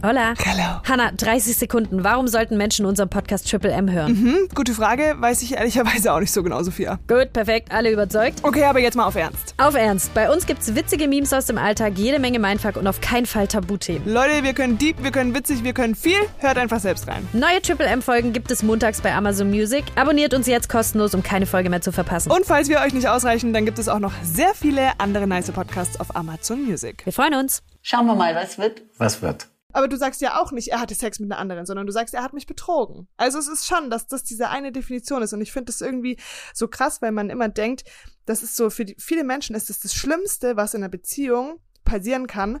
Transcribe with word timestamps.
Hola. 0.00 0.34
Hello. 0.38 0.80
Hanna, 0.88 1.10
30 1.10 1.56
Sekunden. 1.56 2.04
Warum 2.04 2.28
sollten 2.28 2.56
Menschen 2.56 2.86
unseren 2.86 3.08
Podcast 3.08 3.50
Triple 3.50 3.72
M 3.72 3.90
hören? 3.90 4.16
Hm, 4.16 4.48
gute 4.54 4.72
Frage, 4.72 5.16
weiß 5.18 5.42
ich 5.42 5.54
ehrlicherweise 5.54 6.12
auch 6.12 6.20
nicht 6.20 6.30
so 6.30 6.44
genau, 6.44 6.62
Sophia. 6.62 7.00
Gut, 7.08 7.32
perfekt, 7.32 7.72
alle 7.72 7.90
überzeugt. 7.90 8.38
Okay, 8.44 8.62
aber 8.62 8.78
jetzt 8.78 8.96
mal 8.96 9.06
auf 9.06 9.16
Ernst. 9.16 9.54
Auf 9.56 9.74
Ernst, 9.74 10.14
bei 10.14 10.30
uns 10.32 10.46
gibt's 10.46 10.72
witzige 10.76 11.08
Memes 11.08 11.32
aus 11.32 11.46
dem 11.46 11.58
Alltag, 11.58 11.94
jede 11.96 12.20
Menge 12.20 12.38
Mindfuck 12.38 12.76
und 12.76 12.86
auf 12.86 13.00
keinen 13.00 13.26
Fall 13.26 13.48
Tabuthemen. 13.48 14.08
Leute, 14.08 14.44
wir 14.44 14.52
können 14.52 14.78
deep, 14.78 15.02
wir 15.02 15.10
können 15.10 15.34
witzig, 15.34 15.64
wir 15.64 15.72
können 15.72 15.96
viel. 15.96 16.20
Hört 16.38 16.58
einfach 16.58 16.78
selbst 16.78 17.08
rein. 17.08 17.26
Neue 17.32 17.60
Triple 17.60 17.86
M-Folgen 17.86 18.32
gibt 18.32 18.52
es 18.52 18.62
montags 18.62 19.00
bei 19.00 19.12
Amazon 19.12 19.50
Music. 19.50 19.84
Abonniert 19.96 20.32
uns 20.32 20.46
jetzt 20.46 20.68
kostenlos, 20.68 21.12
um 21.12 21.24
keine 21.24 21.46
Folge 21.46 21.70
mehr 21.70 21.80
zu 21.80 21.90
verpassen. 21.90 22.30
Und 22.30 22.46
falls 22.46 22.68
wir 22.68 22.78
euch 22.82 22.94
nicht 22.94 23.08
ausreichen, 23.08 23.52
dann 23.52 23.64
gibt 23.64 23.80
es 23.80 23.88
auch 23.88 23.98
noch 23.98 24.12
sehr 24.22 24.54
viele 24.54 24.92
andere 24.98 25.26
nice 25.26 25.50
Podcasts 25.50 25.98
auf 25.98 26.14
Amazon 26.14 26.62
Music. 26.64 27.04
Wir 27.04 27.12
freuen 27.12 27.34
uns. 27.34 27.64
Schauen 27.82 28.06
wir 28.06 28.14
mal, 28.14 28.36
was 28.36 28.58
wird. 28.58 28.82
Was 28.96 29.22
wird? 29.22 29.48
Aber 29.72 29.86
du 29.86 29.96
sagst 29.96 30.22
ja 30.22 30.40
auch 30.40 30.50
nicht, 30.50 30.68
er 30.68 30.80
hatte 30.80 30.94
Sex 30.94 31.20
mit 31.20 31.30
einer 31.30 31.38
anderen, 31.38 31.66
sondern 31.66 31.86
du 31.86 31.92
sagst, 31.92 32.14
er 32.14 32.22
hat 32.22 32.32
mich 32.32 32.46
betrogen. 32.46 33.06
Also 33.18 33.38
es 33.38 33.48
ist 33.48 33.66
schon, 33.66 33.90
dass 33.90 34.06
das 34.06 34.24
diese 34.24 34.48
eine 34.48 34.72
Definition 34.72 35.22
ist. 35.22 35.34
Und 35.34 35.42
ich 35.42 35.52
finde 35.52 35.66
das 35.66 35.82
irgendwie 35.82 36.18
so 36.54 36.68
krass, 36.68 37.02
weil 37.02 37.12
man 37.12 37.28
immer 37.28 37.48
denkt, 37.48 37.84
das 38.24 38.42
ist 38.42 38.56
so, 38.56 38.70
für 38.70 38.86
die, 38.86 38.96
viele 38.98 39.24
Menschen 39.24 39.54
ist 39.54 39.68
das 39.68 39.80
das 39.80 39.94
Schlimmste, 39.94 40.56
was 40.56 40.72
in 40.72 40.82
einer 40.82 40.88
Beziehung 40.88 41.60
passieren 41.84 42.26
kann. 42.26 42.60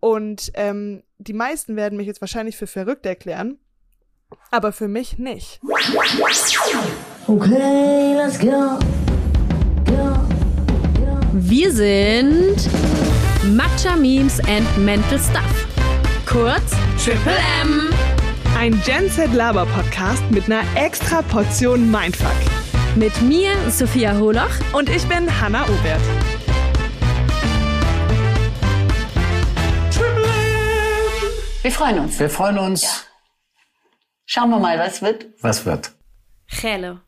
Und 0.00 0.50
ähm, 0.54 1.04
die 1.18 1.32
meisten 1.32 1.76
werden 1.76 1.96
mich 1.96 2.06
jetzt 2.06 2.20
wahrscheinlich 2.20 2.56
für 2.56 2.66
verrückt 2.66 3.06
erklären, 3.06 3.58
aber 4.50 4.72
für 4.72 4.88
mich 4.88 5.18
nicht. 5.18 5.60
Okay, 7.28 8.14
let's 8.14 8.38
go. 8.38 8.78
Go. 9.86 10.18
Wir 11.34 11.72
sind 11.72 12.56
Matcha 13.54 13.96
Memes 13.96 14.40
and 14.40 14.66
Mental 14.84 15.18
Stuff. 15.18 15.61
Kurz 16.32 16.70
Triple 16.96 17.36
M. 17.60 17.90
Ein 18.56 18.80
Gen 18.86 19.10
Z 19.10 19.34
Laber 19.34 19.66
Podcast 19.66 20.22
mit 20.30 20.46
einer 20.46 20.64
extra 20.76 21.20
Portion 21.20 21.90
Mindfuck. 21.90 22.32
Mit 22.96 23.20
mir, 23.20 23.52
Sophia 23.70 24.16
Holoch. 24.16 24.48
Und 24.72 24.88
ich 24.88 25.06
bin 25.06 25.28
Hanna 25.42 25.64
Obert. 25.64 26.00
Wir 31.60 31.70
freuen 31.70 31.98
uns. 31.98 32.18
Wir 32.18 32.30
freuen 32.30 32.56
uns. 32.56 33.06
Schauen 34.24 34.48
wir 34.48 34.58
mal, 34.58 34.78
was 34.78 35.02
wird. 35.02 35.26
Was 35.42 35.66
wird? 35.66 35.92
Hello. 36.46 37.00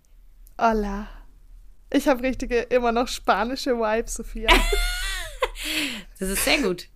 Hola. 0.60 1.08
Ich 1.90 2.06
habe 2.08 2.22
richtige, 2.22 2.58
immer 2.58 2.92
noch 2.92 3.08
spanische 3.08 3.74
Vibes, 3.78 4.16
Sophia. 4.16 4.50
Das 6.18 6.28
ist 6.28 6.44
sehr 6.44 6.60
gut. 6.60 6.88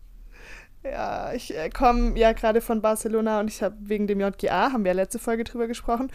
Ja, 0.84 1.32
ich 1.32 1.56
äh, 1.56 1.70
komme 1.70 2.18
ja 2.18 2.32
gerade 2.32 2.60
von 2.60 2.80
Barcelona 2.80 3.40
und 3.40 3.48
ich 3.48 3.62
habe 3.62 3.76
wegen 3.80 4.06
dem 4.06 4.20
JGA, 4.20 4.72
haben 4.72 4.84
wir 4.84 4.90
ja 4.92 4.96
letzte 4.96 5.18
Folge 5.18 5.44
drüber 5.44 5.66
gesprochen. 5.66 6.10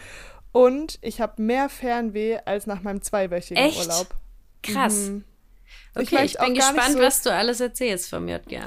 Und 0.52 0.98
ich 1.02 1.20
habe 1.20 1.42
mehr 1.42 1.68
Fernweh 1.68 2.38
als 2.44 2.66
nach 2.66 2.82
meinem 2.82 3.02
zweiwöchigen 3.02 3.62
Echt? 3.62 3.78
Urlaub. 3.80 4.14
Krass. 4.62 4.94
Mhm. 5.08 5.24
Ich 6.00 6.12
Okay, 6.12 6.24
ich, 6.24 6.40
auch 6.40 6.44
bin 6.44 6.54
gespannt, 6.54 6.92
so- 6.94 7.00
was 7.00 7.22
du 7.22 7.32
alles 7.32 7.60
erzählst 7.60 8.08
vom 8.10 8.28
JGA. 8.28 8.64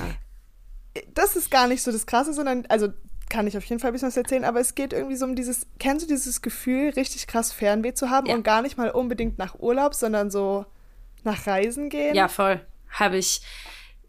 Das 1.14 1.36
ist 1.36 1.52
gar 1.52 1.68
nicht 1.68 1.84
so 1.84 1.92
das 1.92 2.06
Krasse, 2.06 2.34
sondern, 2.34 2.66
also 2.70 2.90
kann 3.30 3.46
ich 3.48 3.58
auf 3.58 3.66
jeden 3.66 3.80
Fall 3.80 3.92
ein 3.92 3.94
bisschen 3.94 4.08
was 4.08 4.18
erzählen, 4.18 4.46
aber 4.46 4.60
es 4.62 4.74
geht 4.76 4.94
irgendwie 4.94 5.16
so 5.18 5.26
um 5.26 5.36
dieses, 5.36 5.68
kennst 5.80 6.06
du 6.06 6.08
dieses 6.10 6.42
Gefühl, 6.42 6.90
richtig 6.92 7.28
krass 7.28 7.52
Fernweh 7.52 7.94
zu 7.94 8.10
haben 8.10 8.28
Ja. 8.28 8.36
und 8.36 8.44
gar 8.44 8.62
nicht 8.62 8.78
mal 8.78 8.90
unbedingt 8.90 9.38
nach 9.38 9.60
Urlaub, 9.60 9.94
sondern 9.96 10.32
so 10.32 10.66
nach 11.24 11.46
Reisen 11.46 11.90
gehen? 11.90 12.16
Ja, 12.16 12.28
voll. 12.30 12.62
Habe 12.90 13.18
ich 13.18 13.42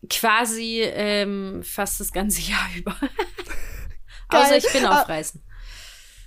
quasi 0.08 0.80
ähm, 0.82 1.62
fast 1.62 2.00
das 2.00 2.12
ganze 2.12 2.40
Jahr 2.50 2.66
über. 2.76 2.94
Außer 4.28 4.56
ich 4.56 4.70
bin 4.72 4.84
Ah. 4.84 5.00
auf 5.02 5.08
Reisen. 5.08 5.42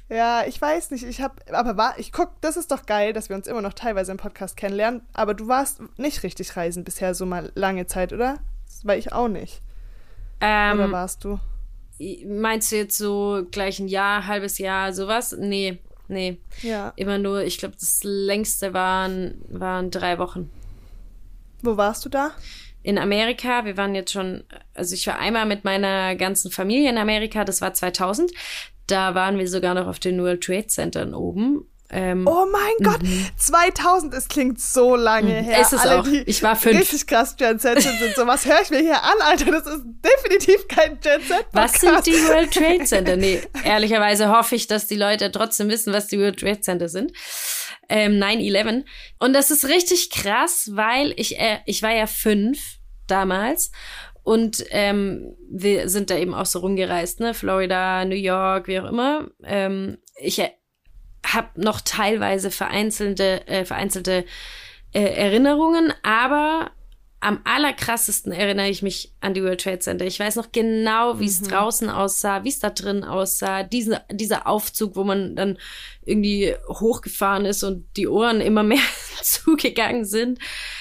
Ja, 0.09 0.43
ich 0.45 0.59
weiß 0.59 0.91
nicht. 0.91 1.03
Ich 1.03 1.21
habe, 1.21 1.35
aber 1.55 1.77
war, 1.77 1.97
ich 1.97 2.11
guck, 2.11 2.41
das 2.41 2.57
ist 2.57 2.71
doch 2.71 2.85
geil, 2.85 3.13
dass 3.13 3.29
wir 3.29 3.35
uns 3.37 3.47
immer 3.47 3.61
noch 3.61 3.73
teilweise 3.73 4.11
im 4.11 4.17
Podcast 4.17 4.57
kennenlernen. 4.57 5.01
Aber 5.13 5.33
du 5.33 5.47
warst 5.47 5.79
nicht 5.97 6.23
richtig 6.23 6.57
reisen 6.57 6.83
bisher 6.83 7.15
so 7.15 7.25
mal 7.25 7.51
lange 7.55 7.85
Zeit, 7.87 8.11
oder? 8.11 8.39
Das 8.65 8.85
war 8.85 8.97
ich 8.97 9.13
auch 9.13 9.29
nicht. 9.29 9.61
Oder 10.39 10.71
Ähm, 10.83 10.91
warst 10.91 11.23
du? 11.23 11.39
meinst 12.25 12.71
du 12.71 12.77
jetzt 12.77 12.97
so 12.97 13.45
gleich 13.51 13.79
ein 13.79 13.87
Jahr, 13.87 14.25
halbes 14.25 14.57
Jahr, 14.57 14.91
sowas? 14.91 15.35
Nee, 15.37 15.77
nee. 16.07 16.39
Ja. 16.63 16.91
Immer 16.95 17.19
nur, 17.19 17.43
ich 17.43 17.59
glaube, 17.59 17.75
das 17.79 17.99
längste 18.03 18.73
waren, 18.73 19.35
waren 19.49 19.91
drei 19.91 20.17
Wochen. 20.17 20.49
Wo 21.61 21.77
warst 21.77 22.03
du 22.03 22.09
da? 22.09 22.31
In 22.83 22.97
Amerika, 22.97 23.65
wir 23.65 23.77
waren 23.77 23.93
jetzt 23.95 24.11
schon, 24.11 24.43
also 24.73 24.95
ich 24.95 25.05
war 25.07 25.19
einmal 25.19 25.45
mit 25.45 25.63
meiner 25.63 26.15
ganzen 26.15 26.51
Familie 26.51 26.89
in 26.89 26.97
Amerika, 26.97 27.43
das 27.45 27.61
war 27.61 27.73
2000. 27.73 28.31
Da 28.87 29.15
waren 29.15 29.37
wir 29.37 29.47
sogar 29.47 29.73
noch 29.73 29.87
auf 29.87 29.99
den 29.99 30.21
World 30.21 30.43
Trade 30.43 30.67
Centern 30.67 31.13
oben. 31.13 31.65
Ähm, 31.93 32.25
Oh 32.25 32.45
mein 32.49 32.85
Gott, 32.89 33.01
2000, 33.37 34.13
es 34.13 34.29
klingt 34.29 34.59
so 34.61 34.95
lange 34.95 35.33
her. 35.33 35.57
Mhm. 35.57 35.61
Ist 35.61 35.73
es 35.73 35.81
Alle, 35.81 35.99
auch. 35.99 36.07
Ich 36.25 36.41
war 36.41 36.55
fünf. 36.55 36.79
Richtig 36.79 37.05
krass 37.05 37.35
Gen 37.35 37.59
Z 37.59 37.81
sind. 37.81 38.15
So, 38.15 38.25
was 38.25 38.45
höre 38.45 38.61
ich 38.61 38.69
mir 38.69 38.79
hier 38.79 39.03
an, 39.03 39.13
Alter? 39.21 39.51
Das 39.51 39.67
ist 39.67 39.83
definitiv 40.03 40.67
kein 40.69 40.99
Gen 41.01 41.21
Z. 41.21 41.45
Was 41.51 41.73
sind 41.73 42.05
die 42.05 42.13
World 42.13 42.51
Trade 42.53 42.83
Center? 42.85 43.17
Nee, 43.17 43.41
ehrlicherweise 43.65 44.29
hoffe 44.29 44.55
ich, 44.55 44.67
dass 44.67 44.87
die 44.87 44.95
Leute 44.95 45.31
trotzdem 45.31 45.67
wissen, 45.67 45.91
was 45.91 46.07
die 46.07 46.17
World 46.17 46.39
Trade 46.39 46.61
Center 46.61 46.87
sind. 46.87 47.11
Ähm, 47.91 48.13
9-11. 48.13 48.85
Und 49.19 49.33
das 49.33 49.51
ist 49.51 49.65
richtig 49.65 50.09
krass, 50.09 50.69
weil 50.73 51.13
ich, 51.17 51.37
äh, 51.37 51.57
ich 51.65 51.83
war 51.83 51.93
ja 51.93 52.07
fünf 52.07 52.77
damals 53.07 53.71
und 54.23 54.63
ähm, 54.69 55.35
wir 55.49 55.89
sind 55.89 56.09
da 56.09 56.17
eben 56.17 56.33
auch 56.33 56.45
so 56.45 56.59
rumgereist, 56.59 57.19
ne? 57.19 57.33
Florida, 57.33 58.05
New 58.05 58.15
York, 58.15 58.67
wie 58.67 58.79
auch 58.79 58.89
immer. 58.89 59.29
Ähm, 59.43 59.97
ich 60.15 60.39
äh, 60.39 60.51
habe 61.25 61.49
noch 61.55 61.81
teilweise 61.81 62.51
vereinzelte, 62.51 63.47
äh, 63.47 63.65
vereinzelte 63.65 64.25
äh, 64.93 65.01
Erinnerungen, 65.01 65.93
aber 66.03 66.71
am 67.23 67.39
allerkrassesten 67.43 68.31
erinnere 68.31 68.67
ich 68.67 68.81
mich 68.81 69.13
an 69.21 69.35
die 69.35 69.43
World 69.43 69.61
Trade 69.61 69.77
Center. 69.77 70.05
Ich 70.05 70.19
weiß 70.19 70.37
noch 70.37 70.51
genau, 70.51 71.19
wie 71.19 71.27
es 71.27 71.39
draußen 71.43 71.87
aussah, 71.87 72.43
wie 72.43 72.49
es 72.49 72.57
da 72.57 72.71
drin 72.71 73.03
aussah. 73.03 73.61
Diese, 73.61 74.01
dieser 74.11 74.47
Aufzug, 74.47 74.95
wo 74.95 75.03
man 75.03 75.35
dann 75.35 75.59
irgendwie 76.03 76.55
hochgefahren 76.67 77.45
ist 77.45 77.63
und 77.63 77.85
die 77.95 78.07
Ohren 78.07 78.41
immer 78.41 78.63
mehr 78.63 78.81
zugegangen 79.21 80.03
sind. 80.03 80.39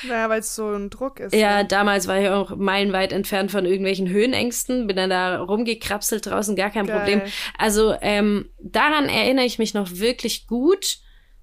Naja, 0.09 0.31
weil 0.31 0.41
es 0.41 0.55
so 0.55 0.67
ein 0.71 0.89
Druck 0.89 1.21
ist. 1.21 1.35
Ja, 1.35 1.59
ne? 1.59 1.69
damals 1.69 2.09
war 2.09 2.19
ich 2.19 2.31
auch 2.31 2.57
meilenweit 2.57 3.13
entfernt 3.13 3.51
von 3.51 3.67
irgendwelchen 3.67 4.09
Höhenängsten, 4.09 4.87
bin 4.87 4.97
dann 4.97 5.11
da 5.11 5.43
rumgekrapselt 5.43 6.25
draußen, 6.25 6.57
gar 6.57 6.71
kein 6.71 6.87
Geil. 6.87 6.99
Problem. 6.99 7.23
Also 7.59 7.95
ähm, 8.01 8.49
daran 8.59 9.11
erinnere 9.11 9.45
ich 9.45 9.59
mich 9.59 9.75
noch 9.75 9.89
wirklich 9.93 10.47
gut. 10.47 11.01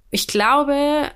Ich 0.10 0.26
glaube, 0.26 1.12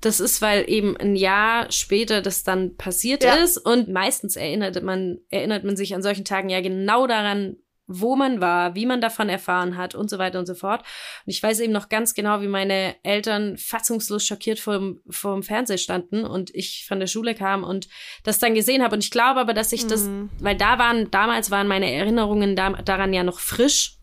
das 0.00 0.20
ist, 0.20 0.42
weil 0.42 0.68
eben 0.68 0.96
ein 0.96 1.16
Jahr 1.16 1.70
später 1.72 2.20
das 2.22 2.42
dann 2.44 2.76
passiert 2.76 3.24
Ja. 3.24 3.34
ist 3.36 3.56
und 3.58 3.88
meistens 3.88 4.36
erinnert 4.36 4.82
man, 4.82 5.18
erinnert 5.30 5.64
man 5.64 5.76
sich 5.76 5.94
an 5.94 6.02
solchen 6.02 6.24
Tagen 6.24 6.48
ja 6.50 6.60
genau 6.60 7.06
daran, 7.06 7.56
wo 7.88 8.16
man 8.16 8.40
war, 8.40 8.74
wie 8.74 8.84
man 8.84 9.00
davon 9.00 9.28
erfahren 9.28 9.76
hat 9.76 9.94
und 9.94 10.10
so 10.10 10.18
weiter 10.18 10.40
und 10.40 10.46
so 10.46 10.56
fort. 10.56 10.80
Und 10.80 11.30
ich 11.32 11.40
weiß 11.40 11.60
eben 11.60 11.72
noch 11.72 11.88
ganz 11.88 12.14
genau, 12.14 12.40
wie 12.40 12.48
meine 12.48 12.96
Eltern 13.04 13.56
fassungslos 13.58 14.26
schockiert 14.26 14.58
vor 14.58 14.74
dem, 14.74 15.00
vor 15.08 15.34
dem 15.34 15.44
Fernseher 15.44 15.78
standen 15.78 16.24
und 16.24 16.52
ich 16.52 16.84
von 16.88 16.98
der 16.98 17.06
Schule 17.06 17.36
kam 17.36 17.62
und 17.62 17.86
das 18.24 18.40
dann 18.40 18.54
gesehen 18.56 18.82
habe. 18.82 18.96
Und 18.96 19.04
ich 19.04 19.12
glaube 19.12 19.38
aber, 19.38 19.54
dass 19.54 19.72
ich 19.72 19.86
das, 19.86 20.02
Mhm. 20.02 20.30
weil 20.40 20.56
da 20.56 20.80
waren, 20.80 21.12
damals 21.12 21.52
waren 21.52 21.68
meine 21.68 21.92
Erinnerungen 21.92 22.56
da, 22.56 22.70
daran 22.70 23.12
ja 23.12 23.22
noch 23.22 23.38
frisch. 23.38 23.95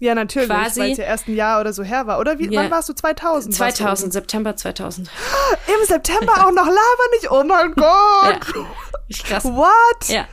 Ja, 0.00 0.14
natürlich, 0.14 0.48
weil 0.48 0.66
es 0.66 0.76
ja 0.76 1.04
erst 1.04 1.28
ein 1.28 1.34
Jahr 1.36 1.60
oder 1.60 1.72
so 1.72 1.82
her 1.82 2.06
war. 2.06 2.18
Oder 2.18 2.38
wie, 2.38 2.50
Ja. 2.52 2.62
wann 2.62 2.70
warst 2.70 2.88
du? 2.88 2.94
2000? 2.94 3.58
warst 3.60 3.78
du 3.78 3.84
2000, 3.84 4.12
September 4.12 4.56
2000. 4.56 5.08
Im 5.68 5.86
September 5.86 6.32
auch 6.46 6.52
noch 6.52 6.66
Lava 6.66 7.04
nicht? 7.12 7.30
Oh 7.30 7.44
mein 7.44 7.72
Gott! 7.76 8.64
Ich 9.08 9.22
krass. 9.24 9.44
What? 9.44 10.08
Ja. 10.08 10.26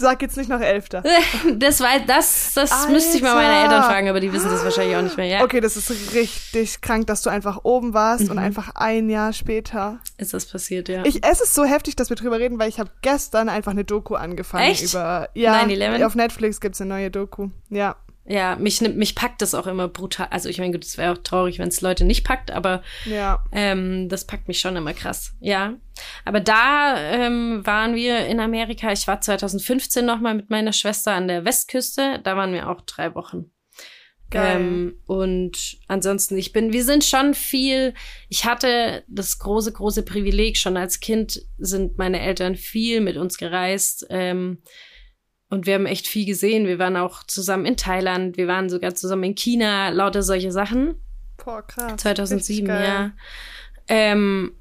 Sag 0.00 0.22
jetzt 0.22 0.36
nicht 0.36 0.48
noch 0.48 0.60
Elfter. 0.60 1.02
Das 1.56 1.80
war, 1.80 1.98
das, 2.06 2.52
das 2.54 2.88
müsste 2.88 3.16
ich 3.16 3.22
mal 3.22 3.34
meine. 3.34 3.64
Eltern 3.64 3.82
fragen, 3.82 4.08
aber 4.08 4.20
die 4.20 4.32
wissen 4.32 4.48
das 4.48 4.62
wahrscheinlich 4.62 4.96
auch 4.96 5.02
nicht 5.02 5.16
mehr. 5.16 5.26
Ja, 5.26 5.42
Okay, 5.42 5.60
das 5.60 5.76
ist 5.76 5.90
richtig 6.14 6.80
krank, 6.82 7.08
dass 7.08 7.22
du 7.22 7.30
einfach 7.30 7.64
oben 7.64 7.94
warst 7.94 8.24
Mhm. 8.26 8.30
und 8.30 8.38
einfach 8.38 8.70
ein 8.76 9.10
Jahr 9.10 9.32
später. 9.32 9.98
ist 10.16 10.32
das 10.34 10.46
passiert, 10.46 10.88
ja. 10.88 11.04
Ich, 11.04 11.24
es 11.26 11.40
ist 11.40 11.52
so 11.54 11.64
heftig, 11.64 11.96
dass 11.96 12.10
wir 12.10 12.16
drüber 12.16 12.38
reden, 12.38 12.60
weil 12.60 12.68
ich 12.68 12.78
habe 12.78 12.90
gestern 13.02 13.48
einfach 13.48 13.72
eine 13.72 13.82
Doku 13.84 14.14
angefangen 14.14 14.70
Echt? 14.70 14.84
über 14.84 15.28
ja 15.34 15.60
9/11? 15.64 16.04
auf 16.06 16.14
Netflix 16.14 16.60
gibt's 16.60 16.80
eine 16.80 16.90
neue 16.94 17.10
Doku. 17.10 17.48
Ja. 17.68 17.96
Ja, 18.28 18.56
mich 18.56 18.80
nimmt, 18.80 18.96
mich 18.96 19.14
packt 19.14 19.40
das 19.40 19.54
auch 19.54 19.66
immer 19.66 19.88
brutal. 19.88 20.28
Also 20.30 20.48
ich 20.48 20.58
meine, 20.58 20.72
gut, 20.72 20.84
es 20.84 20.98
wäre 20.98 21.12
auch 21.12 21.18
traurig, 21.18 21.58
wenn 21.58 21.68
es 21.68 21.80
Leute 21.80 22.04
nicht 22.04 22.24
packt, 22.24 22.50
aber 22.50 22.82
Ja. 23.06 23.42
ähm, 23.52 24.08
das 24.08 24.26
packt 24.26 24.48
mich 24.48 24.60
schon 24.60 24.76
immer 24.76 24.92
krass. 24.92 25.32
Ja, 25.40 25.74
aber 26.24 26.40
da 26.40 26.96
ähm, 26.98 27.62
waren 27.64 27.94
wir 27.94 28.26
in 28.26 28.38
Amerika. 28.38 28.92
Ich 28.92 29.06
war 29.08 29.20
2015 29.20 30.04
noch 30.04 30.20
mal 30.20 30.34
mit 30.34 30.50
meiner 30.50 30.72
Schwester 30.72 31.12
an 31.12 31.26
der 31.26 31.44
Westküste. 31.44 32.20
Da 32.22 32.36
waren 32.36 32.52
wir 32.52 32.68
auch 32.68 32.82
drei 32.82 33.14
Wochen. 33.14 33.50
Geil. 34.30 34.60
Ähm, 34.60 34.98
und 35.06 35.78
ansonsten, 35.86 36.36
ich 36.36 36.52
bin, 36.52 36.70
wir 36.70 36.84
sind 36.84 37.02
schon 37.02 37.32
viel, 37.32 37.94
ich 38.28 38.44
hatte 38.44 39.02
das 39.08 39.38
große, 39.38 39.72
große 39.72 40.02
Privileg, 40.02 40.58
schon 40.58 40.76
als 40.76 41.00
Kind 41.00 41.40
sind 41.56 41.96
meine 41.96 42.20
Eltern 42.20 42.54
viel 42.54 43.00
mit 43.00 43.16
uns 43.16 43.38
gereist. 43.38 44.06
Ähm, 44.10 44.58
und 45.50 45.66
wir 45.66 45.74
haben 45.74 45.86
echt 45.86 46.06
viel 46.06 46.26
gesehen. 46.26 46.66
Wir 46.66 46.78
waren 46.78 46.96
auch 46.96 47.22
zusammen 47.24 47.64
in 47.64 47.76
Thailand, 47.76 48.36
wir 48.36 48.46
waren 48.46 48.68
sogar 48.68 48.94
zusammen 48.94 49.24
in 49.24 49.34
China, 49.34 49.88
lauter 49.90 50.22
solche 50.22 50.52
Sachen. 50.52 50.94
Boah, 51.42 51.66
krass. 51.66 51.96
2007, 51.96 52.66
Richtig 52.66 52.66
geil. 52.66 52.84
ja. 52.86 53.12
Ähm, 53.88 54.52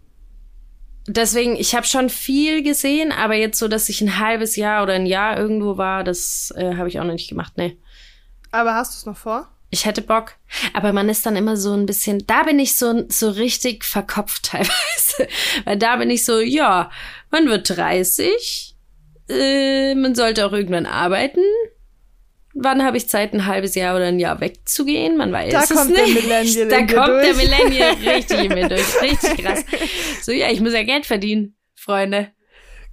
deswegen, 1.07 1.55
ich 1.55 1.75
habe 1.75 1.85
schon 1.85 2.09
viel 2.09 2.63
gesehen, 2.63 3.11
aber 3.11 3.35
jetzt 3.35 3.59
so, 3.59 3.67
dass 3.67 3.89
ich 3.89 4.01
ein 4.01 4.19
halbes 4.19 4.55
Jahr 4.55 4.83
oder 4.83 4.93
ein 4.93 5.05
Jahr 5.05 5.37
irgendwo 5.37 5.77
war, 5.77 6.03
das 6.03 6.53
äh, 6.55 6.75
habe 6.75 6.87
ich 6.87 6.99
auch 6.99 7.03
noch 7.03 7.13
nicht 7.13 7.29
gemacht, 7.29 7.53
nee. 7.57 7.77
Aber 8.51 8.75
hast 8.75 8.93
du 8.93 8.97
es 8.97 9.05
noch 9.05 9.17
vor? 9.17 9.49
Ich 9.69 9.85
hätte 9.85 10.01
Bock. 10.01 10.35
Aber 10.73 10.93
man 10.93 11.09
ist 11.09 11.25
dann 11.25 11.35
immer 11.35 11.57
so 11.57 11.73
ein 11.73 11.85
bisschen, 11.85 12.25
da 12.25 12.43
bin 12.43 12.57
ich 12.57 12.77
so, 12.77 13.03
so 13.09 13.29
richtig 13.31 13.83
verkopft 13.83 14.43
teilweise. 14.51 15.27
Weil 15.65 15.77
da 15.77 15.97
bin 15.97 16.09
ich 16.09 16.23
so, 16.23 16.39
ja, 16.39 16.89
man 17.31 17.47
wird 17.47 17.75
30, 17.75 18.76
äh, 19.29 19.95
man 19.95 20.15
sollte 20.15 20.45
auch 20.45 20.53
irgendwann 20.53 20.85
arbeiten. 20.85 21.41
Wann 22.53 22.83
habe 22.83 22.97
ich 22.97 23.07
Zeit, 23.07 23.33
ein 23.33 23.45
halbes 23.45 23.75
Jahr 23.75 23.95
oder 23.95 24.05
ein 24.05 24.19
Jahr 24.19 24.39
wegzugehen? 24.41 25.15
Man 25.17 25.31
weiß 25.31 25.53
Da 25.53 25.61
es 25.61 25.69
kommt 25.69 25.95
der 25.95 26.05
nicht. 26.05 26.23
Millennial 26.23 26.67
Da 26.69 26.77
kommt 26.77 27.23
der 27.23 27.33
durch. 27.33 27.37
Millennial 27.37 27.91
richtig 28.15 28.39
in 28.45 28.53
mir 28.53 28.67
durch. 28.67 29.01
Richtig 29.01 29.37
krass. 29.45 29.63
So, 30.23 30.31
ja, 30.31 30.49
ich 30.49 30.59
muss 30.59 30.73
ja 30.73 30.83
Geld 30.83 31.05
verdienen, 31.05 31.55
Freunde. 31.75 32.31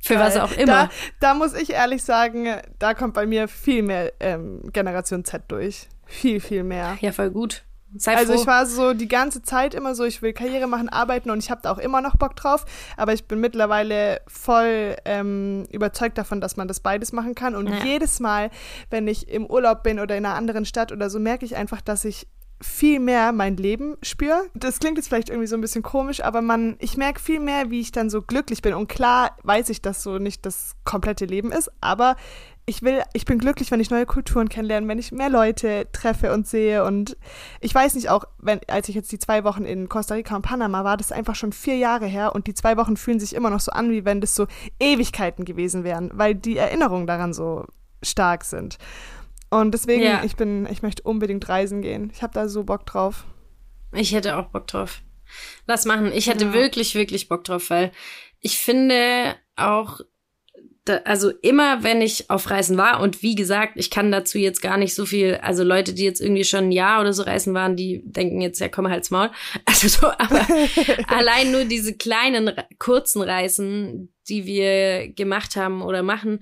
Für 0.00 0.18
was 0.18 0.36
auch 0.36 0.52
immer. 0.52 0.66
Da, 0.66 0.90
da 1.20 1.34
muss 1.34 1.54
ich 1.54 1.70
ehrlich 1.70 2.02
sagen, 2.02 2.48
da 2.78 2.92
kommt 2.92 3.14
bei 3.14 3.24
mir 3.24 3.48
viel 3.48 3.82
mehr 3.82 4.12
ähm, 4.20 4.60
Generation 4.70 5.24
Z 5.24 5.44
durch. 5.48 5.88
Viel, 6.06 6.40
viel 6.40 6.62
mehr. 6.62 6.98
ja, 7.00 7.10
voll 7.12 7.30
gut. 7.30 7.64
Sei 7.96 8.16
Also 8.16 8.32
froh. 8.32 8.40
ich 8.40 8.46
war 8.46 8.66
so 8.66 8.92
die 8.94 9.08
ganze 9.08 9.42
Zeit 9.42 9.74
immer 9.74 9.94
so, 9.94 10.04
ich 10.04 10.20
will 10.22 10.32
Karriere 10.32 10.66
machen, 10.66 10.88
arbeiten 10.88 11.30
und 11.30 11.38
ich 11.38 11.50
habe 11.50 11.60
da 11.62 11.70
auch 11.72 11.78
immer 11.78 12.00
noch 12.00 12.16
Bock 12.16 12.36
drauf. 12.36 12.64
Aber 12.96 13.12
ich 13.12 13.26
bin 13.26 13.40
mittlerweile 13.40 14.20
voll 14.26 14.96
ähm, 15.04 15.64
überzeugt 15.70 16.18
davon, 16.18 16.40
dass 16.40 16.56
man 16.56 16.68
das 16.68 16.80
beides 16.80 17.12
machen 17.12 17.34
kann. 17.34 17.54
Und 17.54 17.68
Ja. 17.68 17.84
jedes 17.84 18.20
Mal, 18.20 18.50
wenn 18.90 19.06
ich 19.08 19.28
im 19.28 19.46
Urlaub 19.46 19.82
bin 19.82 20.00
oder 20.00 20.16
in 20.16 20.26
einer 20.26 20.34
anderen 20.34 20.64
Stadt 20.64 20.92
oder 20.92 21.08
so, 21.10 21.18
merke 21.18 21.44
ich 21.44 21.56
einfach, 21.56 21.80
dass 21.80 22.04
ich 22.04 22.26
viel 22.60 22.98
mehr 23.00 23.32
mein 23.32 23.56
Leben 23.56 23.96
spüre. 24.02 24.42
Das 24.54 24.78
klingt 24.78 24.96
jetzt 24.96 25.08
vielleicht 25.08 25.28
irgendwie 25.28 25.48
so 25.48 25.56
ein 25.56 25.60
bisschen 25.60 25.82
komisch, 25.82 26.22
aber 26.22 26.40
man, 26.40 26.76
ich 26.78 26.96
merke 26.96 27.20
viel 27.20 27.40
mehr, 27.40 27.70
wie 27.70 27.80
ich 27.80 27.92
dann 27.92 28.08
so 28.08 28.22
glücklich 28.22 28.62
bin. 28.62 28.72
Und 28.74 28.88
klar 28.88 29.36
weiß 29.42 29.68
ich, 29.68 29.82
dass 29.82 30.02
so 30.02 30.18
nicht 30.18 30.46
das 30.46 30.74
komplette 30.84 31.26
Leben 31.26 31.52
ist, 31.52 31.70
aber 31.80 32.16
ich 32.66 32.82
will, 32.82 33.02
ich 33.12 33.24
bin 33.26 33.38
glücklich, 33.38 33.70
wenn 33.70 33.80
ich 33.80 33.90
neue 33.90 34.06
Kulturen 34.06 34.48
kennenlerne, 34.48 34.88
wenn 34.88 34.98
ich 34.98 35.12
mehr 35.12 35.28
Leute 35.28 35.86
treffe 35.92 36.32
und 36.32 36.46
sehe. 36.46 36.84
Und 36.84 37.16
ich 37.60 37.74
weiß 37.74 37.94
nicht 37.94 38.08
auch, 38.08 38.24
wenn, 38.38 38.60
als 38.68 38.88
ich 38.88 38.94
jetzt 38.94 39.12
die 39.12 39.18
zwei 39.18 39.44
Wochen 39.44 39.64
in 39.64 39.88
Costa 39.88 40.14
Rica 40.14 40.34
und 40.36 40.42
Panama 40.42 40.82
war, 40.84 40.96
das 40.96 41.08
ist 41.08 41.12
einfach 41.12 41.34
schon 41.34 41.52
vier 41.52 41.76
Jahre 41.76 42.06
her 42.06 42.34
und 42.34 42.46
die 42.46 42.54
zwei 42.54 42.76
Wochen 42.76 42.96
fühlen 42.96 43.20
sich 43.20 43.34
immer 43.34 43.50
noch 43.50 43.60
so 43.60 43.72
an, 43.72 43.90
wie 43.90 44.04
wenn 44.06 44.20
das 44.22 44.34
so 44.34 44.46
Ewigkeiten 44.80 45.44
gewesen 45.44 45.84
wären, 45.84 46.10
weil 46.14 46.34
die 46.34 46.56
Erinnerungen 46.56 47.06
daran 47.06 47.34
so 47.34 47.66
stark 48.02 48.44
sind. 48.44 48.78
Und 49.50 49.72
deswegen, 49.72 50.02
Ja. 50.02 50.24
ich 50.24 50.36
bin, 50.36 50.66
ich 50.70 50.82
möchte 50.82 51.02
unbedingt 51.02 51.48
reisen 51.48 51.82
gehen. 51.82 52.10
Ich 52.14 52.22
habe 52.22 52.32
da 52.32 52.48
so 52.48 52.64
Bock 52.64 52.86
drauf. 52.86 53.24
Ich 53.92 54.12
hätte 54.14 54.36
auch 54.36 54.46
Bock 54.46 54.66
drauf. 54.66 55.02
Lass 55.66 55.84
machen. 55.84 56.10
Ich 56.12 56.28
hätte 56.28 56.46
Ja. 56.46 56.52
wirklich, 56.54 56.94
wirklich 56.94 57.28
Bock 57.28 57.44
drauf, 57.44 57.70
weil 57.70 57.92
ich 58.40 58.58
finde 58.58 59.36
auch, 59.56 60.00
da, 60.84 60.98
also 61.04 61.30
immer, 61.42 61.82
wenn 61.82 62.02
ich 62.02 62.28
auf 62.28 62.50
Reisen 62.50 62.76
war 62.76 63.00
und 63.00 63.22
wie 63.22 63.34
gesagt, 63.34 63.72
ich 63.76 63.90
kann 63.90 64.12
dazu 64.12 64.38
jetzt 64.38 64.60
gar 64.60 64.76
nicht 64.76 64.94
so 64.94 65.06
viel, 65.06 65.36
also 65.36 65.64
Leute, 65.64 65.94
die 65.94 66.04
jetzt 66.04 66.20
irgendwie 66.20 66.44
schon 66.44 66.64
ein 66.64 66.72
Jahr 66.72 67.00
oder 67.00 67.14
so 67.14 67.22
reisen 67.22 67.54
waren, 67.54 67.74
die 67.74 68.02
denken 68.04 68.42
jetzt, 68.42 68.60
ja, 68.60 68.68
komm 68.68 68.88
halt's 68.88 69.10
Maul. 69.10 69.30
Also 69.66 69.88
so, 69.88 70.06
aber 70.06 70.46
allein 71.08 71.50
nur 71.52 71.64
diese 71.64 71.96
kleinen, 71.96 72.52
kurzen 72.78 73.22
Reisen, 73.22 74.14
die 74.28 74.44
wir 74.44 75.08
gemacht 75.08 75.56
haben 75.56 75.82
oder 75.82 76.02
machen, 76.02 76.40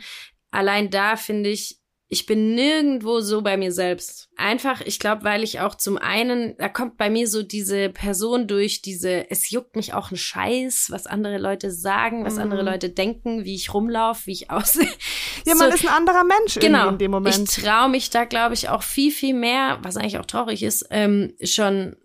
allein 0.51 0.91
da 0.91 1.17
finde 1.17 1.51
ich, 1.51 1.79
ich 2.13 2.27
bin 2.27 2.55
nirgendwo 2.55 3.21
so 3.21 3.41
bei 3.41 3.57
mir 3.57 3.73
selbst. 3.73 4.29
Einfach, 4.37 4.83
ich 4.83 4.99
glaube, 4.99 5.25
weil 5.25 5.43
ich 5.43 5.61
auch 5.61 5.75
zum 5.77 5.97
einen, 5.97 6.55
da 6.59 6.69
kommt 6.69 6.99
bei 6.99 7.09
mir 7.09 7.27
so 7.27 7.43
diese 7.43 7.89
Person 7.89 8.47
durch, 8.47 8.83
diese, 8.83 9.31
es 9.31 9.49
juckt 9.51 9.77
mich 9.77 9.95
auch 9.95 10.11
ein 10.11 10.19
Scheiß, 10.19 10.89
was 10.91 11.07
andere 11.07 11.39
Leute 11.39 11.71
sagen, 11.71 12.27
was 12.27 12.35
Mhm. 12.35 12.43
andere 12.43 12.63
Leute 12.63 12.91
denken, 12.91 13.47
wie 13.47 13.55
ich 13.55 13.73
rumlaufe, 13.73 14.27
wie 14.27 14.33
ich 14.33 14.51
aussehe. 14.51 14.89
Ja, 15.47 15.55
So, 15.55 15.65
man 15.65 15.73
ist 15.73 15.87
ein 15.87 15.95
anderer 15.95 16.25
Mensch 16.25 16.57
genau. 16.61 16.91
in 16.91 16.99
dem 16.99 17.13
Moment. 17.13 17.39
Ich 17.57 17.65
traue 17.65 17.89
mich 17.89 18.11
da, 18.11 18.25
glaube 18.27 18.53
ich, 18.53 18.69
auch 18.69 18.83
viel, 18.83 19.11
viel 19.11 19.33
mehr, 19.35 19.79
was 19.83 19.97
eigentlich 19.97 20.19
auch 20.19 20.27
traurig 20.27 20.63
ist, 20.63 20.87
ähm, 20.91 21.33
schon 21.43 21.97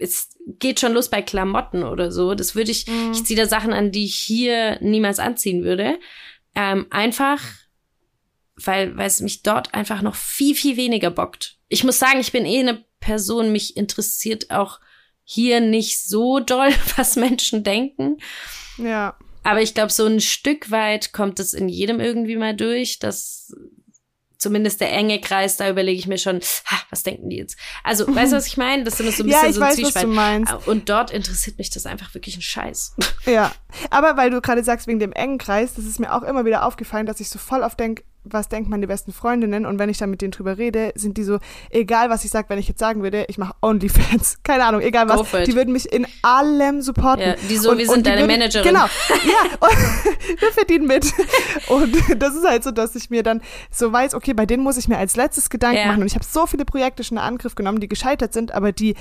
es 0.00 0.28
geht 0.60 0.78
schon 0.78 0.92
los 0.92 1.08
bei 1.08 1.22
Klamotten 1.22 1.82
oder 1.84 2.12
so. 2.12 2.34
Das 2.34 2.54
würde 2.54 2.70
ich, 2.70 2.86
Mhm. 2.86 3.12
ich 3.12 3.24
ziehe 3.24 3.40
da 3.40 3.46
Sachen 3.46 3.72
an, 3.72 3.90
die 3.92 4.04
ich 4.04 4.14
hier 4.14 4.78
niemals 4.80 5.18
anziehen 5.18 5.64
würde. 5.64 5.98
Ähm, 6.54 6.86
einfach, 6.90 7.40
weil, 8.64 8.96
weil 8.96 9.06
es 9.06 9.20
mich 9.20 9.42
dort 9.42 9.74
einfach 9.74 10.02
noch 10.02 10.14
viel, 10.14 10.54
viel 10.54 10.76
weniger 10.76 11.10
bockt. 11.10 11.56
Ich 11.68 11.84
muss 11.84 11.98
sagen, 11.98 12.20
ich 12.20 12.32
bin 12.32 12.44
eh 12.46 12.60
eine 12.60 12.84
Person, 13.00 13.52
mich 13.52 13.76
interessiert 13.76 14.50
auch 14.50 14.80
hier 15.24 15.60
nicht 15.60 16.02
so 16.08 16.40
doll, 16.40 16.70
was 16.96 17.16
Menschen 17.16 17.64
denken. 17.64 18.18
ja. 18.78 19.16
Aber 19.44 19.62
ich 19.62 19.72
glaube, 19.72 19.90
so 19.90 20.04
ein 20.04 20.20
Stück 20.20 20.70
weit 20.70 21.12
kommt 21.14 21.40
es 21.40 21.54
in 21.54 21.70
jedem 21.70 22.00
irgendwie 22.00 22.36
mal 22.36 22.54
durch, 22.54 22.98
dass 22.98 23.54
zumindest 24.36 24.80
der 24.80 24.92
enge 24.92 25.20
Kreis, 25.20 25.56
da 25.56 25.70
überlege 25.70 25.98
ich 25.98 26.06
mir 26.06 26.18
schon, 26.18 26.40
ha, 26.66 26.76
was 26.90 27.02
denken 27.02 27.30
die 27.30 27.36
jetzt? 27.38 27.56
Also, 27.82 28.06
weißt 28.14 28.32
du, 28.32 28.36
was 28.36 28.46
ich 28.46 28.56
meine? 28.58 28.84
Das 28.84 29.00
immer 29.00 29.10
so 29.10 29.22
ein 29.22 29.28
Ja, 29.28 29.42
bisschen 29.42 29.50
ich 29.50 29.56
so 29.56 29.62
ein 29.62 29.68
weiß, 29.68 29.76
was 29.78 29.82
Zwiespalt. 29.84 30.04
du 30.04 30.08
meinst. 30.10 30.66
Und 30.66 30.88
dort 30.90 31.10
interessiert 31.12 31.56
mich 31.56 31.70
das 31.70 31.86
einfach 31.86 32.12
wirklich 32.14 32.36
ein 32.36 32.42
Scheiß. 32.42 32.94
Ja, 33.26 33.52
aber 33.90 34.16
weil 34.16 34.30
du 34.30 34.40
gerade 34.40 34.62
sagst, 34.64 34.86
wegen 34.86 34.98
dem 35.00 35.12
engen 35.12 35.38
Kreis, 35.38 35.74
das 35.74 35.84
ist 35.84 35.98
mir 36.00 36.14
auch 36.14 36.22
immer 36.22 36.44
wieder 36.44 36.64
aufgefallen, 36.66 37.06
dass 37.06 37.20
ich 37.20 37.28
so 37.28 37.38
voll 37.38 37.62
oft 37.62 37.78
denk, 37.78 38.04
was 38.30 38.48
denken 38.48 38.70
meine 38.70 38.86
besten 38.86 39.12
Freundinnen 39.12 39.66
und 39.66 39.78
wenn 39.78 39.88
ich 39.88 39.98
dann 39.98 40.10
mit 40.10 40.22
denen 40.22 40.30
drüber 40.32 40.58
rede, 40.58 40.92
sind 40.94 41.16
die 41.16 41.24
so, 41.24 41.38
egal 41.70 42.10
was 42.10 42.24
ich 42.24 42.30
sag, 42.30 42.48
wenn 42.50 42.58
ich 42.58 42.68
jetzt 42.68 42.80
sagen 42.80 43.02
würde, 43.02 43.24
ich 43.28 43.38
mache 43.38 43.54
Onlyfans, 43.62 44.38
keine 44.44 44.64
Ahnung, 44.64 44.80
egal 44.80 45.08
was, 45.08 45.30
die 45.46 45.54
würden 45.54 45.72
mich 45.72 45.92
in 45.92 46.06
allem 46.22 46.80
supporten. 46.82 47.24
Ja, 47.24 47.34
die 47.48 47.56
so, 47.56 47.76
wir 47.76 47.86
sind 47.86 48.06
deine 48.06 48.26
Managerin. 48.26 48.66
Genau, 48.68 48.84
ja, 49.24 49.56
und 49.60 50.40
wir 50.40 50.52
verdienen 50.52 50.86
mit. 50.86 51.12
Und 51.68 51.94
das 52.22 52.34
ist 52.34 52.46
halt 52.46 52.64
so, 52.64 52.70
dass 52.70 52.94
ich 52.94 53.10
mir 53.10 53.22
dann 53.22 53.40
so 53.70 53.92
weiß, 53.92 54.14
okay, 54.14 54.34
bei 54.34 54.46
denen 54.46 54.62
muss 54.62 54.76
ich 54.76 54.88
mir 54.88 54.98
als 54.98 55.16
letztes 55.16 55.50
Gedanken 55.50 55.78
Ja. 55.78 55.86
machen 55.86 56.00
und 56.02 56.06
ich 56.06 56.14
habe 56.14 56.24
so 56.24 56.46
viele 56.46 56.64
Projekte 56.64 57.04
schon 57.04 57.18
in 57.18 57.22
Angriff 57.22 57.54
genommen, 57.54 57.80
die 57.80 57.88
gescheitert 57.88 58.32
sind, 58.32 58.52
aber 58.52 58.72
die 58.72 58.94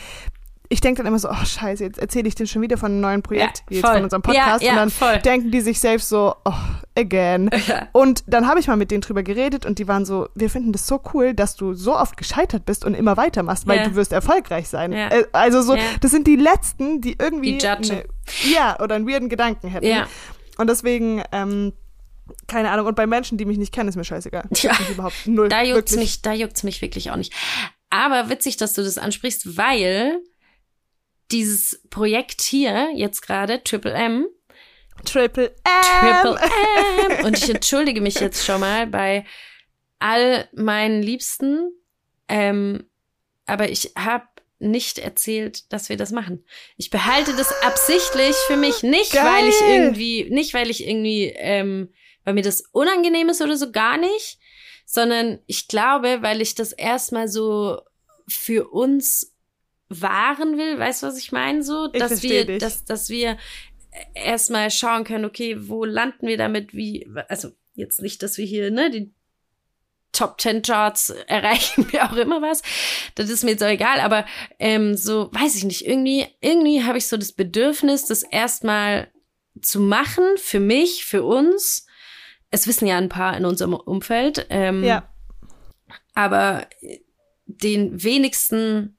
ich 0.69 0.81
denke 0.81 0.97
dann 0.97 1.07
immer 1.07 1.19
so, 1.19 1.29
oh 1.29 1.45
scheiße, 1.45 1.83
jetzt 1.83 1.97
erzähle 1.99 2.27
ich 2.27 2.35
denen 2.35 2.47
schon 2.47 2.61
wieder 2.61 2.77
von 2.77 2.91
einem 2.91 3.01
neuen 3.01 3.21
Projekt, 3.21 3.63
Ja, 3.69 3.77
jetzt 3.77 3.85
von 3.87 4.03
unserem 4.03 4.21
Podcast. 4.21 4.61
Ja, 4.61 4.67
ja, 4.67 4.71
und 4.73 4.77
dann 4.79 4.89
voll. 4.89 5.17
denken 5.19 5.49
die 5.51 5.61
sich 5.61 5.79
selbst 5.79 6.09
so, 6.09 6.35
oh, 6.45 6.53
again. 6.95 7.49
Und 7.93 8.23
dann 8.27 8.47
habe 8.47 8.59
ich 8.59 8.67
mal 8.67 8.75
mit 8.75 8.91
denen 8.91 9.01
drüber 9.01 9.23
geredet 9.23 9.65
und 9.65 9.79
die 9.79 9.87
waren 9.87 10.03
so, 10.05 10.27
wir 10.35 10.49
finden 10.49 10.71
das 10.71 10.87
so 10.87 10.99
cool, 11.13 11.33
dass 11.33 11.55
du 11.55 11.73
so 11.73 11.95
oft 11.95 12.17
gescheitert 12.17 12.65
bist 12.65 12.83
und 12.85 12.95
immer 12.95 13.17
weitermachst, 13.17 13.68
weil 13.68 13.83
du 13.87 13.95
wirst 13.95 14.11
erfolgreich 14.11 14.68
sein. 14.68 14.92
Äh, 14.94 15.25
Also 15.31 15.61
so, 15.61 15.75
das 16.01 16.11
sind 16.11 16.25
die 16.27 16.35
Letzten, 16.35 17.01
die 17.01 17.15
irgendwie 17.19 17.57
Die 17.57 17.65
judgen. 17.65 17.87
ne- 17.97 18.06
ja, 18.51 18.80
oder 18.81 18.95
einen 18.95 19.07
weirden 19.07 19.30
Gedanken 19.30 19.68
hätten. 19.69 19.85
Ja. 19.85 20.07
Und 20.57 20.69
deswegen, 20.69 21.21
ähm, 21.31 21.73
keine 22.47 22.71
Ahnung, 22.71 22.87
und 22.87 22.95
bei 22.95 23.07
Menschen, 23.07 23.37
die 23.37 23.45
mich 23.45 23.57
nicht 23.57 23.71
kennen, 23.73 23.87
ist 23.89 23.95
mir 23.95 24.03
scheißegal. 24.03 24.45
Ja. 24.56 24.75
Überhaupt 24.92 25.27
null. 25.27 25.49
Da 25.49 25.61
juckt's 25.61 25.92
wirklich. 25.94 25.97
mich, 26.09 26.21
da 26.23 26.33
juckt's 26.33 26.63
mich 26.63 26.81
wirklich 26.81 27.11
auch 27.11 27.15
nicht. 27.15 27.31
Aber 27.89 28.30
witzig, 28.30 28.57
dass 28.57 28.73
du 28.73 28.83
das 28.83 28.97
ansprichst, 28.97 29.56
weil 29.57 30.19
dieses 31.31 31.81
Projekt 31.89 32.41
hier 32.41 32.89
jetzt 32.95 33.21
gerade, 33.21 33.63
Triple 33.63 33.93
M, 33.93 34.27
Triple 35.05 35.55
M. 35.63 36.23
Triple 36.23 36.39
M. 36.39 37.25
Und 37.25 37.37
ich 37.37 37.49
entschuldige 37.49 38.01
mich 38.01 38.15
jetzt 38.15 38.45
schon 38.45 38.59
mal 38.59 38.87
bei 38.87 39.25
all 39.99 40.47
meinen 40.53 41.01
Liebsten. 41.01 41.71
Ähm, 42.27 42.89
aber 43.45 43.69
ich 43.69 43.93
habe 43.97 44.27
nicht 44.59 44.97
erzählt, 44.97 45.71
dass 45.71 45.89
wir 45.89 45.97
das 45.97 46.11
machen. 46.11 46.43
Ich 46.77 46.89
behalte 46.89 47.35
das 47.35 47.53
absichtlich 47.61 48.35
für 48.47 48.57
mich, 48.57 48.81
nicht 48.83 49.13
Geil. 49.13 49.25
weil 49.25 49.47
ich 49.47 49.61
irgendwie, 49.61 50.29
nicht 50.29 50.53
weil 50.53 50.69
ich 50.69 50.85
irgendwie, 50.85 51.25
ähm, 51.37 51.93
weil 52.23 52.33
mir 52.33 52.41
das 52.41 52.63
unangenehm 52.71 53.29
ist 53.29 53.41
oder 53.41 53.55
so, 53.55 53.71
gar 53.71 53.97
nicht, 53.97 54.39
sondern 54.85 55.39
ich 55.45 55.67
glaube, 55.67 56.21
weil 56.21 56.41
ich 56.41 56.55
das 56.55 56.73
erstmal 56.73 57.27
so 57.27 57.81
für 58.27 58.69
uns 58.69 59.36
wahren 59.89 60.57
will, 60.57 60.77
weißt 60.77 61.03
du, 61.03 61.07
was 61.07 61.17
ich 61.17 61.31
meine? 61.31 61.63
So, 61.63 61.89
Ich 61.94 61.99
dass 61.99 62.21
wir, 62.23 62.45
dich. 62.45 62.59
dass, 62.59 62.85
dass 62.85 63.09
wir 63.09 63.37
erstmal 64.13 64.69
schauen 64.71 65.03
können, 65.03 65.25
okay, 65.25 65.56
wo 65.69 65.85
landen 65.85 66.27
wir 66.27 66.37
damit, 66.37 66.73
wie, 66.73 67.07
also 67.29 67.51
jetzt 67.75 68.01
nicht, 68.01 68.21
dass 68.23 68.37
wir 68.37 68.45
hier, 68.45 68.71
ne, 68.71 68.89
die 68.91 69.11
Top 70.11 70.39
10 70.41 70.61
Charts 70.61 71.09
erreichen, 71.27 71.87
wie 71.91 71.99
auch 72.01 72.15
immer 72.15 72.41
was. 72.41 72.61
Das 73.15 73.29
ist 73.29 73.44
mir 73.44 73.51
jetzt 73.51 73.63
auch 73.63 73.67
egal, 73.67 73.99
aber 73.99 74.25
ähm, 74.59 74.95
so, 74.95 75.29
weiß 75.31 75.56
ich 75.56 75.63
nicht, 75.63 75.85
irgendwie, 75.85 76.25
irgendwie 76.41 76.83
habe 76.83 76.97
ich 76.97 77.07
so 77.07 77.17
das 77.17 77.31
Bedürfnis, 77.31 78.06
das 78.06 78.23
erstmal 78.23 79.11
zu 79.61 79.79
machen, 79.79 80.23
für 80.37 80.59
mich, 80.59 81.06
für 81.06 81.23
uns. 81.23 81.85
Es 82.51 82.67
wissen 82.67 82.87
ja 82.87 82.97
ein 82.97 83.09
paar 83.09 83.35
in 83.37 83.45
unserem 83.45 83.73
Umfeld. 83.73 84.45
Ähm, 84.49 84.83
Ja. 84.83 85.09
Aber 86.13 86.67
den 87.45 88.03
wenigsten 88.03 88.96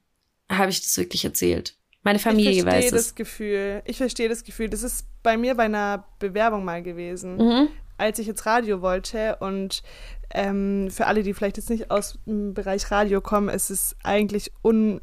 habe 0.49 0.71
ich 0.71 0.81
das 0.81 0.97
wirklich 0.97 1.25
erzählt. 1.25 1.75
Meine 2.03 2.19
Familie 2.19 2.51
ich 2.51 2.61
verstehe 2.63 2.83
weiß 2.83 2.91
das 2.91 3.01
es. 3.07 3.15
Gefühl. 3.15 3.81
Ich 3.85 3.97
verstehe 3.97 4.29
das 4.29 4.43
Gefühl. 4.43 4.69
Das 4.69 4.83
ist 4.83 5.05
bei 5.21 5.37
mir 5.37 5.55
bei 5.55 5.63
einer 5.63 6.05
Bewerbung 6.19 6.63
mal 6.63 6.81
gewesen. 6.81 7.37
Mhm. 7.37 7.67
als 7.97 8.17
ich 8.17 8.29
ins 8.29 8.45
Radio 8.45 8.81
wollte 8.81 9.35
und 9.41 9.83
ähm, 10.33 10.89
für 10.89 11.07
alle, 11.07 11.21
die 11.23 11.33
vielleicht 11.33 11.57
jetzt 11.57 11.69
nicht 11.69 11.91
aus 11.91 12.17
dem 12.25 12.53
Bereich 12.53 12.91
Radio 12.91 13.19
kommen, 13.19 13.49
ist 13.49 13.69
es 13.69 13.95
eigentlich 14.03 14.51
un 14.63 15.01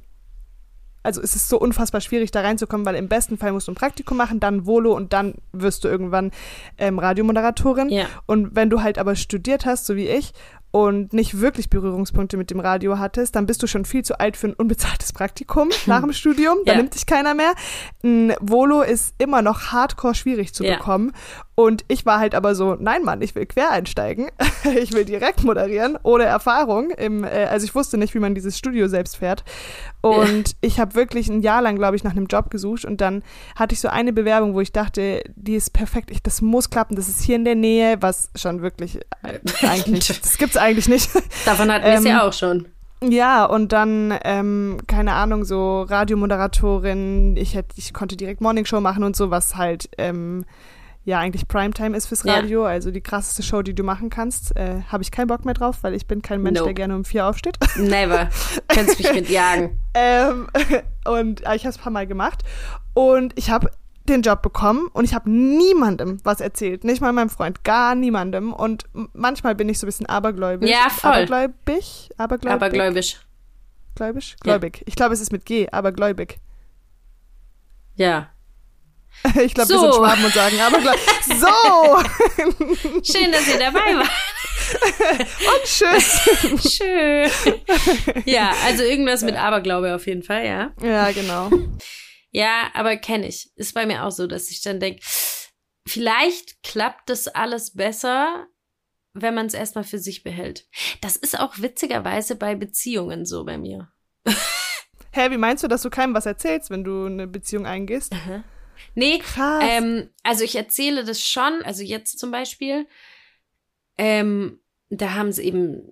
also 1.02 1.22
es 1.22 1.36
ist 1.36 1.48
so 1.48 1.60
unfassbar 1.60 2.00
schwierig, 2.00 2.32
da 2.32 2.40
reinzukommen, 2.40 2.84
weil 2.84 2.96
im 2.96 3.06
besten 3.06 3.38
Fall 3.38 3.52
musst 3.52 3.68
du 3.68 3.72
ein 3.72 3.76
Praktikum 3.76 4.16
machen, 4.16 4.40
dann 4.40 4.66
Volo 4.66 4.92
und 4.92 5.12
dann 5.12 5.34
wirst 5.52 5.84
du 5.84 5.88
irgendwann 5.88 6.32
ähm, 6.78 6.98
Radiomoderatorin. 6.98 7.90
Ja. 7.90 8.06
Und 8.26 8.56
wenn 8.56 8.70
du 8.70 8.82
halt 8.82 8.98
aber 8.98 9.14
studiert 9.14 9.66
hast, 9.66 9.86
so 9.86 9.94
wie 9.94 10.08
ich, 10.08 10.32
und 10.70 11.12
nicht 11.12 11.40
wirklich 11.40 11.70
Berührungspunkte 11.70 12.36
mit 12.36 12.50
dem 12.50 12.60
Radio 12.60 12.98
hattest, 12.98 13.34
dann 13.36 13.46
bist 13.46 13.62
du 13.62 13.66
schon 13.66 13.84
viel 13.84 14.04
zu 14.04 14.20
alt 14.20 14.36
für 14.36 14.48
ein 14.48 14.54
unbezahltes 14.54 15.12
Praktikum 15.12 15.70
nach 15.86 16.00
dem 16.02 16.12
Studium. 16.12 16.58
Da 16.66 16.72
Ja. 16.72 16.78
nimmt 16.78 16.94
dich 16.94 17.06
keiner 17.06 17.34
mehr. 17.34 17.52
Ein 18.04 18.34
Volo 18.40 18.82
ist 18.82 19.14
immer 19.18 19.42
noch 19.42 19.72
hardcore 19.72 20.14
schwierig 20.14 20.52
zu 20.54 20.64
Ja. 20.64 20.76
bekommen. 20.76 21.12
Und 21.58 21.86
ich 21.88 22.04
war 22.04 22.20
halt 22.20 22.34
aber 22.34 22.54
so, 22.54 22.76
nein 22.78 23.02
Mann, 23.02 23.22
ich 23.22 23.34
will 23.34 23.46
quer 23.46 23.70
einsteigen. 23.70 24.28
ich 24.78 24.92
will 24.92 25.06
direkt 25.06 25.42
moderieren, 25.42 25.98
ohne 26.02 26.24
Erfahrung. 26.24 26.90
Im, 26.90 27.24
äh, 27.24 27.46
also 27.50 27.64
ich 27.64 27.74
wusste 27.74 27.96
nicht, 27.96 28.14
wie 28.14 28.18
man 28.18 28.34
dieses 28.34 28.58
Studio 28.58 28.88
selbst 28.88 29.16
fährt. 29.16 29.42
Und 30.02 30.54
ich 30.60 30.78
habe 30.78 30.94
wirklich 30.94 31.28
ein 31.30 31.40
Jahr 31.40 31.62
lang, 31.62 31.76
glaube 31.76 31.96
ich, 31.96 32.04
nach 32.04 32.10
einem 32.10 32.26
Job 32.26 32.50
gesucht. 32.50 32.84
Und 32.84 33.00
dann 33.00 33.22
hatte 33.56 33.72
ich 33.72 33.80
so 33.80 33.88
eine 33.88 34.12
Bewerbung, 34.12 34.52
wo 34.52 34.60
ich 34.60 34.70
dachte, 34.70 35.22
die 35.34 35.54
ist 35.54 35.72
perfekt, 35.72 36.10
ich, 36.10 36.22
das 36.22 36.42
muss 36.42 36.68
klappen, 36.68 36.94
das 36.94 37.08
ist 37.08 37.22
hier 37.22 37.36
in 37.36 37.46
der 37.46 37.54
Nähe, 37.54 37.96
was 38.00 38.28
schon 38.36 38.60
wirklich 38.60 38.98
äh, 39.22 39.38
eigentlich, 39.66 40.08
das 40.20 40.36
gibt's 40.36 40.58
eigentlich 40.58 40.88
nicht. 40.88 41.08
Davon 41.46 41.72
hatten 41.72 41.86
wir 41.86 41.94
es 41.94 42.04
Ähm, 42.04 42.06
ja 42.06 42.22
auch 42.28 42.34
schon. 42.34 42.66
Ja, 43.02 43.46
und 43.46 43.72
dann, 43.72 44.14
ähm, 44.24 44.78
keine 44.86 45.14
Ahnung, 45.14 45.44
so 45.44 45.82
Radiomoderatorin, 45.82 47.36
ich 47.38 47.54
hätte, 47.54 47.74
ich 47.76 47.94
konnte 47.94 48.16
direkt 48.16 48.42
Morningshow 48.42 48.80
machen 48.80 49.04
und 49.04 49.16
so, 49.16 49.30
was 49.30 49.56
halt, 49.56 49.88
ähm, 49.96 50.44
ja, 51.06 51.20
eigentlich 51.20 51.46
Primetime 51.46 51.96
ist 51.96 52.08
fürs 52.08 52.24
Ja. 52.24 52.34
Radio, 52.34 52.66
also 52.66 52.90
die 52.90 53.00
krasseste 53.00 53.44
Show, 53.44 53.62
die 53.62 53.74
du 53.74 53.84
machen 53.84 54.10
kannst. 54.10 54.56
Äh, 54.56 54.82
Habe 54.88 55.04
ich 55.04 55.12
keinen 55.12 55.28
Bock 55.28 55.44
mehr 55.44 55.54
drauf, 55.54 55.78
weil 55.82 55.94
ich 55.94 56.08
bin 56.08 56.20
kein 56.20 56.42
Mensch, 56.42 56.58
Nope. 56.58 56.70
der 56.70 56.74
gerne 56.74 56.96
um 56.96 57.04
vier 57.04 57.26
aufsteht. 57.26 57.56
Never. 57.76 58.28
Kannst 58.66 58.98
mich 58.98 59.12
mitjagen. 59.12 59.80
ähm, 59.94 60.48
und 61.06 61.46
äh, 61.46 61.54
ich 61.54 61.62
habe 61.62 61.70
es 61.70 61.78
ein 61.78 61.82
paar 61.82 61.92
Mal 61.92 62.08
gemacht 62.08 62.42
und 62.92 63.38
ich 63.38 63.50
habe 63.50 63.70
den 64.08 64.22
Job 64.22 64.42
bekommen 64.42 64.88
und 64.94 65.04
ich 65.04 65.14
habe 65.14 65.30
niemandem 65.30 66.18
was 66.24 66.40
erzählt, 66.40 66.82
nicht 66.82 67.00
mal 67.00 67.12
meinem 67.12 67.30
Freund, 67.30 67.62
gar 67.62 67.94
niemandem. 67.94 68.52
Und 68.52 68.86
manchmal 69.12 69.54
bin 69.54 69.68
ich 69.68 69.78
so 69.78 69.86
ein 69.86 69.88
bisschen 69.88 70.06
abergläubisch. 70.06 70.68
Ja, 70.68 70.88
voll. 70.90 71.12
Abergläubig? 71.12 72.10
Abergläubig? 72.16 72.62
Aber 72.62 72.70
gläubisch. 72.70 73.20
Gläubisch? 73.94 74.32
Ja. 74.32 74.36
Gläubig. 74.58 74.82
Ich 74.86 74.96
glaube, 74.96 75.14
es 75.14 75.20
ist 75.20 75.30
mit 75.30 75.44
G, 75.44 75.68
aber 75.70 75.92
gläubig. 75.92 76.40
Ja. 77.94 78.28
Ich 79.42 79.54
glaube, 79.54 79.70
wir 79.70 79.78
So. 79.78 79.80
sind 79.92 79.94
Schwaben 79.94 80.24
und 80.24 80.34
sagen 80.34 80.60
abergläubig. 80.60 81.00
So! 81.26 82.02
Schön, 83.02 83.32
dass 83.32 83.48
ihr 83.48 83.58
dabei 83.58 83.96
wart. 83.96 84.10
Und 85.20 85.64
tschüss! 85.64 86.76
Schön. 86.76 87.30
Ja, 88.24 88.52
also 88.64 88.82
irgendwas 88.82 89.22
mit 89.22 89.36
Aberglaube 89.36 89.94
auf 89.94 90.06
jeden 90.06 90.22
Fall, 90.22 90.44
ja. 90.46 90.72
Ja, 90.82 91.10
genau. 91.12 91.50
Ja, 92.30 92.70
aber 92.74 92.96
kenne 92.96 93.28
ich. 93.28 93.50
Ist 93.56 93.74
bei 93.74 93.86
mir 93.86 94.04
auch 94.04 94.10
so, 94.10 94.26
dass 94.26 94.50
ich 94.50 94.62
dann 94.62 94.80
denke, 94.80 95.00
vielleicht 95.86 96.62
klappt 96.62 97.10
das 97.10 97.28
alles 97.28 97.74
besser, 97.74 98.46
wenn 99.14 99.34
man 99.34 99.46
es 99.46 99.54
erstmal 99.54 99.84
für 99.84 99.98
sich 99.98 100.22
behält. 100.22 100.66
Das 101.00 101.16
ist 101.16 101.38
auch 101.38 101.58
witzigerweise 101.58 102.34
bei 102.36 102.54
Beziehungen 102.54 103.24
so 103.26 103.44
bei 103.44 103.58
mir. 103.58 103.88
Hä, 105.12 105.30
wie 105.30 105.38
meinst 105.38 105.62
du, 105.64 105.68
dass 105.68 105.82
du 105.82 105.90
keinem 105.90 106.14
was 106.14 106.26
erzählst, 106.26 106.70
wenn 106.70 106.84
du 106.84 107.06
eine 107.06 107.26
Beziehung 107.26 107.66
eingehst? 107.66 108.12
Nee, 108.94 109.18
Krass. 109.18 109.64
ähm, 109.66 110.08
also 110.22 110.44
ich 110.44 110.56
erzähle 110.56 111.04
das 111.04 111.20
schon, 111.22 111.62
also 111.64 111.82
jetzt 111.82 112.18
zum 112.18 112.30
Beispiel, 112.30 112.86
ähm, 113.98 114.60
da 114.90 115.14
haben 115.14 115.32
sie 115.32 115.44
eben 115.44 115.82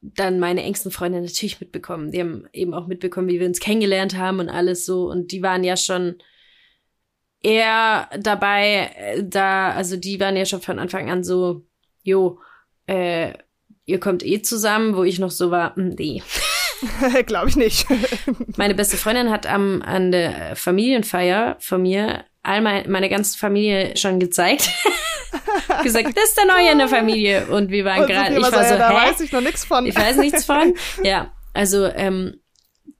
dann 0.00 0.40
meine 0.40 0.62
engsten 0.64 0.90
Freunde 0.90 1.20
natürlich 1.20 1.60
mitbekommen. 1.60 2.10
Die 2.10 2.20
haben 2.20 2.48
eben 2.52 2.74
auch 2.74 2.88
mitbekommen, 2.88 3.28
wie 3.28 3.38
wir 3.38 3.46
uns 3.46 3.60
kennengelernt 3.60 4.16
haben 4.16 4.40
und 4.40 4.48
alles 4.48 4.84
so. 4.84 5.08
Und 5.08 5.30
die 5.30 5.42
waren 5.42 5.62
ja 5.62 5.76
schon 5.76 6.16
eher 7.42 8.08
dabei, 8.20 8.90
äh, 8.96 9.24
da, 9.24 9.70
also 9.72 9.96
die 9.96 10.18
waren 10.20 10.36
ja 10.36 10.44
schon 10.44 10.60
von 10.60 10.78
Anfang 10.78 11.10
an 11.10 11.22
so, 11.24 11.64
jo, 12.02 12.40
äh, 12.86 13.32
ihr 13.84 14.00
kommt 14.00 14.24
eh 14.24 14.42
zusammen, 14.42 14.96
wo 14.96 15.02
ich 15.04 15.18
noch 15.18 15.30
so 15.30 15.50
war, 15.50 15.78
"Mm, 15.78 15.94
nee. 15.98 16.22
glaube 17.26 17.48
ich 17.48 17.56
nicht. 17.56 17.86
Meine 18.56 18.74
beste 18.74 18.96
Freundin 18.96 19.30
hat 19.30 19.46
am, 19.46 19.82
an 19.82 20.12
der 20.12 20.56
Familienfeier 20.56 21.56
von 21.60 21.82
mir 21.82 22.24
all 22.42 22.60
mein, 22.60 22.90
meine 22.90 23.08
ganze 23.08 23.38
Familie 23.38 23.96
schon 23.96 24.18
gezeigt. 24.18 24.68
gesagt, 25.82 26.16
das 26.16 26.24
ist 26.24 26.36
der 26.36 26.46
Neue 26.46 26.72
in 26.72 26.78
der 26.78 26.88
Familie. 26.88 27.46
Und 27.46 27.70
wir 27.70 27.84
waren 27.84 28.06
gerade, 28.06 28.34
ich 28.34 28.42
war 28.42 28.50
so, 28.50 28.74
ja, 28.74 28.76
da 28.76 28.90
hä? 28.90 29.10
weiß 29.10 29.20
ich 29.20 29.32
noch 29.32 29.40
nichts 29.40 29.64
von. 29.64 29.86
Ich 29.86 29.96
weiß 29.96 30.16
nichts 30.16 30.44
von. 30.44 30.74
Ja, 31.04 31.32
also 31.54 31.86
ähm, 31.86 32.40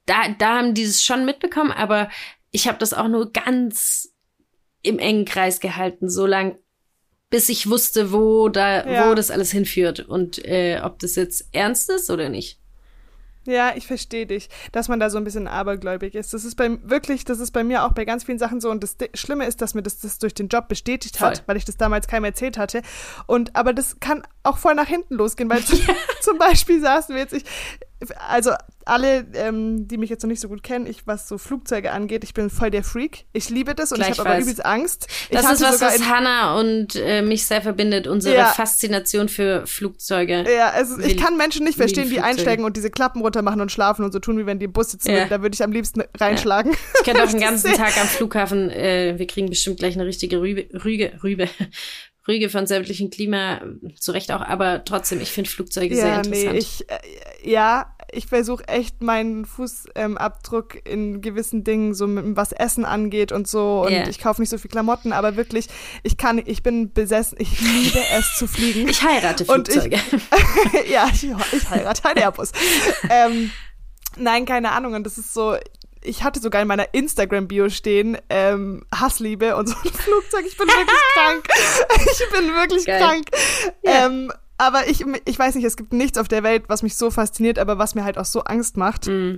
da, 0.07 0.29
da 0.39 0.59
haben 0.59 0.75
die 0.75 0.83
es 0.83 1.05
schon 1.05 1.25
mitbekommen, 1.25 1.73
aber 1.73 2.09
ich 2.51 2.69
habe 2.69 2.79
das 2.79 2.95
auch 2.95 3.09
nur 3.09 3.33
ganz 3.33 4.13
im 4.83 4.99
engen 4.99 5.25
Kreis 5.25 5.61
gehalten, 5.61 6.09
so 6.11 6.27
lang, 6.27 6.59
bis 7.31 7.49
ich 7.49 7.71
wusste, 7.71 8.13
wo 8.13 8.49
da, 8.49 8.87
Ja. 8.87 9.09
wo 9.11 9.15
das 9.15 9.31
alles 9.31 9.51
hinführt 9.53 10.01
und 10.01 10.45
äh, 10.45 10.81
ob 10.83 10.99
das 10.99 11.17
jetzt 11.17 11.49
ernst 11.53 11.89
ist 11.91 12.11
oder 12.11 12.29
nicht. 12.29 12.59
Ja, 13.45 13.73
ich 13.75 13.87
verstehe 13.87 14.27
dich, 14.27 14.49
dass 14.71 14.89
man 14.89 15.01
da 15.01 15.11
so 15.11 15.19
ein 15.19 15.25
bisschen 15.25 15.49
abergläubig 15.49 16.15
ist. 16.15 16.33
Das 16.33 16.45
ist 16.45 16.55
bei 16.55 16.79
wirklich, 16.83 17.25
das 17.25 17.41
ist 17.41 17.51
bei 17.51 17.65
mir 17.65 17.85
auch 17.85 17.93
bei 17.93 18.05
ganz 18.05 18.25
vielen 18.25 18.39
Sachen 18.39 18.61
so. 18.61 18.71
Und 18.71 18.83
das 18.83 18.97
Schlimme 19.15 19.47
ist, 19.47 19.61
dass 19.61 19.75
mir 19.75 19.83
das, 19.83 19.99
das 19.99 20.19
durch 20.19 20.35
den 20.35 20.49
Job 20.49 20.69
bestätigt 20.69 21.21
hat, 21.21 21.39
Voll. 21.39 21.45
weil 21.47 21.57
ich 21.57 21.65
das 21.65 21.77
damals 21.77 22.07
keinem 22.07 22.25
erzählt 22.25 22.57
hatte. 22.57 22.83
Und 23.27 23.57
aber 23.57 23.73
das 23.73 23.99
kann 23.99 24.23
auch 24.45 24.59
voll 24.59 24.75
nach 24.75 24.87
hinten 24.87 25.15
losgehen, 25.15 25.51
weil 25.51 25.65
zum, 25.65 25.81
zum 26.21 26.39
Beispiel 26.39 26.81
saßen 26.81 27.15
wir 27.15 27.23
jetzt, 27.23 27.33
ich, 27.33 27.45
also 28.29 28.53
alle, 28.87 29.27
ähm, 29.35 29.87
die 29.89 29.97
mich 29.99 30.11
jetzt 30.11 30.23
noch 30.23 30.29
nicht 30.29 30.41
so 30.41 30.49
gut 30.49 30.63
kennen, 30.63 30.87
ich, 30.87 31.07
was 31.07 31.29
so 31.29 31.39
Flugzeuge 31.39 31.93
angeht, 31.93 32.25
ich 32.25 32.35
bin 32.35 32.51
voll 32.51 32.71
der 32.71 32.83
Freak. 32.85 33.25
Ich 33.33 33.49
liebe 33.51 33.75
das 33.75 33.93
und 33.93 34.01
ich 34.01 34.11
habe 34.11 34.21
aber 34.21 34.39
übelst 34.39 34.65
Angst. 34.65 35.07
Ich 35.31 35.37
Das 35.37 35.51
ist 35.53 35.61
was, 35.63 35.81
was 35.81 36.09
Hannah 36.09 36.59
und 36.59 36.97
äh, 36.97 37.23
mich 37.23 37.45
sehr 37.47 37.63
verbindet, 37.63 38.07
unsere 38.07 38.35
Ja. 38.37 38.47
Faszination 38.47 39.29
für 39.29 39.67
Flugzeuge. 39.67 40.45
Ja, 40.55 40.71
also 40.71 40.99
ich 40.99 41.17
kann 41.17 41.37
Menschen 41.37 41.65
nicht 41.65 41.77
verstehen, 41.77 42.09
die 42.11 42.21
einsteigen 42.21 42.65
und 42.65 42.77
diese 42.77 42.91
Klappen 42.91 43.21
runter 43.23 43.43
machen 43.43 43.61
und 43.61 43.71
schlafen 43.73 44.05
und 44.05 44.13
so 44.13 44.19
tun, 44.19 44.39
wie 44.39 44.47
wenn 44.47 44.59
die 44.59 44.67
im 44.67 44.73
Bus 44.73 44.91
sitzen 44.93 45.11
Ja. 45.13 45.27
Da 45.27 45.43
würde 45.43 45.55
ich 45.55 45.63
am 45.63 45.73
liebsten 45.73 46.03
reinschlagen. 46.19 46.73
Ich 46.99 47.05
könnte 47.05 47.23
auch 47.25 47.31
den 47.31 47.41
ganzen 47.41 47.73
Tag 47.75 47.97
am 48.01 48.07
Flughafen, 48.09 48.71
äh, 48.71 49.15
wir 49.19 49.27
kriegen 49.27 49.49
bestimmt 49.49 49.79
gleich 49.79 49.95
eine 49.95 50.07
richtige 50.07 50.41
Rübe, 50.41 50.67
Rüge, 50.85 51.13
Rübe, 51.23 51.49
Rüge 52.29 52.49
von 52.51 52.67
sämtlichen 52.69 53.11
Klima, 53.11 53.61
zu 53.99 54.13
Recht 54.13 54.31
auch, 54.31 54.43
aber 54.43 54.85
trotzdem, 54.85 55.21
ich 55.21 55.31
finde 55.33 55.51
Flugzeuge 55.51 55.95
sehr 55.97 56.07
Ja, 56.07 56.17
interessant. 56.19 56.53
nee, 56.53 56.59
ich, 56.59 56.89
äh, 56.89 56.99
ja, 57.51 57.97
ich 58.15 58.27
versuche 58.27 58.69
echt 58.69 59.03
meinen 59.03 59.47
Fußabdruck 59.47 60.75
ähm, 60.87 61.15
in 61.15 61.21
gewissen 61.23 61.65
Dingen, 61.65 61.95
so 61.95 62.07
mit, 62.07 62.37
was 62.37 62.53
Essen 62.53 62.85
angeht 62.85 63.33
und 63.33 63.49
so. 63.49 63.83
Und 63.87 63.93
Ja. 63.93 64.07
ich 64.07 64.19
kaufe 64.21 64.41
nicht 64.41 64.51
so 64.51 64.59
viel 64.59 64.71
Klamotten, 64.71 65.13
aber 65.13 65.37
wirklich, 65.37 65.67
ich 66.03 66.17
kann, 66.17 66.41
ich 66.45 66.63
bin 66.63 66.93
besessen, 66.93 67.39
ich 67.41 67.61
liebe 67.61 67.99
es 68.19 68.37
zu 68.37 68.47
fliegen. 68.47 68.87
Ich 68.89 69.03
heirate 69.03 69.45
Und 69.45 69.69
ich- 69.69 69.75
Flugzeuge. 69.81 69.99
ja, 70.91 71.09
ich, 71.13 71.25
ich 71.25 71.71
heirate 71.71 72.05
einen 72.09 72.19
Airbus. 72.19 72.53
ähm, 73.11 73.51
nein, 74.17 74.45
keine 74.45 74.73
Ahnung. 74.73 74.95
Und 74.95 75.05
das 75.05 75.17
ist 75.19 75.33
so, 75.33 75.57
ich 76.05 76.23
hatte 76.23 76.41
sogar 76.41 76.61
in 76.63 76.69
meiner 76.69 76.93
Instagram-Bio 76.93 77.71
stehen, 77.71 78.19
ähm, 78.29 78.85
Hassliebe 78.95 79.57
und 79.57 79.69
so 79.69 79.75
ein 79.77 79.91
Flugzeug. 79.93 80.45
Ich 80.47 80.57
bin 80.59 80.67
wirklich 80.69 80.99
krank. 81.15 81.49
Ich 81.97 82.31
bin 82.31 82.55
wirklich 82.55 82.85
Geil. 82.85 83.01
krank. 83.01 83.27
Ja. 83.83 84.07
Ähm, 84.07 84.33
aber 84.59 84.89
ich, 84.89 85.05
ich 85.25 85.39
weiß 85.39 85.55
nicht, 85.55 85.65
es 85.65 85.77
gibt 85.77 85.93
nichts 85.93 86.19
auf 86.19 86.29
der 86.29 86.43
Welt, 86.43 86.65
was 86.69 86.83
mich 86.83 86.97
so 86.97 87.11
fasziniert, 87.11 87.59
aber 87.59 87.79
was 87.79 87.95
mir 87.95 88.05
halt 88.05 88.19
auch 88.19 88.25
so 88.25 88.43
Angst 88.45 88.77
macht. 88.77 89.07
Mm. 89.07 89.37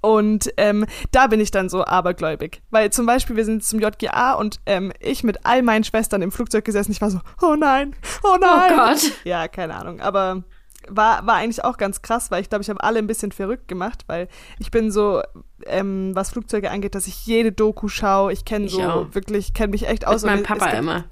Und 0.00 0.50
ähm, 0.56 0.86
da 1.10 1.26
bin 1.26 1.40
ich 1.40 1.50
dann 1.50 1.68
so 1.68 1.84
abergläubig. 1.84 2.62
Weil 2.70 2.90
zum 2.90 3.06
Beispiel, 3.06 3.36
wir 3.36 3.44
sind 3.44 3.64
zum 3.64 3.80
JGA 3.80 4.32
und 4.32 4.60
ähm, 4.66 4.92
ich 5.00 5.24
mit 5.24 5.44
all 5.44 5.62
meinen 5.62 5.84
Schwestern 5.84 6.22
im 6.22 6.32
Flugzeug 6.32 6.64
gesessen. 6.64 6.92
Ich 6.92 7.00
war 7.00 7.10
so, 7.10 7.20
oh 7.42 7.54
nein, 7.54 7.94
oh 8.22 8.36
nein. 8.40 8.72
Oh 8.72 8.76
Gott. 8.76 9.12
Ja, 9.24 9.48
keine 9.48 9.74
Ahnung. 9.74 10.00
Aber 10.00 10.44
war, 10.88 11.26
war 11.26 11.36
eigentlich 11.36 11.64
auch 11.64 11.76
ganz 11.76 12.02
krass, 12.02 12.30
weil 12.30 12.42
ich 12.42 12.48
glaube, 12.48 12.62
ich 12.62 12.70
habe 12.70 12.82
alle 12.82 12.98
ein 12.98 13.06
bisschen 13.06 13.32
verrückt 13.32 13.68
gemacht, 13.68 14.04
weil 14.06 14.28
ich 14.58 14.70
bin 14.70 14.90
so, 14.90 15.22
ähm, 15.66 16.12
was 16.14 16.30
Flugzeuge 16.30 16.70
angeht, 16.70 16.94
dass 16.94 17.06
ich 17.06 17.26
jede 17.26 17.52
Doku 17.52 17.88
schaue. 17.88 18.32
Ich 18.32 18.44
kenne 18.44 18.68
so 18.68 18.82
auch. 18.82 19.14
wirklich, 19.14 19.54
kenne 19.54 19.70
mich 19.70 19.86
echt 19.86 20.02
Mit 20.02 20.08
aus. 20.08 20.24
Und 20.24 20.30
meinem 20.30 20.42
Papa 20.42 20.66
gibt, 20.66 20.78
immer. 20.78 21.04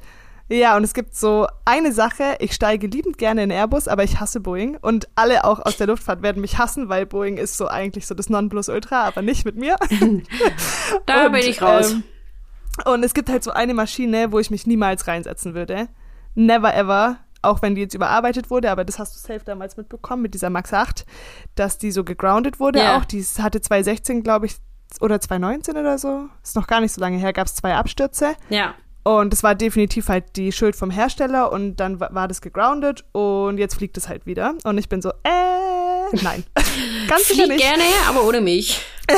Ja, 0.52 0.76
und 0.76 0.84
es 0.84 0.92
gibt 0.92 1.14
so 1.16 1.46
eine 1.64 1.92
Sache, 1.92 2.36
ich 2.40 2.52
steige 2.52 2.86
liebend 2.86 3.16
gerne 3.16 3.42
in 3.42 3.50
Airbus, 3.50 3.88
aber 3.88 4.04
ich 4.04 4.20
hasse 4.20 4.40
Boeing. 4.40 4.76
Und 4.82 5.08
alle 5.14 5.44
auch 5.44 5.60
aus 5.60 5.78
der 5.78 5.86
Luftfahrt 5.86 6.20
werden 6.22 6.42
mich 6.42 6.58
hassen, 6.58 6.88
weil 6.90 7.06
Boeing 7.06 7.38
ist 7.38 7.56
so 7.56 7.68
eigentlich 7.68 8.06
so 8.06 8.14
das 8.14 8.28
Nonplusultra, 8.28 9.04
aber 9.04 9.22
nicht 9.22 9.44
mit 9.46 9.56
mir. 9.56 9.76
Da 11.06 11.26
Und, 11.26 11.32
bin 11.32 11.40
ich 11.42 11.62
raus. 11.62 11.92
ähm, 11.92 12.02
und 12.84 13.02
es 13.04 13.14
gibt 13.14 13.28
halt 13.30 13.42
so 13.44 13.50
eine 13.50 13.74
Maschine, 13.74 14.32
wo 14.32 14.38
ich 14.38 14.50
mich 14.50 14.66
niemals 14.66 15.06
reinsetzen 15.06 15.54
würde. 15.54 15.88
Never 16.34 16.74
ever. 16.74 17.18
Auch 17.44 17.60
wenn 17.60 17.74
die 17.74 17.80
jetzt 17.80 17.94
überarbeitet 17.94 18.50
wurde, 18.50 18.70
aber 18.70 18.84
das 18.84 18.98
hast 19.00 19.16
du 19.16 19.18
safe 19.18 19.44
damals 19.44 19.76
mitbekommen 19.76 20.22
mit 20.22 20.32
dieser 20.34 20.48
Max 20.48 20.72
8, 20.72 21.04
dass 21.56 21.76
die 21.76 21.90
so 21.90 22.04
gegroundet 22.04 22.60
wurde 22.60 22.78
Ja. 22.78 22.96
auch. 22.96 23.04
Die 23.04 23.20
hatte 23.22 23.60
2016, 23.60 24.22
glaube 24.22 24.46
ich, 24.46 24.56
oder 25.00 25.20
2019 25.20 25.76
oder 25.76 25.98
so. 25.98 26.28
Ist 26.42 26.54
noch 26.54 26.66
gar 26.68 26.80
nicht 26.80 26.92
so 26.92 27.00
lange 27.00 27.16
her, 27.18 27.32
gab 27.32 27.46
es 27.48 27.54
zwei 27.56 27.74
Abstürze. 27.74 28.34
ja. 28.48 28.74
Und 29.04 29.32
es 29.34 29.42
war 29.42 29.54
definitiv 29.56 30.08
halt 30.08 30.36
die 30.36 30.52
Schuld 30.52 30.76
vom 30.76 30.90
Hersteller 30.90 31.50
und 31.50 31.76
dann 31.76 31.98
wa- 31.98 32.10
war 32.12 32.28
das 32.28 32.40
gegroundet 32.40 33.04
und 33.12 33.58
jetzt 33.58 33.74
fliegt 33.74 33.96
es 33.96 34.08
halt 34.08 34.26
wieder. 34.26 34.54
Und 34.64 34.78
ich 34.78 34.88
bin 34.88 35.02
so, 35.02 35.10
äh, 35.10 36.16
nein. 36.22 36.44
Ganz 37.08 37.26
sicher 37.28 37.46
nicht. 37.48 37.60
gerne, 37.60 37.82
aber 38.08 38.24
ohne 38.26 38.40
mich. 38.40 38.80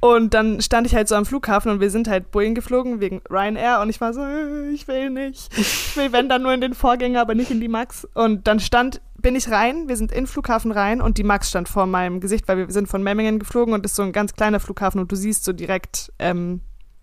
Und 0.00 0.34
dann 0.34 0.60
stand 0.60 0.86
ich 0.86 0.94
halt 0.94 1.08
so 1.08 1.14
am 1.14 1.24
Flughafen 1.24 1.70
und 1.72 1.80
wir 1.80 1.90
sind 1.90 2.08
halt 2.08 2.30
Boeing 2.30 2.54
geflogen 2.54 3.00
wegen 3.00 3.22
Ryanair 3.30 3.80
und 3.80 3.88
ich 3.88 4.00
war 4.00 4.12
so, 4.12 4.20
äh, 4.20 4.68
ich 4.70 4.86
will 4.86 5.10
nicht. 5.10 5.48
Ich 5.56 5.96
will, 5.96 6.12
wenn 6.12 6.28
dann 6.28 6.42
nur 6.42 6.52
in 6.52 6.60
den 6.60 6.74
Vorgänger, 6.74 7.20
aber 7.20 7.34
nicht 7.34 7.50
in 7.50 7.60
die 7.60 7.68
Max. 7.68 8.06
Und 8.14 8.46
dann 8.46 8.60
stand, 8.60 9.00
bin 9.18 9.34
ich 9.34 9.50
rein, 9.50 9.88
wir 9.88 9.96
sind 9.96 10.12
in 10.12 10.18
den 10.18 10.26
Flughafen 10.26 10.72
rein 10.72 11.00
und 11.00 11.18
die 11.18 11.24
Max 11.24 11.48
stand 11.48 11.68
vor 11.68 11.86
meinem 11.86 12.20
Gesicht, 12.20 12.46
weil 12.48 12.58
wir 12.58 12.70
sind 12.70 12.88
von 12.88 13.02
Memmingen 13.02 13.38
geflogen 13.38 13.72
und 13.74 13.84
ist 13.86 13.96
so 13.96 14.02
ein 14.02 14.12
ganz 14.12 14.34
kleiner 14.34 14.60
Flughafen 14.60 15.00
und 15.00 15.10
du 15.10 15.16
siehst 15.16 15.44
so 15.44 15.52
direkt 15.52 16.12
ähm, 16.18 16.60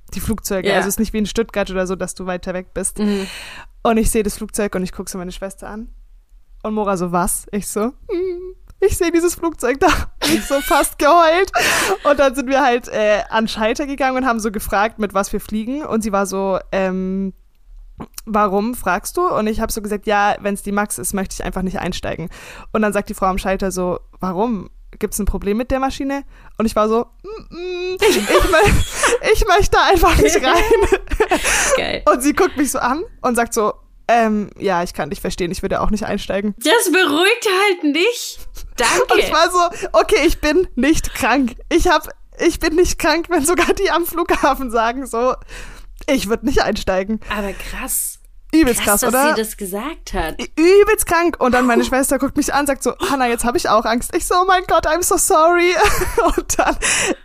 die 0.10 0.20
Flugzeuge. 0.20 0.70
Ja. 0.70 0.76
Also 0.76 0.90
es 0.90 0.96
ist 0.96 1.00
nicht 1.00 1.14
wie 1.14 1.20
in 1.20 1.26
Stuttgart 1.26 1.70
oder 1.72 1.88
so, 1.88 1.96
dass 1.96 2.16
du 2.16 2.26
weiter 2.26 2.54
weg 2.54 2.74
bist. 2.74 3.00
Mhm. 3.00 3.28
Und 3.84 3.98
ich 3.98 4.12
sehe 4.12 4.24
das 4.24 4.38
Flugzeug 4.38 4.76
und 4.76 4.84
ich 4.84 4.92
gucke 4.92 5.10
so 5.10 5.18
meine 5.18 5.32
Schwester 5.32 5.70
an. 5.70 5.90
Und 6.64 6.74
Mora 6.74 6.98
so, 6.98 7.12
was? 7.12 7.48
Ich 7.52 7.68
so, 7.68 7.82
hm, 7.82 8.56
ich 8.82 8.98
sehe 8.98 9.12
dieses 9.12 9.36
Flugzeug 9.36 9.80
da. 9.80 9.88
Ich 10.32 10.46
so 10.46 10.62
fast 10.62 11.00
geheult. 11.00 11.52
Und 12.04 12.20
dann 12.20 12.36
sind 12.36 12.48
wir 12.48 12.62
halt 12.62 12.88
äh, 12.88 13.22
an 13.30 13.48
Schalter 13.48 13.88
gegangen 13.88 14.18
und 14.18 14.26
haben 14.28 14.40
so 14.40 14.52
gefragt, 14.52 15.00
mit 15.00 15.16
was 15.16 15.34
wir 15.34 15.40
fliegen. 15.40 15.84
Und 15.84 16.04
sie 16.04 16.12
war 16.12 16.28
so, 16.28 16.60
ähm, 16.72 17.34
warum 18.26 18.76
fragst 18.76 19.18
du? 19.18 19.28
Und 19.28 19.48
ich 19.48 19.60
habe 19.60 19.72
so 19.72 19.82
gesagt, 19.82 20.06
ja, 20.06 20.36
wenn 20.42 20.54
es 20.54 20.62
die 20.62 20.72
Max 20.72 21.00
ist, 21.00 21.14
möchte 21.14 21.34
ich 21.34 21.44
einfach 21.44 21.64
nicht 21.64 21.80
einsteigen. 21.80 22.30
Und 22.72 22.84
dann 22.84 22.94
sagt 22.94 23.10
die 23.10 23.16
Frau 23.16 23.26
am 23.26 23.40
Schalter 23.40 23.72
so, 23.72 24.02
warum? 24.20 24.70
Gibt 24.98 25.14
es 25.14 25.20
ein 25.20 25.26
Problem 25.26 25.58
mit 25.58 25.70
der 25.72 25.80
Maschine? 25.80 26.24
Und 26.58 26.66
ich 26.66 26.76
war 26.76 26.90
so, 26.90 27.06
mm, 27.24 27.56
mm, 27.56 27.98
ich, 28.02 28.18
mö- 28.18 29.32
ich 29.34 29.46
möchte 29.48 29.80
einfach 29.80 30.18
nicht 30.18 30.36
rein. 30.44 30.64
Geil. 31.78 32.04
Und 32.12 32.22
sie 32.22 32.34
guckt 32.34 32.58
mich 32.58 32.72
so 32.72 32.80
an 32.80 33.04
und 33.22 33.36
sagt 33.36 33.54
so, 33.54 33.74
ähm, 34.08 34.50
ja, 34.58 34.82
ich 34.82 34.94
kann 34.94 35.12
dich 35.12 35.22
verstehen, 35.22 35.52
ich 35.52 35.62
würde 35.62 35.82
auch 35.82 35.92
nicht 35.92 36.04
einsteigen. 36.06 36.56
Das 36.58 36.92
beruhigt 36.92 37.48
halt 37.68 37.84
nicht. 37.84 38.40
Und 38.80 39.20
ich 39.20 39.30
Danke. 39.30 39.32
war 39.34 39.52
so, 39.52 39.90
okay, 39.94 40.26
ich 40.26 40.42
bin 40.42 40.68
nicht 40.76 41.14
krank. 41.14 41.56
Ich 41.70 41.88
hab, 41.88 42.10
ich 42.40 42.60
bin 42.60 42.76
nicht 42.76 42.98
krank, 42.98 43.28
wenn 43.30 43.46
sogar 43.46 43.72
die 43.74 43.92
am 43.92 44.06
Flughafen 44.08 44.72
sagen 44.72 45.06
so, 45.06 45.36
ich 46.08 46.28
würde 46.28 46.48
nicht 46.48 46.64
einsteigen. 46.64 47.20
Aber 47.30 47.54
krass. 47.54 48.19
Übelst 48.52 48.82
Krass, 48.82 49.02
krass, 49.02 49.12
dass 49.12 49.14
oder? 49.14 49.36
sie 49.36 49.42
das 49.42 49.58
gesagt 49.58 50.14
hat. 50.14 50.36
Übelst 50.56 51.06
krank. 51.06 51.38
Und 51.40 51.54
dann 51.54 51.68
meine 51.68 51.84
Schwester 51.84 52.18
guckt 52.18 52.36
mich 52.36 52.52
an, 52.52 52.66
sagt 52.66 52.82
so, 52.82 52.94
Hannah, 52.98 53.28
jetzt 53.28 53.46
habe 53.46 53.58
ich 53.58 53.70
auch 53.70 53.86
Angst. 53.86 54.16
Ich 54.16 54.26
so, 54.26 54.36
oh 54.42 54.46
mein 54.48 54.64
Gott, 54.68 54.88
I'm 54.88 55.04
so 55.04 55.18
sorry. 55.18 55.76
Und 56.38 56.58
dann 56.58 56.76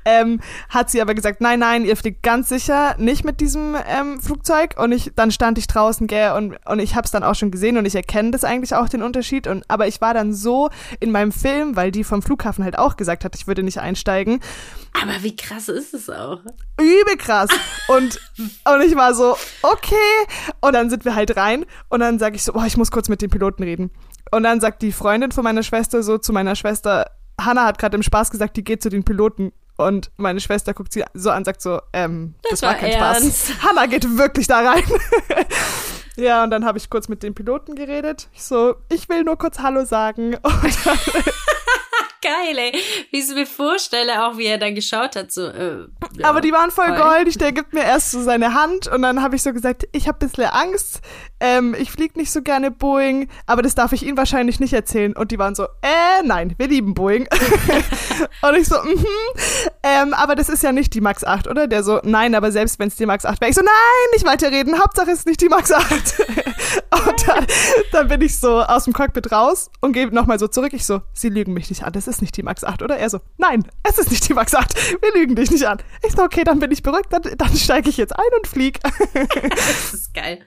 ähm, 0.04 0.40
hat 0.69 0.90
sie 0.90 1.00
aber 1.00 1.14
gesagt, 1.14 1.40
nein, 1.40 1.61
nein, 1.61 1.87
ihr 1.87 1.97
fliegt 1.97 2.23
ganz 2.23 2.50
sicher 2.50 2.95
nicht 2.99 3.25
mit 3.25 3.40
diesem 3.40 3.75
ähm, 3.88 4.21
Flugzeug. 4.21 4.75
Und 4.76 4.93
ich, 4.93 5.12
dann 5.16 5.31
stand 5.31 5.57
ich 5.57 5.66
draußen, 5.66 6.07
gell, 6.07 6.33
und, 6.33 6.57
und 6.66 6.78
ich 6.78 6.95
habe 6.95 7.07
es 7.07 7.11
dann 7.11 7.25
auch 7.25 7.35
schon 7.35 7.50
gesehen 7.50 7.78
und 7.78 7.87
ich 7.87 7.95
erkenne 7.95 8.31
das 8.31 8.45
eigentlich 8.45 8.75
auch 8.75 8.90
den 8.90 9.02
Unterschied. 9.02 9.47
Und 9.47 9.64
aber 9.69 9.87
ich 9.87 10.02
war 10.02 10.12
dann 10.12 10.35
so 10.35 10.69
in 11.00 11.11
meinem 11.11 11.33
Film, 11.33 11.75
weil 11.75 11.90
die 11.90 12.04
vom 12.04 12.21
Flughafen 12.21 12.64
halt 12.64 12.78
auch 12.78 12.97
gesagt 12.97 13.25
hat, 13.25 13.35
ich 13.35 13.47
würde 13.47 13.62
nicht 13.62 13.78
einsteigen. 13.78 14.40
Aber 15.00 15.22
wie 15.22 15.34
krass 15.36 15.68
ist 15.68 15.92
es 15.94 16.08
auch? 16.08 16.40
übel 16.80 17.16
krass. 17.18 17.50
Und, 17.88 18.18
und 18.38 18.80
ich 18.82 18.94
war 18.94 19.14
so, 19.14 19.36
okay. 19.62 19.94
Und 20.60 20.72
dann 20.74 20.88
sind 20.90 21.04
wir 21.04 21.14
halt 21.14 21.36
rein 21.36 21.66
und 21.88 22.00
dann 22.00 22.18
sage 22.18 22.36
ich 22.36 22.44
so, 22.44 22.52
boah, 22.52 22.64
ich 22.66 22.76
muss 22.76 22.90
kurz 22.90 23.08
mit 23.08 23.20
dem 23.20 23.30
Piloten 23.30 23.62
reden. 23.64 23.90
Und 24.30 24.44
dann 24.44 24.60
sagt 24.60 24.82
die 24.82 24.92
Freundin 24.92 25.32
von 25.32 25.44
meiner 25.44 25.62
Schwester 25.62 26.02
so 26.02 26.18
zu 26.18 26.32
meiner 26.32 26.56
Schwester, 26.56 27.10
Hannah 27.40 27.66
hat 27.66 27.78
gerade 27.78 27.96
im 27.96 28.02
Spaß 28.02 28.30
gesagt, 28.30 28.56
die 28.56 28.64
geht 28.64 28.82
zu 28.82 28.88
den 28.88 29.04
Piloten. 29.04 29.52
Und 29.76 30.12
meine 30.16 30.38
Schwester 30.40 30.72
guckt 30.72 30.92
sie 30.92 31.04
so 31.14 31.30
an, 31.30 31.44
sagt 31.44 31.60
so, 31.60 31.80
ähm, 31.92 32.36
das, 32.42 32.52
Das 32.52 32.62
war 32.62 32.68
war 32.70 32.76
kein 32.78 32.92
ernst. 32.92 33.48
Spaß. 33.50 33.62
Hannah 33.64 33.86
geht 33.86 34.16
wirklich 34.16 34.46
da 34.46 34.60
rein. 34.60 34.84
ja, 36.16 36.44
und 36.44 36.50
dann 36.50 36.64
habe 36.64 36.78
ich 36.78 36.88
kurz 36.88 37.08
mit 37.08 37.24
dem 37.24 37.34
Piloten 37.34 37.74
geredet. 37.74 38.28
Ich 38.32 38.44
so, 38.44 38.76
ich 38.88 39.08
will 39.08 39.24
nur 39.24 39.36
kurz 39.36 39.58
Hallo 39.58 39.84
sagen. 39.84 40.36
Und 40.42 40.86
dann, 40.86 40.98
Geil, 42.25 42.57
ey. 42.57 42.73
Wie 43.11 43.19
ich 43.19 43.25
es 43.25 43.35
mir 43.35 43.47
vorstelle, 43.47 44.26
auch 44.26 44.38
wie 44.38 44.47
er 44.47 44.57
dann 44.57 44.75
geschaut 44.75 45.14
hat, 45.14 45.31
so, 45.31 45.43
äh, 45.43 45.87
ja, 46.16 46.28
Aber 46.28 46.40
die 46.40 46.52
waren 46.52 46.70
voll 46.70 46.87
voll. 46.87 46.96
goldig. 46.96 47.37
Der 47.37 47.53
gibt 47.53 47.75
mir 47.75 47.85
erst 47.85 48.12
so 48.12 48.22
seine 48.22 48.55
Hand 48.55 48.87
und 48.87 49.03
dann 49.03 49.22
habe 49.22 49.37
ich 49.37 49.42
so 49.42 49.53
gesagt, 49.53 49.87
ich 49.92 50.09
habe 50.09 50.18
bisschen 50.18 50.44
Angst. 50.44 51.01
Ähm, 51.40 51.75
ich 51.79 51.90
fliege 51.90 52.18
nicht 52.18 52.33
so 52.33 52.40
gerne 52.40 52.70
Boeing, 52.70 53.29
aber 53.46 53.62
das 53.62 53.75
darf 53.75 53.92
ich 53.92 54.05
Ihnen 54.05 54.16
wahrscheinlich 54.16 54.61
nicht 54.61 54.72
erzählen. 54.72 55.14
Und 55.14 55.31
die 55.31 55.38
waren 55.38 55.55
so, 55.55 55.64
äh, 55.64 56.22
nein, 56.25 56.55
wir 56.57 56.68
lieben 56.68 56.94
Boeing. 56.94 57.29
und 58.42 58.55
ich 58.57 58.68
so, 58.68 58.77
mhm. 58.83 59.05
Ähm, 59.83 60.14
aber 60.14 60.35
das 60.35 60.48
ist 60.48 60.62
ja 60.62 60.72
nicht 60.72 60.94
die 60.94 61.03
Max 61.03 61.25
8, 61.25 61.46
oder? 61.46 61.66
Der 61.66 61.83
so, 61.83 62.01
nein, 62.05 62.35
aber 62.35 62.51
selbst 62.53 62.79
wenn 62.79 62.88
es 62.88 62.96
die 62.96 63.05
Max 63.05 63.27
8 63.27 63.40
wäre. 63.40 63.51
Ich 63.51 63.57
so, 63.57 63.62
nein, 63.62 64.11
nicht 64.14 64.25
weiterreden. 64.25 64.79
Hauptsache 64.79 65.11
es 65.11 65.20
ist 65.20 65.27
nicht 65.27 65.42
die 65.42 65.48
Max 65.48 65.70
8. 65.70 65.90
und 65.90 67.29
dann, 67.29 67.46
dann 67.92 68.09
bin 68.09 68.22
ich 68.22 68.38
so 68.38 68.62
aus 68.62 68.85
dem 68.85 68.94
Cockpit 68.94 69.31
raus 69.31 69.70
und 69.81 69.92
gehe 69.92 70.07
nochmal 70.09 70.38
so 70.38 70.48
zurück. 70.48 70.72
Ich 70.72 70.87
so, 70.87 71.03
Sie 71.12 71.29
lügen 71.29 71.53
mich 71.53 71.68
nicht 71.68 71.85
an. 71.85 71.92
Das 71.92 72.09
ist 72.14 72.22
nicht 72.22 72.37
die 72.37 72.42
Max 72.42 72.64
8, 72.64 72.83
oder? 72.83 72.96
Er 72.96 73.11
so, 73.11 73.20
nein, 73.37 73.68
es 73.83 73.98
ist 73.98 74.11
nicht 74.11 74.29
die 74.29 74.35
Max 74.35 74.55
8. 74.55 74.74
Wir 75.03 75.12
lügen 75.14 75.35
dich 75.35 75.50
nicht 75.50 75.66
an. 75.66 75.83
Ich 76.07 76.12
so, 76.12 76.22
okay, 76.22 76.44
dann 76.44 76.59
bin 76.59 76.70
ich 76.70 76.83
beruhigt. 76.83 77.12
Dann, 77.12 77.22
dann 77.22 77.57
steige 77.57 77.90
ich 77.90 77.96
jetzt 77.96 78.16
ein 78.16 78.24
und 78.37 78.46
flieg. 78.46 78.81
Das 79.14 79.94
ist 79.94 80.14
geil. 80.14 80.44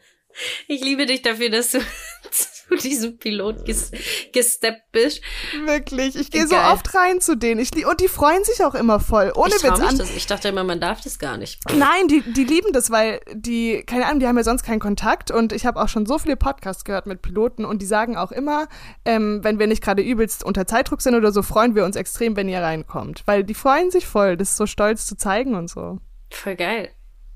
Ich 0.68 0.84
liebe 0.84 1.06
dich 1.06 1.22
dafür, 1.22 1.50
dass 1.50 1.72
du 1.72 1.80
zu 2.70 2.76
diesem 2.88 3.18
Pilot 3.18 3.66
ges 3.66 3.92
gesteppt 4.34 4.92
bist. 4.92 5.22
Wirklich. 5.66 6.16
Ich 6.16 6.32
gehe 6.32 6.48
so 6.48 6.56
oft 6.56 6.94
rein 6.96 7.22
zu 7.22 7.36
denen. 7.36 7.60
Ich, 7.60 7.72
und 7.86 8.02
die 8.02 8.08
freuen 8.08 8.44
sich 8.44 8.64
auch 8.64 8.76
immer 8.76 9.00
voll. 9.00 9.32
Ohne 9.36 9.56
ich 9.56 9.64
Witz 9.64 9.80
an. 9.80 9.98
das. 9.98 10.16
Ich 10.16 10.28
dachte 10.28 10.50
immer, 10.50 10.64
man 10.64 10.80
darf 10.80 11.02
das 11.02 11.20
gar 11.20 11.38
nicht. 11.38 11.60
Nein, 11.74 12.08
die, 12.08 12.22
die 12.22 12.44
lieben 12.44 12.74
das, 12.74 12.92
weil 12.92 13.22
die, 13.34 13.84
keine 13.86 14.06
Ahnung, 14.06 14.20
die 14.20 14.28
haben 14.28 14.38
ja 14.38 14.44
sonst 14.44 14.64
keinen 14.64 14.80
Kontakt 14.80 15.32
und 15.32 15.54
ich 15.54 15.66
habe 15.66 15.82
auch 15.82 15.90
schon 15.90 16.06
so 16.06 16.20
viele 16.20 16.36
Podcasts 16.36 16.84
gehört 16.84 17.06
mit 17.06 17.22
Piloten 17.22 17.66
und 17.66 17.82
die 17.82 17.86
sagen 17.86 18.18
auch 18.18 18.32
immer, 18.32 18.68
ähm, 19.06 19.44
wenn 19.44 19.60
wir 19.60 19.68
nicht 19.68 19.84
gerade 19.84 20.02
übelst 20.02 20.44
unter 20.44 20.68
Zeitdruck 20.68 21.02
sind 21.02 21.16
oder 21.16 21.32
so, 21.32 21.42
freuen 21.42 21.76
wir 21.76 21.86
uns 21.86 21.96
extrem, 21.96 22.36
wenn 22.36 22.50
ihr 22.50 22.62
reinkommt. 22.62 23.24
Weil 23.26 23.44
die 23.44 23.54
freuen 23.54 23.92
sich 23.92 24.06
voll, 24.06 24.38
das 24.38 24.52
ist 24.52 24.58
so 24.58 24.66
stolz 24.66 25.06
zu 25.06 25.16
zeigen 25.16 25.56
und 25.56 25.70
so. 25.70 26.00
Voll 26.30 26.56
geil. 26.56 26.90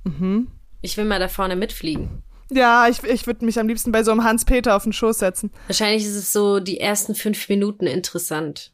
Mhm. 0.03 0.47
Ich 0.81 0.97
will 0.97 1.05
mal 1.05 1.19
da 1.19 1.27
vorne 1.27 1.55
mitfliegen. 1.55 2.23
Ja, 2.53 2.87
ich, 2.87 3.01
ich 3.03 3.27
würde 3.27 3.45
mich 3.45 3.59
am 3.59 3.67
liebsten 3.67 3.91
bei 3.91 4.03
so 4.03 4.11
einem 4.11 4.23
Hans-Peter 4.23 4.75
auf 4.75 4.83
den 4.83 4.93
Schoß 4.93 5.19
setzen. 5.19 5.51
Wahrscheinlich 5.67 6.03
ist 6.03 6.15
es 6.15 6.33
so 6.33 6.59
die 6.59 6.79
ersten 6.79 7.15
fünf 7.15 7.47
Minuten 7.47 7.87
interessant. 7.87 8.71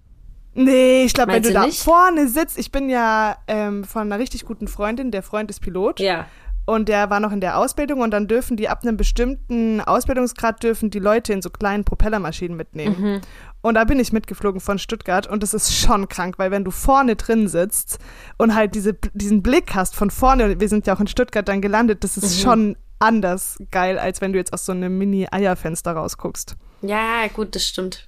Nee, 0.55 1.03
ich 1.03 1.13
glaube, 1.13 1.33
wenn 1.33 1.43
du 1.43 1.49
du 1.49 1.53
da 1.53 1.65
nicht? 1.67 1.83
vorne 1.83 2.27
sitzt, 2.27 2.57
ich 2.57 2.71
bin 2.71 2.89
ja 2.89 3.37
ähm, 3.47 3.83
von 3.83 4.01
einer 4.01 4.17
richtig 4.17 4.43
guten 4.45 4.67
Freundin, 4.67 5.11
der 5.11 5.21
Freund 5.21 5.51
ist 5.51 5.59
Pilot. 5.59 5.99
Ja. 5.99 6.25
Und 6.65 6.89
der 6.89 7.09
war 7.09 7.19
noch 7.19 7.31
in 7.31 7.39
der 7.39 7.57
Ausbildung 7.59 8.01
und 8.01 8.11
dann 8.11 8.27
dürfen 8.27 8.57
die 8.57 8.67
ab 8.67 8.81
einem 8.81 8.97
bestimmten 8.97 9.79
Ausbildungsgrad 9.79 10.61
dürfen 10.63 10.89
die 10.89 10.99
Leute 10.99 11.31
in 11.31 11.41
so 11.41 11.49
kleinen 11.49 11.85
Propellermaschinen 11.85 12.57
mitnehmen. 12.57 13.21
Und 13.61 13.75
da 13.75 13.85
bin 13.85 13.99
ich 13.99 14.11
mitgeflogen 14.11 14.59
von 14.59 14.77
Stuttgart 14.77 15.27
und 15.27 15.43
das 15.43 15.53
ist 15.53 15.73
schon 15.73 16.09
krank, 16.09 16.35
weil 16.39 16.51
wenn 16.51 16.65
du 16.65 16.71
vorne 16.71 17.15
drin 17.15 17.47
sitzt 17.47 17.99
und 18.37 18.53
halt 18.53 18.75
diese, 18.75 18.95
diesen 19.13 19.43
Blick 19.43 19.75
hast 19.75 19.95
von 19.95 20.09
vorne, 20.09 20.59
wir 20.59 20.67
sind 20.67 20.87
ja 20.87 20.95
auch 20.95 20.99
in 20.99 21.07
Stuttgart 21.07 21.47
dann 21.47 21.61
gelandet, 21.61 22.03
das 22.03 22.17
ist 22.17 22.41
schon 22.41 22.75
anders 22.99 23.57
geil, 23.71 23.99
als 23.99 24.21
wenn 24.21 24.33
du 24.33 24.39
jetzt 24.39 24.53
aus 24.53 24.65
so 24.65 24.71
einem 24.71 24.97
Mini-Eierfenster 24.97 25.91
rausguckst. 25.93 26.55
Ja, 26.81 27.27
gut, 27.27 27.55
das 27.55 27.65
stimmt. 27.65 28.07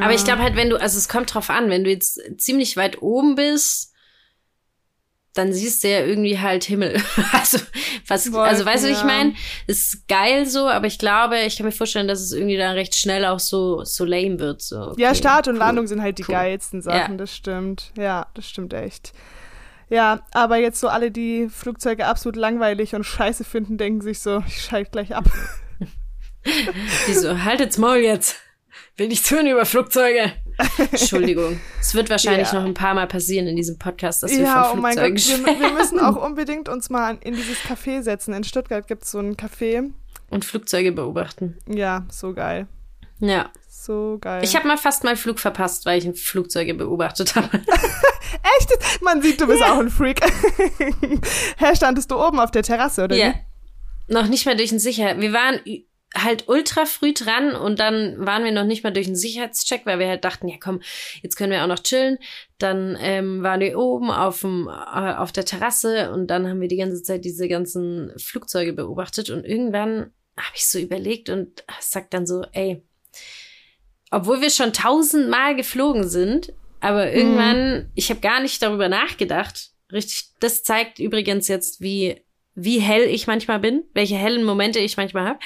Aber 0.00 0.14
ich 0.14 0.24
glaube 0.24 0.42
halt, 0.42 0.54
wenn 0.56 0.70
du, 0.70 0.80
also 0.80 0.96
es 0.96 1.08
kommt 1.08 1.34
drauf 1.34 1.50
an, 1.50 1.70
wenn 1.70 1.84
du 1.84 1.90
jetzt 1.90 2.20
ziemlich 2.38 2.76
weit 2.76 3.02
oben 3.02 3.34
bist, 3.34 3.92
dann 5.34 5.52
siehst 5.52 5.84
du 5.84 5.88
ja 5.90 6.00
irgendwie 6.00 6.38
halt 6.38 6.64
Himmel. 6.64 7.00
Also, 7.32 7.58
was, 8.08 8.32
Wolken, 8.32 8.48
also 8.48 8.64
weißt 8.64 8.84
du, 8.84 8.88
wie 8.88 8.92
ich 8.92 8.98
ja. 9.00 9.04
meine? 9.04 9.34
Ist 9.66 10.06
geil 10.08 10.46
so, 10.46 10.68
aber 10.68 10.86
ich 10.86 10.98
glaube, 10.98 11.38
ich 11.40 11.56
kann 11.56 11.66
mir 11.66 11.72
vorstellen, 11.72 12.08
dass 12.08 12.20
es 12.20 12.32
irgendwie 12.32 12.56
dann 12.56 12.74
recht 12.74 12.94
schnell 12.94 13.24
auch 13.24 13.40
so, 13.40 13.84
so 13.84 14.04
lame 14.04 14.38
wird. 14.38 14.62
So, 14.62 14.80
okay, 14.92 15.02
Ja, 15.02 15.14
Start 15.14 15.48
und 15.48 15.54
cool. 15.54 15.58
Landung 15.58 15.86
sind 15.88 16.00
halt 16.00 16.18
die 16.18 16.22
cool. 16.22 16.34
geilsten 16.34 16.80
Sachen, 16.82 17.12
Ja. 17.12 17.16
das 17.18 17.34
stimmt. 17.34 17.92
Ja, 17.98 18.26
das 18.34 18.48
stimmt 18.48 18.72
echt. 18.72 19.12
Ja, 19.88 20.20
aber 20.32 20.56
jetzt 20.56 20.80
so 20.80 20.88
alle, 20.88 21.10
die 21.10 21.48
Flugzeuge 21.48 22.06
absolut 22.06 22.36
langweilig 22.36 22.94
und 22.94 23.04
scheiße 23.04 23.44
finden, 23.44 23.78
denken 23.78 24.00
sich 24.00 24.18
so, 24.20 24.42
ich 24.46 24.62
schalte 24.62 24.90
gleich 24.90 25.14
ab. 25.14 25.24
Die 27.08 27.12
so, 27.14 27.42
haltet's 27.44 27.76
Maul 27.78 27.96
jetzt. 27.98 28.36
Will 28.96 29.08
nicht 29.08 29.28
hören 29.30 29.46
über 29.46 29.64
Flugzeuge. 29.66 30.32
Entschuldigung. 30.92 31.60
Es 31.80 31.94
wird 31.94 32.08
wahrscheinlich 32.08 32.52
Ja. 32.52 32.60
noch 32.60 32.64
ein 32.66 32.74
paar 32.74 32.94
Mal 32.94 33.06
passieren 33.06 33.46
in 33.46 33.56
diesem 33.56 33.78
Podcast, 33.78 34.22
dass 34.22 34.30
wir 34.30 34.40
ja, 34.40 34.64
von 34.64 34.78
oh 34.78 34.82
mein 34.82 34.94
Gott, 34.96 35.04
Flugzeugen 35.20 35.44
wir, 35.46 35.60
wir 35.60 35.72
müssen 35.72 35.98
auch 36.00 36.16
unbedingt 36.16 36.68
uns 36.68 36.88
mal 36.88 37.18
in 37.22 37.34
dieses 37.34 37.58
Café 37.58 38.02
setzen. 38.02 38.32
In 38.32 38.44
Stuttgart 38.44 38.86
gibt's 38.86 39.10
so 39.10 39.18
ein 39.18 39.36
Café. 39.36 39.90
und 40.30 40.44
Flugzeuge 40.44 40.92
beobachten. 40.92 41.58
Ja, 41.68 42.04
so 42.10 42.32
geil. 42.32 42.68
Ja. 43.20 43.50
So 43.68 44.18
geil. 44.20 44.42
Ich 44.42 44.56
habe 44.56 44.66
mal 44.66 44.76
fast 44.78 45.04
meinen 45.04 45.16
Flug 45.16 45.38
verpasst, 45.38 45.86
weil 45.86 46.04
ich 46.04 46.20
Flugzeuge 46.20 46.74
beobachtet 46.74 47.36
habe. 47.36 47.48
Echt? 48.58 49.02
Man 49.02 49.22
sieht, 49.22 49.40
du 49.40 49.46
bist 49.46 49.62
auch 49.62 49.78
ein 49.78 49.90
Freak. 49.90 50.20
Hä, 51.58 51.76
standest 51.76 52.10
du 52.10 52.16
oben 52.16 52.40
auf 52.40 52.50
der 52.50 52.62
Terrasse, 52.62 53.04
oder 53.04 53.16
Ja. 53.16 53.34
wie? 54.08 54.12
Noch 54.12 54.26
nicht 54.28 54.46
mal 54.46 54.56
durch 54.56 54.70
den 54.70 54.78
Sicherheit. 54.78 55.20
Wir 55.20 55.32
waren 55.32 55.60
halt 56.16 56.48
ultra 56.48 56.86
früh 56.86 57.12
dran 57.12 57.54
und 57.54 57.78
dann 57.78 58.24
waren 58.24 58.44
wir 58.44 58.52
noch 58.52 58.64
nicht 58.64 58.82
mal 58.84 58.92
durch 58.92 59.06
den 59.06 59.16
Sicherheitscheck, 59.16 59.82
weil 59.84 59.98
wir 59.98 60.08
halt 60.08 60.24
dachten, 60.24 60.48
ja 60.48 60.56
komm, 60.62 60.80
jetzt 61.22 61.36
können 61.36 61.52
wir 61.52 61.62
auch 61.62 61.68
noch 61.68 61.80
chillen. 61.80 62.18
Dann 62.58 62.96
ähm, 63.00 63.42
waren 63.42 63.60
wir 63.60 63.78
oben 63.78 64.10
auf, 64.10 64.40
dem, 64.40 64.68
äh, 64.68 65.14
auf 65.14 65.32
der 65.32 65.44
Terrasse 65.44 66.12
und 66.12 66.28
dann 66.28 66.48
haben 66.48 66.60
wir 66.60 66.68
die 66.68 66.76
ganze 66.78 67.02
Zeit 67.02 67.24
diese 67.24 67.48
ganzen 67.48 68.12
Flugzeuge 68.18 68.72
beobachtet 68.72 69.30
und 69.30 69.44
irgendwann 69.44 70.12
habe 70.38 70.54
ich 70.54 70.66
so 70.66 70.78
überlegt 70.78 71.28
und 71.28 71.64
sag 71.80 72.10
dann 72.10 72.26
so, 72.26 72.44
ey, 72.52 72.85
obwohl 74.10 74.40
wir 74.40 74.50
schon 74.50 74.72
tausendmal 74.72 75.56
geflogen 75.56 76.08
sind, 76.08 76.52
aber 76.80 77.12
irgendwann, 77.12 77.78
mhm. 77.78 77.90
ich 77.94 78.10
habe 78.10 78.20
gar 78.20 78.40
nicht 78.40 78.62
darüber 78.62 78.88
nachgedacht. 78.88 79.70
Richtig, 79.92 80.30
das 80.40 80.62
zeigt 80.62 80.98
übrigens 80.98 81.48
jetzt, 81.48 81.80
wie 81.80 82.22
wie 82.56 82.80
hell 82.80 83.02
ich 83.02 83.26
manchmal 83.26 83.60
bin, 83.60 83.84
welche 83.92 84.16
hellen 84.16 84.42
Momente 84.42 84.78
ich 84.78 84.96
manchmal 84.96 85.28
habe. 85.28 85.38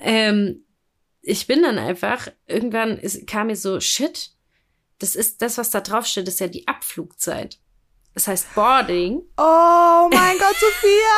Ähm, 0.00 0.64
ich 1.20 1.46
bin 1.48 1.62
dann 1.62 1.78
einfach, 1.78 2.28
irgendwann 2.46 2.96
ist, 2.96 3.26
kam 3.26 3.48
mir 3.48 3.56
so, 3.56 3.80
shit, 3.80 4.30
das 5.00 5.16
ist 5.16 5.42
das, 5.42 5.58
was 5.58 5.70
da 5.70 5.80
drauf 5.80 6.06
steht, 6.06 6.28
ist 6.28 6.40
ja 6.40 6.46
die 6.46 6.66
Abflugzeit. 6.68 7.58
Das 8.14 8.28
heißt 8.28 8.54
Boarding. 8.54 9.20
Oh 9.36 10.08
mein 10.12 10.38
Gott, 10.38 10.56
Sophia! 10.56 11.14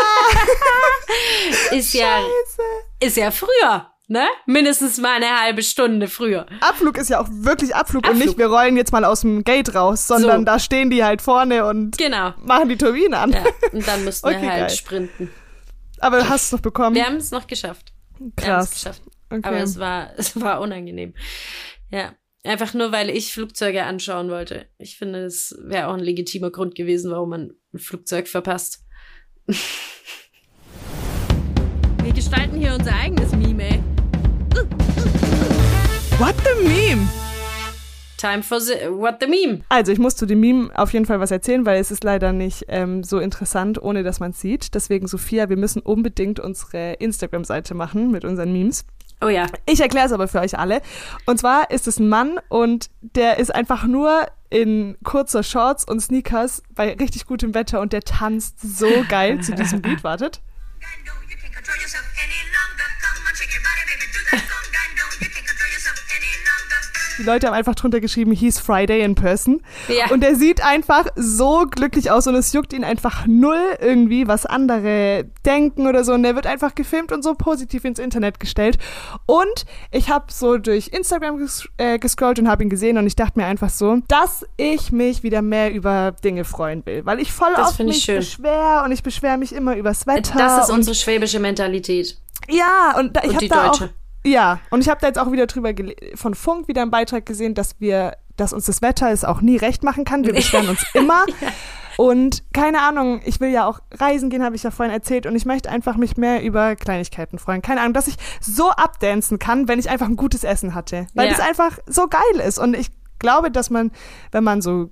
ist 1.79 1.95
ja, 1.95 2.23
ist 2.99 3.17
ja 3.17 3.31
früher 3.31 3.90
ne? 4.11 4.27
Mindestens 4.45 4.99
mal 4.99 5.17
eine 5.17 5.41
halbe 5.41 5.63
Stunde 5.63 6.09
früher. 6.09 6.47
Abflug 6.61 6.99
ist 6.99 7.09
ja 7.09 7.21
auch 7.21 7.29
wirklich 7.31 7.75
Abflug, 7.75 8.05
Abflug. 8.05 8.21
und 8.21 8.27
nicht, 8.27 8.39
wir 8.39 8.49
rollen 8.49 8.77
jetzt 8.77 8.93
mal 8.93 9.05
aus 9.05 9.21
dem 9.21 9.45
Gate 9.45 9.75
raus, 9.75 10.07
sondern 10.07 10.41
so. 10.41 10.45
da 10.47 10.59
stehen 10.59 10.91
die 10.91 11.05
halt 11.05 11.23
vorne 11.23 11.65
und 11.65 11.97
genau. 11.97 12.35
machen 12.43 12.69
die 12.69 12.77
Turbine 12.77 13.17
an. 13.17 13.33
Ja, 13.33 13.45
und 13.73 13.87
dann 13.87 14.05
müssten 14.05 14.27
okay, 14.29 14.43
wir 14.43 14.51
halt 14.51 14.69
geil. 14.69 14.71
sprinten. 14.71 15.31
Aber 16.01 16.19
du 16.19 16.29
hast 16.29 16.47
es 16.47 16.53
noch 16.53 16.61
bekommen. 16.61 16.97
Wir 16.97 17.07
haben 17.07 17.17
es 17.17 17.31
noch 17.31 17.47
geschafft. 17.47 17.93
Krass. 18.37 18.73
Geschafft. 18.73 19.03
Okay. 19.31 19.43
Aber 19.45 19.59
es 19.59 19.79
war, 19.79 20.11
es 20.17 20.39
war 20.41 20.61
unangenehm. 20.61 21.15
Ja. 21.91 22.13
Einfach 22.43 22.73
nur, 22.73 22.91
weil 22.91 23.11
ich 23.11 23.35
Flugzeuge 23.35 23.85
anschauen 23.85 24.31
wollte. 24.31 24.65
Ich 24.79 24.97
finde, 24.97 25.25
es 25.27 25.55
wäre 25.63 25.89
auch 25.89 25.93
ein 25.93 26.01
legitimer 26.01 26.51
Grund 26.51 26.75
gewesen, 26.75 27.11
warum 27.11 27.29
man 27.29 27.53
ein 27.75 27.79
Flugzeug 27.79 28.29
verpasst. 28.29 28.87
Wir 32.03 32.15
gestalten 32.15 32.57
hier 32.57 32.75
unser 32.75 32.95
eigenes 32.95 33.33
Meme, 33.33 33.63
ey. 33.63 33.90
What 36.19 36.35
the 36.45 36.69
Meme? 36.69 37.09
Time 38.19 38.43
for 38.43 38.61
the 38.61 38.75
What 38.91 39.17
the 39.21 39.27
Meme. 39.27 39.63
Also 39.71 39.93
ich 39.93 39.99
muss 39.99 40.17
zu 40.17 40.27
dem 40.27 40.41
Meme 40.41 40.71
auf 40.75 40.93
jeden 40.93 41.07
Fall 41.07 41.21
was 41.21 41.31
erzählen, 41.31 41.65
weil 41.65 41.81
es 41.81 41.91
ist 41.91 42.05
leider 42.05 42.33
nicht 42.33 42.67
ähm, 42.69 43.03
so 43.03 43.19
interessant, 43.19 43.81
ohne 43.81 44.03
dass 44.03 44.21
man 44.21 44.33
es 44.33 44.41
sieht. 44.41 44.75
Deswegen, 44.75 45.07
Sophia, 45.07 45.49
wir 45.49 45.57
müssen 45.57 45.81
unbedingt 45.81 46.39
unsere 46.39 46.95
Instagram-Seite 46.95 47.75
machen 47.75 48.11
mit 48.11 48.25
unseren 48.27 48.53
Memes. 48.53 48.85
Oh 49.23 49.29
ja. 49.29 49.47
Ich 49.67 49.81
erkläre 49.81 50.07
es 50.07 50.13
aber 50.13 50.29
für 50.29 50.41
euch 50.41 50.59
alle. 50.59 50.83
Und 51.27 51.39
zwar 51.39 51.71
ist 51.71 51.87
es 51.89 51.99
ein 51.99 52.09
Mann 52.09 52.39
und 52.49 52.91
der 53.01 53.39
ist 53.39 53.55
einfach 53.55 53.85
nur 53.85 54.27
in 54.51 54.97
kurzer 55.05 55.43
Shorts 55.43 55.85
und 55.85 56.01
Sneakers 56.01 56.63
bei 56.75 56.95
richtig 56.95 57.27
gutem 57.27 57.55
Wetter 57.55 57.81
und 57.81 57.93
der 57.93 58.03
tanzt 58.03 58.61
so 58.61 58.89
geil 59.09 59.41
zu 59.41 59.55
diesem 59.55 59.81
Beat. 59.83 60.05
Wartet. 60.05 60.43
Die 67.21 67.27
Leute 67.27 67.49
haben 67.49 67.55
einfach 67.55 67.75
drunter 67.75 68.01
geschrieben, 68.01 68.33
he's 68.33 68.59
Friday 68.59 69.03
in 69.03 69.15
person. 69.15 69.61
Ja. 69.89 70.11
Und 70.11 70.25
er 70.25 70.37
sieht 70.37 70.65
einfach 70.65 71.05
so 71.17 71.67
glücklich 71.71 72.11
aus 72.11 72.27
und 72.27 72.35
es 72.35 72.55
juckt 72.55 72.73
ihn 72.73 72.83
einfach 72.83 73.27
null 73.27 73.61
irgendwie, 73.79 74.27
was 74.27 74.47
andere 74.47 75.27
denken 75.45 75.87
oder 75.87 76.03
so. 76.03 76.15
Und 76.15 76.23
der 76.23 76.35
wird 76.35 76.47
einfach 76.47 76.75
gefilmt 76.75 77.13
und 77.13 77.23
so 77.23 77.35
positiv 77.35 77.85
ins 77.85 77.99
Internet 77.99 78.41
gestellt. 78.41 78.79
Und 79.27 79.67
ich 79.91 80.09
habe 80.09 80.27
so 80.29 80.57
durch 80.57 80.89
Instagram 80.89 81.37
ges 81.37 81.69
äh, 81.77 81.99
gescrollt 81.99 82.39
und 82.39 82.49
habe 82.49 82.63
ihn 82.63 82.71
gesehen 82.71 82.97
und 82.97 83.07
ich 83.07 83.17
dachte 83.17 83.39
mir 83.39 83.45
einfach 83.45 83.69
so, 83.71 83.99
dass 84.09 84.47
ich 84.57 84.91
mich 84.91 85.23
wieder 85.23 85.43
mehr 85.43 85.75
über 85.75 86.13
Dinge 86.25 86.45
freuen 86.45 86.87
will. 86.87 87.05
Weil 87.05 87.21
ich 87.21 87.33
voll 87.33 87.53
das 87.55 87.73
oft 87.73 87.81
mich 87.81 88.07
beschwer 88.07 88.83
und 88.87 88.93
ich 88.93 89.03
beschwere 89.03 89.37
mich 89.37 89.55
immer 89.55 89.77
übers 89.77 90.07
Wetter. 90.07 90.39
Das 90.39 90.65
ist 90.69 90.75
unsere 90.75 90.95
schwäbische 90.95 91.39
Mentalität. 91.39 92.17
Ja, 92.49 92.97
und 92.99 93.15
da, 93.15 93.23
ich 93.25 93.35
habe 93.35 93.49
da 93.49 93.67
Deutsche. 93.67 93.85
auch 93.85 94.00
ja, 94.25 94.61
und 94.71 94.81
ich 94.81 94.89
habe 94.89 95.01
da 95.01 95.07
jetzt 95.07 95.19
auch 95.19 95.33
wieder 95.33 95.47
drüber 95.47 95.73
von 96.15 96.35
Funk 96.35 96.69
wieder 96.69 96.83
einen 96.83 96.91
Beitrag 96.91 97.27
gesehen, 97.27 97.55
dass 97.55 97.81
wir, 97.81 98.17
dass 98.37 98.53
uns 98.53 98.67
das 98.67 98.83
Wetter 98.83 99.11
es 99.11 99.25
auch 99.25 99.41
nie 99.41 99.57
recht 99.57 99.83
machen 99.83 100.05
kann. 100.05 100.25
Wir 100.25 100.35
beschweren 100.35 100.69
uns 100.69 100.85
immer. 100.95 101.25
ja. 101.41 101.49
Und 101.97 102.45
keine 102.55 102.81
Ahnung, 102.81 103.21
ich 103.25 103.41
will 103.41 103.51
ja 103.51 103.67
auch 103.67 103.81
reisen 103.93 104.31
gehen, 104.31 104.43
habe 104.43 104.57
ich 104.57 104.63
ja 104.63 104.71
vorhin 104.71 104.95
erzählt, 104.95 105.27
und 105.27 105.37
ich 105.37 105.45
möchte 105.45 105.69
einfach 105.69 105.97
mich 105.97 106.17
mehr 106.17 106.43
über 106.43 106.75
Kleinigkeiten 106.75 107.39
freuen. 107.39 107.61
Keine 107.61 107.81
Ahnung, 107.81 107.93
dass 107.93 108.09
ich 108.09 108.17
so 108.41 108.71
abdancen 108.71 109.39
kann, 109.39 109.69
wenn 109.69 109.79
ich 109.79 109.91
einfach 109.91 110.07
ein 110.07 110.17
gutes 110.17 110.43
Essen 110.43 110.75
hatte. 110.75 111.07
Weil 111.15 111.27
ja. 111.29 111.33
das 111.33 111.41
einfach 111.41 111.79
so 111.87 112.09
geil 112.09 112.41
ist. 112.47 112.59
Und 112.59 112.75
ich 112.75 112.89
glaube, 113.19 113.51
dass 113.51 113.69
man, 113.69 113.91
wenn 114.33 114.45
man 114.45 114.63
so 114.63 114.91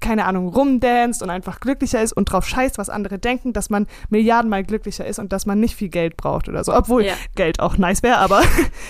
keine 0.00 0.24
Ahnung, 0.24 0.48
rumdanzt 0.48 1.22
und 1.22 1.30
einfach 1.30 1.60
glücklicher 1.60 2.02
ist 2.02 2.12
und 2.12 2.26
drauf 2.26 2.46
scheißt, 2.46 2.78
was 2.78 2.90
andere 2.90 3.18
denken, 3.18 3.52
dass 3.52 3.70
man 3.70 3.86
Milliardenmal 4.08 4.64
glücklicher 4.64 5.06
ist 5.06 5.18
und 5.18 5.32
dass 5.32 5.46
man 5.46 5.60
nicht 5.60 5.76
viel 5.76 5.88
Geld 5.88 6.16
braucht 6.16 6.48
oder 6.48 6.64
so. 6.64 6.74
Obwohl 6.74 7.04
ja. 7.04 7.14
Geld 7.36 7.60
auch 7.60 7.76
nice 7.76 8.02
wäre, 8.02 8.18
aber 8.18 8.42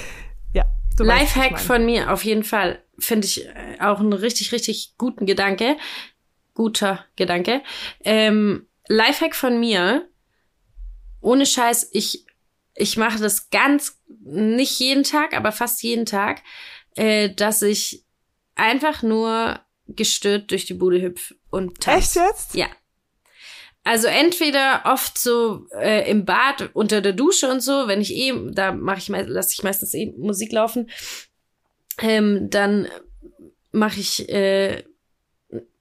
ja. 0.54 0.64
Lifehack 0.98 1.58
von 1.58 1.84
mir, 1.84 2.12
auf 2.12 2.24
jeden 2.24 2.44
Fall. 2.44 2.82
Finde 2.98 3.26
ich 3.26 3.46
äh, 3.46 3.80
auch 3.80 4.00
einen 4.00 4.12
richtig, 4.12 4.52
richtig 4.52 4.94
guten 4.98 5.26
Gedanke. 5.26 5.76
Guter 6.54 7.04
Gedanke. 7.16 7.62
Ähm, 8.04 8.66
Lifehack 8.88 9.34
von 9.34 9.58
mir, 9.58 10.08
ohne 11.20 11.46
Scheiß, 11.46 11.90
ich, 11.92 12.26
ich 12.74 12.96
mache 12.96 13.18
das 13.18 13.50
ganz, 13.50 13.98
nicht 14.22 14.78
jeden 14.80 15.04
Tag, 15.04 15.34
aber 15.36 15.52
fast 15.52 15.82
jeden 15.82 16.06
Tag, 16.06 16.42
äh, 16.96 17.30
dass 17.30 17.62
ich 17.62 18.04
einfach 18.56 19.02
nur 19.02 19.60
gestört 19.96 20.50
durch 20.50 20.66
die 20.66 20.74
Bude 20.74 21.00
hüpf 21.00 21.34
und 21.50 21.80
tanz. 21.80 22.16
Echt 22.16 22.16
jetzt? 22.16 22.54
Ja. 22.54 22.66
Also 23.82 24.08
entweder 24.08 24.82
oft 24.84 25.16
so 25.16 25.66
äh, 25.78 26.10
im 26.10 26.24
Bad 26.24 26.70
unter 26.74 27.00
der 27.00 27.14
Dusche 27.14 27.50
und 27.50 27.60
so, 27.60 27.88
wenn 27.88 28.00
ich 28.00 28.14
eh, 28.14 28.32
da 28.50 28.72
mache 28.72 28.98
ich 28.98 29.08
lasse 29.08 29.54
ich 29.54 29.62
meistens 29.62 29.94
eh 29.94 30.12
Musik 30.18 30.52
laufen, 30.52 30.90
ähm, 31.98 32.50
dann 32.50 32.88
mache 33.72 34.00
ich 34.00 34.28
äh, 34.28 34.84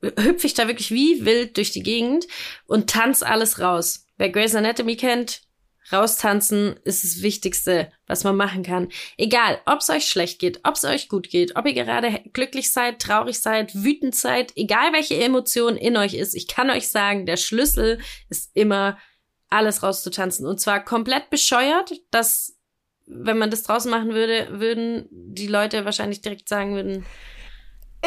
hüpfe 0.02 0.48
ich 0.48 0.54
da 0.54 0.67
wirklich 0.67 0.91
wie 0.91 1.26
wild 1.26 1.58
durch 1.58 1.72
die 1.72 1.84
Gegend 1.84 2.28
und 2.67 2.89
tanz 2.89 3.22
alles 3.22 3.60
raus. 3.60 4.06
Wer 4.17 4.30
Grey's 4.30 4.56
Anatomy 4.56 4.95
kennt, 4.95 5.41
Raustanzen 5.91 6.75
ist 6.84 7.04
das 7.04 7.21
Wichtigste, 7.21 7.91
was 8.08 8.23
man 8.23 8.36
machen 8.36 8.63
kann. 8.63 8.89
Egal, 9.17 9.60
ob 9.65 9.80
es 9.80 9.89
euch 9.89 10.08
schlecht 10.08 10.39
geht, 10.39 10.60
ob 10.63 10.75
es 10.75 10.86
euch 10.86 11.10
gut 11.10 11.30
geht, 11.30 11.56
ob 11.56 11.65
ihr 11.65 11.73
gerade 11.73 12.21
glücklich 12.34 12.71
seid, 12.71 12.99
traurig 12.99 13.39
seid, 13.39 13.73
wütend 13.73 14.15
seid, 14.15 14.54
egal 14.56 14.93
welche 14.93 15.15
Emotion 15.15 15.78
in 15.78 15.97
euch 15.97 16.13
ist, 16.13 16.36
ich 16.36 16.47
kann 16.47 16.69
euch 16.69 16.89
sagen, 16.89 17.25
der 17.25 17.38
Schlüssel 17.38 17.99
ist 18.30 18.52
immer 18.54 18.97
alles 19.49 19.84
rauszutanzen. 19.84 20.45
Und 20.45 20.60
zwar 20.60 20.84
komplett 20.84 21.30
bescheuert, 21.30 21.93
dass 22.12 22.56
wenn 23.08 23.39
man 23.39 23.49
das 23.49 23.63
draußen 23.63 23.89
machen 23.89 24.13
würde, 24.13 24.60
würden 24.60 25.08
die 25.12 25.47
Leute 25.47 25.84
wahrscheinlich 25.86 26.21
direkt 26.21 26.47
sagen 26.47 26.75
würden, 26.75 27.06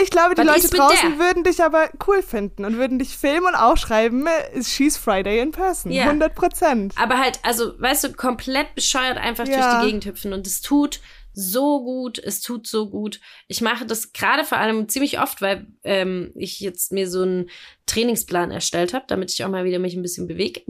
ich 0.00 0.10
glaube, 0.10 0.34
die 0.34 0.46
Was 0.46 0.62
Leute 0.62 0.76
draußen 0.76 1.18
würden 1.18 1.44
dich 1.44 1.62
aber 1.62 1.90
cool 2.06 2.22
finden 2.22 2.64
und 2.64 2.78
würden 2.78 2.98
dich 2.98 3.16
filmen 3.16 3.48
und 3.48 3.54
auch 3.54 3.76
schreiben, 3.76 4.26
She's 4.62 4.96
Friday 4.96 5.40
in 5.40 5.50
person. 5.50 5.92
Ja. 5.92 6.04
100 6.04 6.34
Prozent. 6.34 6.94
Aber 6.96 7.18
halt, 7.18 7.38
also, 7.42 7.78
weißt 7.78 8.04
du, 8.04 8.12
komplett 8.12 8.74
bescheuert 8.74 9.18
einfach 9.18 9.46
ja. 9.46 9.56
durch 9.56 9.80
die 9.80 9.86
Gegend 9.86 10.06
hüpfen 10.06 10.32
und 10.32 10.46
es 10.46 10.62
tut 10.62 11.00
so 11.34 11.82
gut, 11.82 12.18
es 12.18 12.40
tut 12.40 12.66
so 12.66 12.90
gut. 12.90 13.20
Ich 13.48 13.60
mache 13.60 13.86
das 13.86 14.12
gerade 14.12 14.44
vor 14.44 14.58
allem 14.58 14.88
ziemlich 14.88 15.20
oft, 15.20 15.40
weil 15.40 15.66
ähm, 15.82 16.32
ich 16.34 16.60
jetzt 16.60 16.92
mir 16.92 17.08
so 17.08 17.22
einen 17.22 17.50
Trainingsplan 17.86 18.50
erstellt 18.50 18.92
habe, 18.92 19.06
damit 19.08 19.32
ich 19.32 19.44
auch 19.44 19.48
mal 19.48 19.64
wieder 19.64 19.78
mich 19.78 19.94
ein 19.94 20.02
bisschen 20.02 20.26
bewege. 20.26 20.62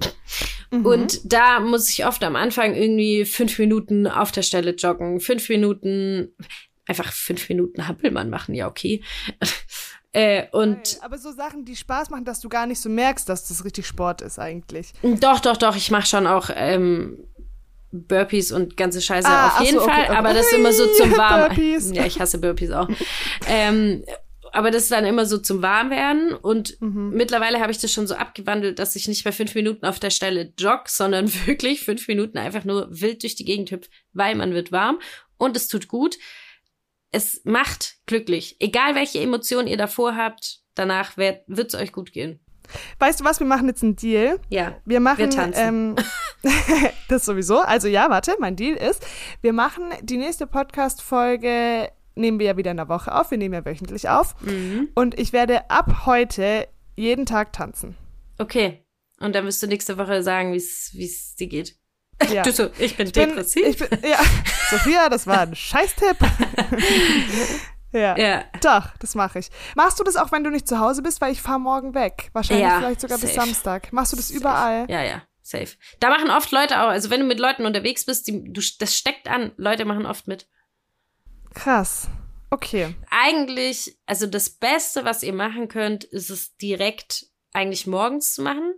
Mhm. 0.70 0.86
Und 0.86 1.20
da 1.24 1.60
muss 1.60 1.90
ich 1.90 2.06
oft 2.06 2.24
am 2.24 2.36
Anfang 2.36 2.74
irgendwie 2.74 3.24
fünf 3.24 3.58
Minuten 3.58 4.06
auf 4.06 4.32
der 4.32 4.42
Stelle 4.42 4.70
joggen, 4.70 5.20
fünf 5.20 5.48
Minuten 5.48 6.34
einfach 6.86 7.12
fünf 7.12 7.48
Minuten 7.48 7.86
Hampelmann 7.86 8.30
machen, 8.30 8.54
ja, 8.54 8.66
okay. 8.68 9.02
äh, 10.12 10.46
und 10.52 10.98
aber 11.00 11.18
so 11.18 11.32
Sachen, 11.32 11.64
die 11.64 11.76
Spaß 11.76 12.10
machen, 12.10 12.24
dass 12.24 12.40
du 12.40 12.48
gar 12.48 12.66
nicht 12.66 12.80
so 12.80 12.88
merkst, 12.88 13.28
dass 13.28 13.48
das 13.48 13.64
richtig 13.64 13.86
Sport 13.86 14.20
ist 14.22 14.38
eigentlich. 14.38 14.92
Doch, 15.02 15.40
doch, 15.40 15.56
doch. 15.56 15.76
Ich 15.76 15.90
mache 15.90 16.06
schon 16.06 16.26
auch 16.26 16.50
ähm, 16.54 17.18
Burpees 17.92 18.52
und 18.52 18.76
ganze 18.76 19.00
Scheiße 19.00 19.28
ah, 19.28 19.48
auf 19.48 19.60
jeden 19.60 19.78
so, 19.78 19.84
Fall. 19.84 20.04
Okay. 20.04 20.16
Aber 20.16 20.34
das 20.34 20.46
ist 20.46 20.54
immer 20.54 20.72
so 20.72 20.86
zum 20.94 21.12
Warm. 21.16 21.48
Burpees. 21.48 21.92
Ja, 21.92 22.04
ich 22.04 22.18
hasse 22.18 22.38
Burpees 22.38 22.72
auch. 22.72 22.88
ähm, 23.46 24.04
aber 24.54 24.70
das 24.70 24.84
ist 24.84 24.92
dann 24.92 25.06
immer 25.06 25.24
so 25.24 25.38
zum 25.38 25.62
Warmwerden 25.62 26.34
und 26.34 26.78
mhm. 26.80 27.12
mittlerweile 27.14 27.60
habe 27.60 27.72
ich 27.72 27.78
das 27.78 27.90
schon 27.90 28.06
so 28.06 28.14
abgewandelt, 28.14 28.78
dass 28.78 28.96
ich 28.96 29.08
nicht 29.08 29.24
mehr 29.24 29.32
fünf 29.32 29.54
Minuten 29.54 29.86
auf 29.86 29.98
der 29.98 30.10
Stelle 30.10 30.52
jogge, 30.58 30.84
sondern 30.88 31.32
wirklich 31.46 31.80
fünf 31.80 32.06
Minuten 32.06 32.38
einfach 32.38 32.64
nur 32.64 32.88
wild 32.90 33.22
durch 33.22 33.34
die 33.34 33.46
Gegend 33.46 33.70
hüpfe, 33.70 33.88
weil 34.12 34.34
man 34.34 34.52
wird 34.52 34.70
warm 34.70 35.00
und 35.38 35.56
es 35.56 35.68
tut 35.68 35.88
gut 35.88 36.18
es 37.12 37.42
macht 37.44 37.98
glücklich. 38.06 38.56
Egal 38.58 38.94
welche 38.94 39.20
Emotionen 39.20 39.68
ihr 39.68 39.76
davor 39.76 40.16
habt, 40.16 40.60
danach 40.74 41.16
wird 41.16 41.44
es 41.48 41.74
euch 41.74 41.92
gut 41.92 42.12
gehen. 42.12 42.40
Weißt 42.98 43.20
du 43.20 43.24
was, 43.24 43.38
wir 43.38 43.46
machen 43.46 43.68
jetzt 43.68 43.82
einen 43.82 43.96
Deal. 43.96 44.40
Ja. 44.48 44.76
Wir 44.84 45.00
machen, 45.00 45.18
wir 45.18 45.30
tanzen. 45.30 45.60
Ähm, 45.60 45.96
Das 47.08 47.24
sowieso. 47.26 47.60
Also 47.60 47.88
ja, 47.88 48.08
warte, 48.08 48.34
mein 48.38 48.56
Deal 48.56 48.74
ist, 48.74 49.06
wir 49.42 49.52
machen 49.52 49.90
die 50.02 50.16
nächste 50.16 50.46
Podcast-Folge, 50.46 51.90
nehmen 52.14 52.38
wir 52.38 52.46
ja 52.46 52.56
wieder 52.56 52.70
in 52.70 52.78
der 52.78 52.88
Woche 52.88 53.14
auf. 53.14 53.30
Wir 53.30 53.38
nehmen 53.38 53.54
ja 53.54 53.64
wöchentlich 53.64 54.08
auf. 54.08 54.34
Mhm. 54.40 54.88
Und 54.94 55.18
ich 55.18 55.32
werde 55.32 55.70
ab 55.70 56.06
heute 56.06 56.68
jeden 56.96 57.26
Tag 57.26 57.52
tanzen. 57.52 57.96
Okay. 58.38 58.86
Und 59.20 59.34
dann 59.34 59.44
wirst 59.44 59.62
du 59.62 59.66
nächste 59.66 59.98
Woche 59.98 60.22
sagen, 60.22 60.52
wie 60.52 60.56
es 60.56 61.34
dir 61.36 61.46
geht. 61.48 61.76
Ja. 62.30 62.42
Du 62.42 62.52
so, 62.52 62.70
ich 62.78 62.96
bin 62.96 63.08
Ich 63.08 63.12
bin, 63.12 63.30
depressiv. 63.30 63.66
ich 63.66 63.76
bin, 63.78 63.88
ja, 64.08 64.18
Sophia, 64.70 65.08
das 65.08 65.26
war 65.26 65.40
ein 65.40 65.54
Scheißtipp. 65.56 66.16
ja. 67.92 68.16
ja. 68.16 68.44
Doch, 68.62 68.96
das 69.00 69.14
mache 69.14 69.40
ich. 69.40 69.50
Machst 69.74 69.98
du 69.98 70.04
das 70.04 70.16
auch, 70.16 70.30
wenn 70.32 70.44
du 70.44 70.50
nicht 70.50 70.68
zu 70.68 70.78
Hause 70.78 71.02
bist? 71.02 71.20
Weil 71.20 71.32
ich 71.32 71.42
fahre 71.42 71.58
morgen 71.60 71.94
weg. 71.94 72.30
Wahrscheinlich 72.32 72.64
Ja, 72.66 72.78
vielleicht 72.78 73.00
sogar 73.00 73.18
bis 73.18 73.34
safe. 73.34 73.46
Samstag. 73.46 73.92
Machst 73.92 74.12
du 74.12 74.16
das 74.16 74.28
Safe. 74.28 74.38
überall? 74.40 74.86
Ja, 74.88 75.02
ja, 75.02 75.22
safe. 75.42 75.70
Da 76.00 76.10
machen 76.10 76.30
oft 76.30 76.52
Leute 76.52 76.80
auch, 76.82 76.88
also 76.88 77.10
wenn 77.10 77.20
du 77.20 77.26
mit 77.26 77.40
Leuten 77.40 77.66
unterwegs 77.66 78.04
bist, 78.06 78.26
die, 78.28 78.52
du, 78.52 78.62
das 78.78 78.94
steckt 78.96 79.28
an. 79.28 79.52
Leute 79.56 79.84
machen 79.84 80.06
oft 80.06 80.28
mit. 80.28 80.46
Krass. 81.54 82.08
Okay. 82.50 82.94
Eigentlich, 83.10 83.98
also 84.06 84.26
das 84.26 84.50
Beste, 84.50 85.04
was 85.04 85.22
ihr 85.22 85.32
machen 85.32 85.68
könnt, 85.68 86.04
ist 86.04 86.30
es 86.30 86.56
direkt 86.56 87.26
eigentlich 87.52 87.86
morgens 87.86 88.34
zu 88.34 88.42
machen. 88.42 88.74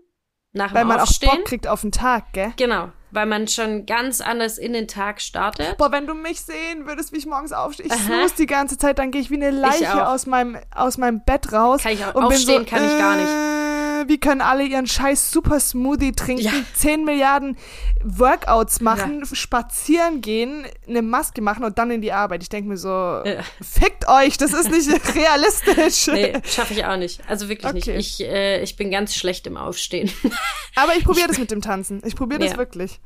Nach 0.52 0.70
dem 0.70 0.74
Weil 0.76 0.84
man 0.84 1.00
auch. 1.00 1.20
Bock 1.20 1.44
kriegt 1.44 1.66
auf 1.66 1.80
den 1.82 1.90
Tag, 1.92 2.32
gell? 2.32 2.52
Genau, 2.56 2.92
weil 3.14 3.26
man 3.26 3.46
schon 3.48 3.86
ganz 3.86 4.20
anders 4.20 4.58
in 4.58 4.72
den 4.72 4.88
Tag 4.88 5.20
startet. 5.20 5.76
Boah, 5.78 5.92
wenn 5.92 6.06
du 6.06 6.14
mich 6.14 6.40
sehen 6.40 6.86
würdest, 6.86 7.12
wie 7.12 7.18
ich 7.18 7.26
morgens 7.26 7.52
aufstehe. 7.52 7.86
Ich 7.86 7.92
snooze 7.92 8.34
die 8.36 8.46
ganze 8.46 8.76
Zeit, 8.76 8.98
dann 8.98 9.10
gehe 9.10 9.20
ich 9.20 9.30
wie 9.30 9.36
eine 9.36 9.50
Leiche 9.50 10.08
aus 10.08 10.26
meinem, 10.26 10.58
aus 10.74 10.98
meinem 10.98 11.20
Bett 11.24 11.52
raus. 11.52 11.82
Kann 11.82 11.92
ich 11.92 12.04
auch 12.04 12.14
und 12.14 12.28
bin 12.28 12.36
aufstehen, 12.36 12.64
so, 12.64 12.70
kann 12.70 12.84
ich 12.84 12.98
gar 12.98 13.16
nicht. 13.16 13.28
Äh, 13.28 13.93
wie 14.08 14.18
können 14.18 14.40
alle 14.40 14.64
ihren 14.64 14.86
scheiß 14.86 15.30
Super 15.30 15.60
Smoothie 15.60 16.12
trinken, 16.12 16.42
Ja. 16.44 16.52
10 16.74 17.04
Milliarden 17.04 17.56
Workouts 18.02 18.80
machen, 18.80 19.24
spazieren 19.26 20.20
gehen, 20.20 20.66
eine 20.88 21.02
Maske 21.02 21.40
machen 21.42 21.64
und 21.64 21.78
dann 21.78 21.90
in 21.90 22.00
die 22.02 22.12
Arbeit. 22.12 22.42
Ich 22.42 22.48
denke 22.48 22.68
mir 22.68 22.76
so, 22.76 22.88
Ja. 22.88 23.42
fickt 23.62 24.08
euch, 24.08 24.36
das 24.38 24.52
ist 24.52 24.70
nicht 24.70 24.88
realistisch. 25.14 26.06
Nee, 26.08 26.32
schaffe 26.44 26.74
ich 26.74 26.84
auch 26.84 26.96
nicht. 26.96 27.20
Also 27.28 27.48
wirklich 27.48 27.72
Okay. 27.74 27.96
nicht. 27.96 28.20
Ich, 28.20 28.26
äh, 28.26 28.62
ich 28.62 28.76
bin 28.76 28.90
ganz 28.90 29.14
schlecht 29.14 29.46
im 29.46 29.56
Aufstehen. 29.56 30.10
Aber 30.74 30.94
ich 30.96 31.04
probiere 31.04 31.28
das 31.28 31.38
mit 31.38 31.50
dem 31.50 31.60
Tanzen. 31.62 32.02
Ich 32.04 32.16
probiere 32.16 32.40
das 32.40 32.52
Ja. 32.52 32.58
wirklich. 32.58 33.00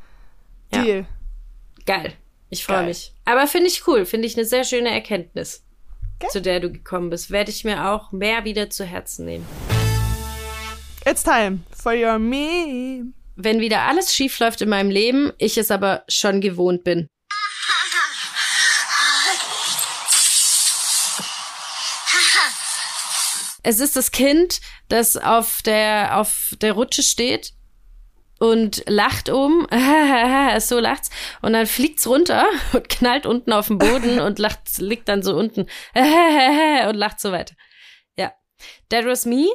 Ja. 0.72 0.82
Deal. 0.82 1.06
Geil. 1.86 2.12
Ich 2.50 2.64
freue 2.64 2.84
mich. 2.86 3.12
Aber 3.24 3.46
finde 3.46 3.68
ich 3.68 3.86
cool. 3.86 4.04
Finde 4.06 4.26
ich 4.26 4.36
eine 4.36 4.44
sehr 4.46 4.64
schöne 4.64 4.90
Erkenntnis, 4.90 5.62
Gell? 6.18 6.30
zu 6.30 6.40
der 6.42 6.60
du 6.60 6.70
gekommen 6.72 7.10
bist. 7.10 7.30
Werde 7.30 7.50
ich 7.50 7.64
mir 7.64 7.90
auch 7.90 8.10
mehr 8.12 8.44
wieder 8.44 8.70
zu 8.70 8.84
Herzen 8.84 9.26
nehmen. 9.26 9.46
It's 11.08 11.22
time 11.22 11.64
for 11.74 11.94
your 11.94 12.18
meme. 12.18 13.14
Wenn 13.34 13.60
wieder 13.60 13.84
alles 13.84 14.14
schief 14.14 14.38
läuft 14.40 14.60
in 14.60 14.68
meinem 14.68 14.90
Leben, 14.90 15.32
ich 15.38 15.56
es 15.56 15.70
aber 15.70 16.04
schon 16.06 16.42
gewohnt 16.42 16.84
bin. 16.84 17.08
Es 23.62 23.80
ist 23.80 23.96
das 23.96 24.10
Kind, 24.10 24.60
das 24.88 25.16
auf 25.16 25.62
der, 25.62 26.18
auf 26.18 26.54
der 26.60 26.74
Rutsche 26.74 27.02
steht 27.02 27.52
und 28.38 28.82
lacht 28.86 29.30
um, 29.30 29.66
so 30.58 30.78
lacht's, 30.78 31.08
und 31.40 31.54
dann 31.54 31.66
fliegt's 31.66 32.06
runter 32.06 32.44
und 32.74 32.90
knallt 32.90 33.24
unten 33.24 33.54
auf 33.54 33.68
den 33.68 33.78
Boden 33.78 34.20
und 34.20 34.38
lacht, 34.38 34.76
liegt 34.76 35.08
dann 35.08 35.22
so 35.22 35.34
unten 35.34 35.62
und 35.94 36.94
lacht 36.94 37.18
so 37.18 37.32
weiter. 37.32 37.54
Ja. 38.18 38.34
That 38.90 39.06
was 39.06 39.24
me. 39.24 39.46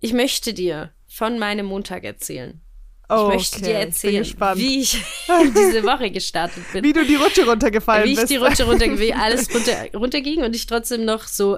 Ich 0.00 0.12
möchte 0.12 0.54
dir 0.54 0.92
von 1.06 1.38
meinem 1.38 1.66
Montag 1.66 2.04
erzählen. 2.04 2.60
Oh, 3.08 3.28
Ich 3.30 3.36
möchte 3.36 3.62
dir 3.62 3.70
okay. 3.70 3.84
erzählen, 3.84 4.14
Bin 4.14 4.22
gespannt. 4.22 4.60
wie 4.60 4.80
ich 4.82 4.94
in 5.42 5.54
diese 5.54 5.82
Woche 5.82 6.10
gestartet 6.10 6.62
bin. 6.72 6.84
Wie 6.84 6.92
du 6.92 7.04
die 7.06 7.14
Rutsche 7.14 7.46
runtergefallen 7.46 8.04
wie 8.06 8.12
ich 8.12 8.16
bist. 8.18 8.30
die 8.30 8.36
Rutsche 8.36 8.64
runter, 8.64 8.98
wie 8.98 9.14
alles 9.14 9.52
runter, 9.54 9.90
runterging 9.94 10.42
und 10.44 10.54
ich 10.54 10.66
trotzdem 10.66 11.04
noch 11.06 11.22
so 11.24 11.56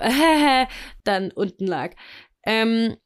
dann 1.05 1.31
unten 1.33 1.67
lag. 1.67 1.95
Ähm, 2.45 2.97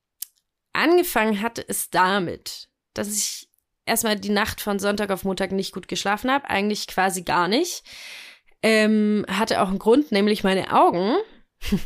angefangen 0.75 1.41
hatte 1.41 1.65
es 1.67 1.89
damit, 1.89 2.69
dass 2.93 3.09
ich 3.09 3.49
erstmal 3.87 4.17
die 4.17 4.29
Nacht 4.31 4.61
von 4.61 4.79
Sonntag 4.79 5.11
auf 5.11 5.25
Montag 5.25 5.51
nicht 5.53 5.73
gut 5.73 5.89
geschlafen 5.89 6.31
habe, 6.31 6.49
eigentlich 6.51 6.87
quasi 6.87 7.23
gar 7.23 7.49
nicht. 7.49 7.83
Ähm, 8.63 9.25
hatte 9.29 9.63
auch 9.63 9.69
einen 9.69 9.79
Grund, 9.79 10.13
nämlich 10.13 10.45
meine 10.45 10.71
Augen, 10.73 11.17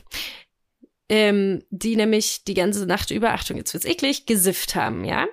ähm, 1.08 1.62
die 1.70 1.96
nämlich 1.96 2.44
die 2.44 2.54
ganze 2.54 2.86
Nacht 2.86 3.10
über, 3.10 3.32
Achtung, 3.32 3.56
jetzt 3.56 3.72
wird's 3.74 3.86
eklig, 3.86 4.26
gesifft 4.26 4.74
haben, 4.74 5.04
ja. 5.04 5.26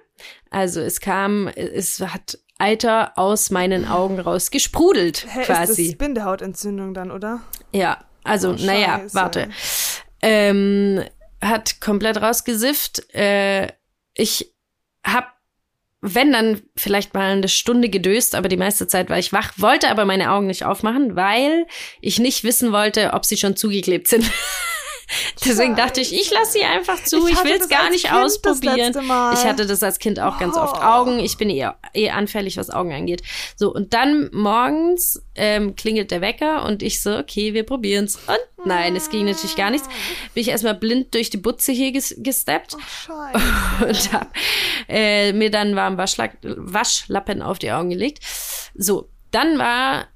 Also 0.49 0.79
es 0.81 0.99
kam, 1.01 1.47
es 1.47 1.99
hat 1.99 2.39
Alter 2.57 3.17
aus 3.17 3.49
meinen 3.51 3.85
Augen 3.85 4.19
raus 4.19 4.49
gesprudelt, 4.51 5.25
Hä, 5.29 5.43
quasi. 5.43 5.83
ist 5.83 5.91
das 5.91 5.97
Bindehautentzündung 5.97 6.93
dann, 6.93 7.11
oder? 7.11 7.41
Ja, 7.73 8.05
also, 8.23 8.51
Oh, 8.51 8.55
naja, 8.57 9.01
warte. 9.11 9.49
Ähm, 10.21 11.03
hat 11.41 11.79
komplett 11.81 12.21
rausgesifft. 12.21 13.13
Äh, 13.13 13.67
ich 14.13 14.53
hab, 15.05 15.35
wenn 16.01 16.31
dann 16.31 16.61
vielleicht 16.75 17.13
mal 17.13 17.31
eine 17.33 17.49
Stunde 17.49 17.89
gedöst, 17.89 18.33
aber 18.33 18.47
die 18.47 18.57
meiste 18.57 18.88
Zeit 18.88 19.09
war 19.09 19.19
ich 19.19 19.33
wach, 19.33 19.51
wollte 19.57 19.89
aber 19.89 20.05
meine 20.05 20.31
Augen 20.31 20.47
nicht 20.47 20.63
aufmachen, 20.63 21.15
weil 21.15 21.67
ich 22.01 22.19
nicht 22.19 22.43
wissen 22.43 22.71
wollte, 22.71 23.11
ob 23.13 23.25
sie 23.25 23.38
schon 23.38 23.55
zugeklebt 23.57 24.07
sind. 24.07 24.25
Deswegen 25.45 25.75
dachte 25.75 26.01
ich, 26.01 26.13
ich 26.13 26.31
lasse 26.31 26.53
sie 26.53 26.63
einfach 26.63 27.03
zu, 27.03 27.27
Ich 27.27 27.33
ich, 27.33 27.43
will 27.43 27.57
es 27.59 27.69
gar 27.69 27.89
nicht 27.89 28.05
Kind 28.05 28.15
ausprobieren. 28.15 28.93
Ich 29.33 29.45
hatte 29.45 29.65
das 29.65 29.83
als 29.83 29.99
Kind 29.99 30.19
auch 30.19 30.39
ganz 30.39 30.57
oft. 30.57 30.77
Oh. 30.79 30.83
Augen, 30.83 31.19
ich 31.19 31.37
bin 31.37 31.49
eh, 31.49 31.69
eh 31.93 32.09
anfällig, 32.09 32.57
was 32.57 32.69
Augen 32.69 32.93
angeht. 32.93 33.21
So, 33.55 33.73
und 33.73 33.93
dann 33.93 34.29
morgens 34.33 35.21
ähm, 35.35 35.75
klingelt 35.75 36.11
der 36.11 36.21
Wecker 36.21 36.65
und 36.65 36.81
ich 36.83 37.01
so, 37.01 37.17
okay, 37.17 37.53
wir 37.53 37.63
probieren's. 37.63 38.17
Und 38.27 38.65
nein, 38.65 38.95
es 38.95 39.09
ging 39.09 39.25
natürlich 39.25 39.55
gar 39.55 39.69
nichts. 39.69 39.87
Bin 40.33 40.41
ich 40.41 40.49
erstmal 40.49 40.75
blind 40.75 41.13
durch 41.13 41.29
die 41.29 41.37
Butze 41.37 41.71
hier 41.71 41.91
ges 41.91 42.15
gesteppt 42.17 42.75
Scheiße. 43.05 43.85
und 43.87 44.13
hab 44.13 44.33
äh, 44.87 45.33
mir 45.33 45.51
dann 45.51 45.67
einen 45.67 45.75
warmen 45.75 45.97
Waschlack 45.97 46.37
Waschlappen 46.41 47.41
auf 47.41 47.59
die 47.59 47.71
Augen 47.71 47.89
gelegt. 47.89 48.19
So, 48.73 49.09
dann 49.31 49.57
war 49.57 50.07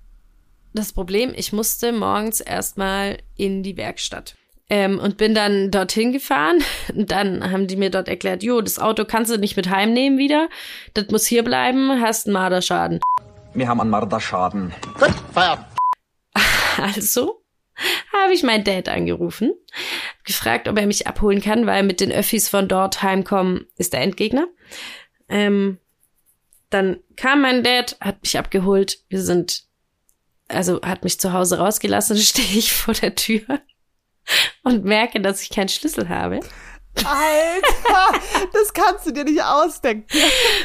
das 0.73 0.93
Problem, 0.93 1.33
ich 1.35 1.51
musste 1.51 1.91
morgens 1.91 2.41
erstmal 2.41 3.17
in 3.35 3.63
die 3.63 3.75
Werkstatt. 3.75 4.35
Ähm, 4.71 4.99
und 4.99 5.17
bin 5.17 5.33
dann 5.33 5.71
dorthin 5.71 6.11
gefahren. 6.11 6.63
Und 6.93 7.11
dann 7.11 7.51
haben 7.51 7.67
die 7.67 7.75
mir 7.75 7.89
dort 7.89 8.07
erklärt, 8.07 8.43
jo, 8.43 8.61
das 8.61 8.79
Auto 8.79 9.05
kannst 9.05 9.31
du 9.31 9.37
nicht 9.37 9.57
mit 9.57 9.69
heimnehmen 9.69 10.17
wieder. 10.17 10.49
Das 10.93 11.07
muss 11.09 11.25
hier 11.25 11.43
bleiben, 11.43 12.01
hast 12.01 12.27
einen 12.27 12.33
Marderschaden. 12.33 12.99
Wir 13.53 13.67
haben 13.67 13.81
einen 13.81 13.89
Marderschaden. 13.89 14.73
Gut, 14.99 15.13
Feierabend. 15.33 15.65
Also 16.77 17.39
habe 18.13 18.33
ich 18.33 18.43
meinen 18.43 18.63
Dad 18.63 18.89
angerufen, 18.89 19.53
gefragt, 20.23 20.67
ob 20.67 20.77
er 20.77 20.87
mich 20.87 21.07
abholen 21.07 21.41
kann, 21.41 21.65
weil 21.65 21.83
mit 21.83 21.99
den 21.99 22.11
Öffis 22.11 22.49
von 22.49 22.67
dort 22.67 23.01
heimkommen 23.01 23.67
ist 23.77 23.93
der 23.93 24.01
Endgegner. 24.01 24.47
Ähm, 25.27 25.77
dann 26.69 26.99
kam 27.15 27.41
mein 27.41 27.63
Dad, 27.63 27.97
hat 27.99 28.21
mich 28.21 28.37
abgeholt. 28.37 28.99
Wir 29.09 29.21
sind, 29.21 29.63
also 30.47 30.81
hat 30.81 31.03
mich 31.03 31.19
zu 31.19 31.33
Hause 31.33 31.57
rausgelassen, 31.59 32.17
stehe 32.17 32.57
ich 32.57 32.73
vor 32.73 32.93
der 32.93 33.15
Tür 33.15 33.43
und 34.63 34.85
merke, 34.85 35.19
dass 35.21 35.41
ich 35.41 35.49
keinen 35.49 35.69
Schlüssel 35.69 36.09
habe, 36.09 36.39
Alter, 36.95 38.19
das 38.51 38.73
kannst 38.73 39.05
du 39.07 39.11
dir 39.11 39.23
nicht 39.23 39.41
ausdenken. 39.43 40.05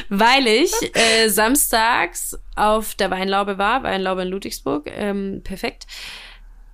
weil 0.09 0.47
ich 0.47 0.73
äh, 0.95 1.29
samstags 1.29 2.37
auf 2.55 2.95
der 2.95 3.11
Weinlaube 3.11 3.57
war, 3.57 3.83
Weinlaube 3.83 4.23
in 4.23 4.29
Ludwigsburg, 4.29 4.87
ähm, 4.87 5.41
perfekt. 5.43 5.85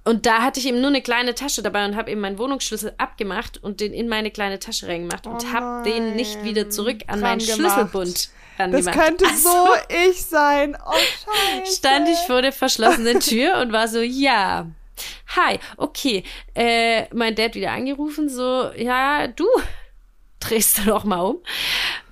Und 0.04 0.25
da 0.25 0.41
hatte 0.41 0.60
ich 0.60 0.67
eben 0.67 0.80
nur 0.80 0.89
eine 0.89 1.04
kleine 1.04 1.36
Tasche 1.36 1.62
dabei 1.62 1.86
und 1.86 1.95
habe 1.95 2.10
eben 2.10 2.21
meinen 2.21 2.39
Wohnungsschlüssel 2.39 2.93
abgemacht 2.97 3.60
und 3.63 3.82
den 3.82 3.93
in 3.93 4.08
meine 4.08 4.32
kleine 4.32 4.58
Tasche 4.58 4.88
reingemacht 4.88 5.27
und 5.27 5.45
Oh 5.47 5.54
habe 5.54 5.88
den 5.88 6.15
nicht 6.15 6.43
wieder 6.43 6.71
zurück 6.71 7.01
an 7.06 7.19
meinen 7.19 7.38
gemacht. 7.38 7.56
Schlüsselbund 7.60 8.30
Das 8.58 8.60
rangemacht. 8.60 8.97
könnte 8.97 9.25
Also 9.27 9.49
so 9.49 9.67
ich 10.10 10.23
sein. 10.23 10.75
Oh, 10.84 10.91
scheiße. 10.93 11.75
stand 11.77 12.10
ich 12.10 12.17
vor 12.25 12.41
der 12.41 12.51
verschlossenen 12.51 13.19
Tür 13.19 13.60
und 13.60 13.73
war 13.73 13.88
so, 13.88 13.99
ja, 13.99 14.65
hi, 15.35 15.59
okay. 15.77 16.23
Äh, 16.53 17.13
mein 17.13 17.35
Dad 17.35 17.55
wieder 17.55 17.71
angerufen, 17.71 18.29
so, 18.29 18.71
ja, 18.75 19.27
du, 19.27 19.45
drehst 20.39 20.79
du 20.79 20.83
doch 20.85 21.03
mal 21.03 21.21
um. 21.21 21.37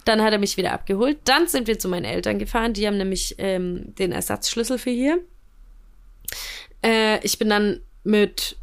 Dann 0.05 0.21
hat 0.21 0.33
er 0.33 0.39
mich 0.39 0.57
wieder 0.57 0.71
abgeholt. 0.71 1.19
Dann 1.25 1.47
sind 1.47 1.67
wir 1.67 1.77
zu 1.77 1.87
meinen 1.87 2.05
Eltern 2.05 2.39
gefahren. 2.39 2.73
Die 2.73 2.87
haben 2.87 2.97
nämlich 2.97 3.35
ähm, 3.37 3.93
den 3.95 4.11
Ersatzschlüssel 4.11 4.77
für 4.77 4.89
hier. 4.89 5.19
Äh, 6.83 7.23
ich 7.23 7.37
bin 7.37 7.49
dann 7.49 7.81
mit 8.03 8.57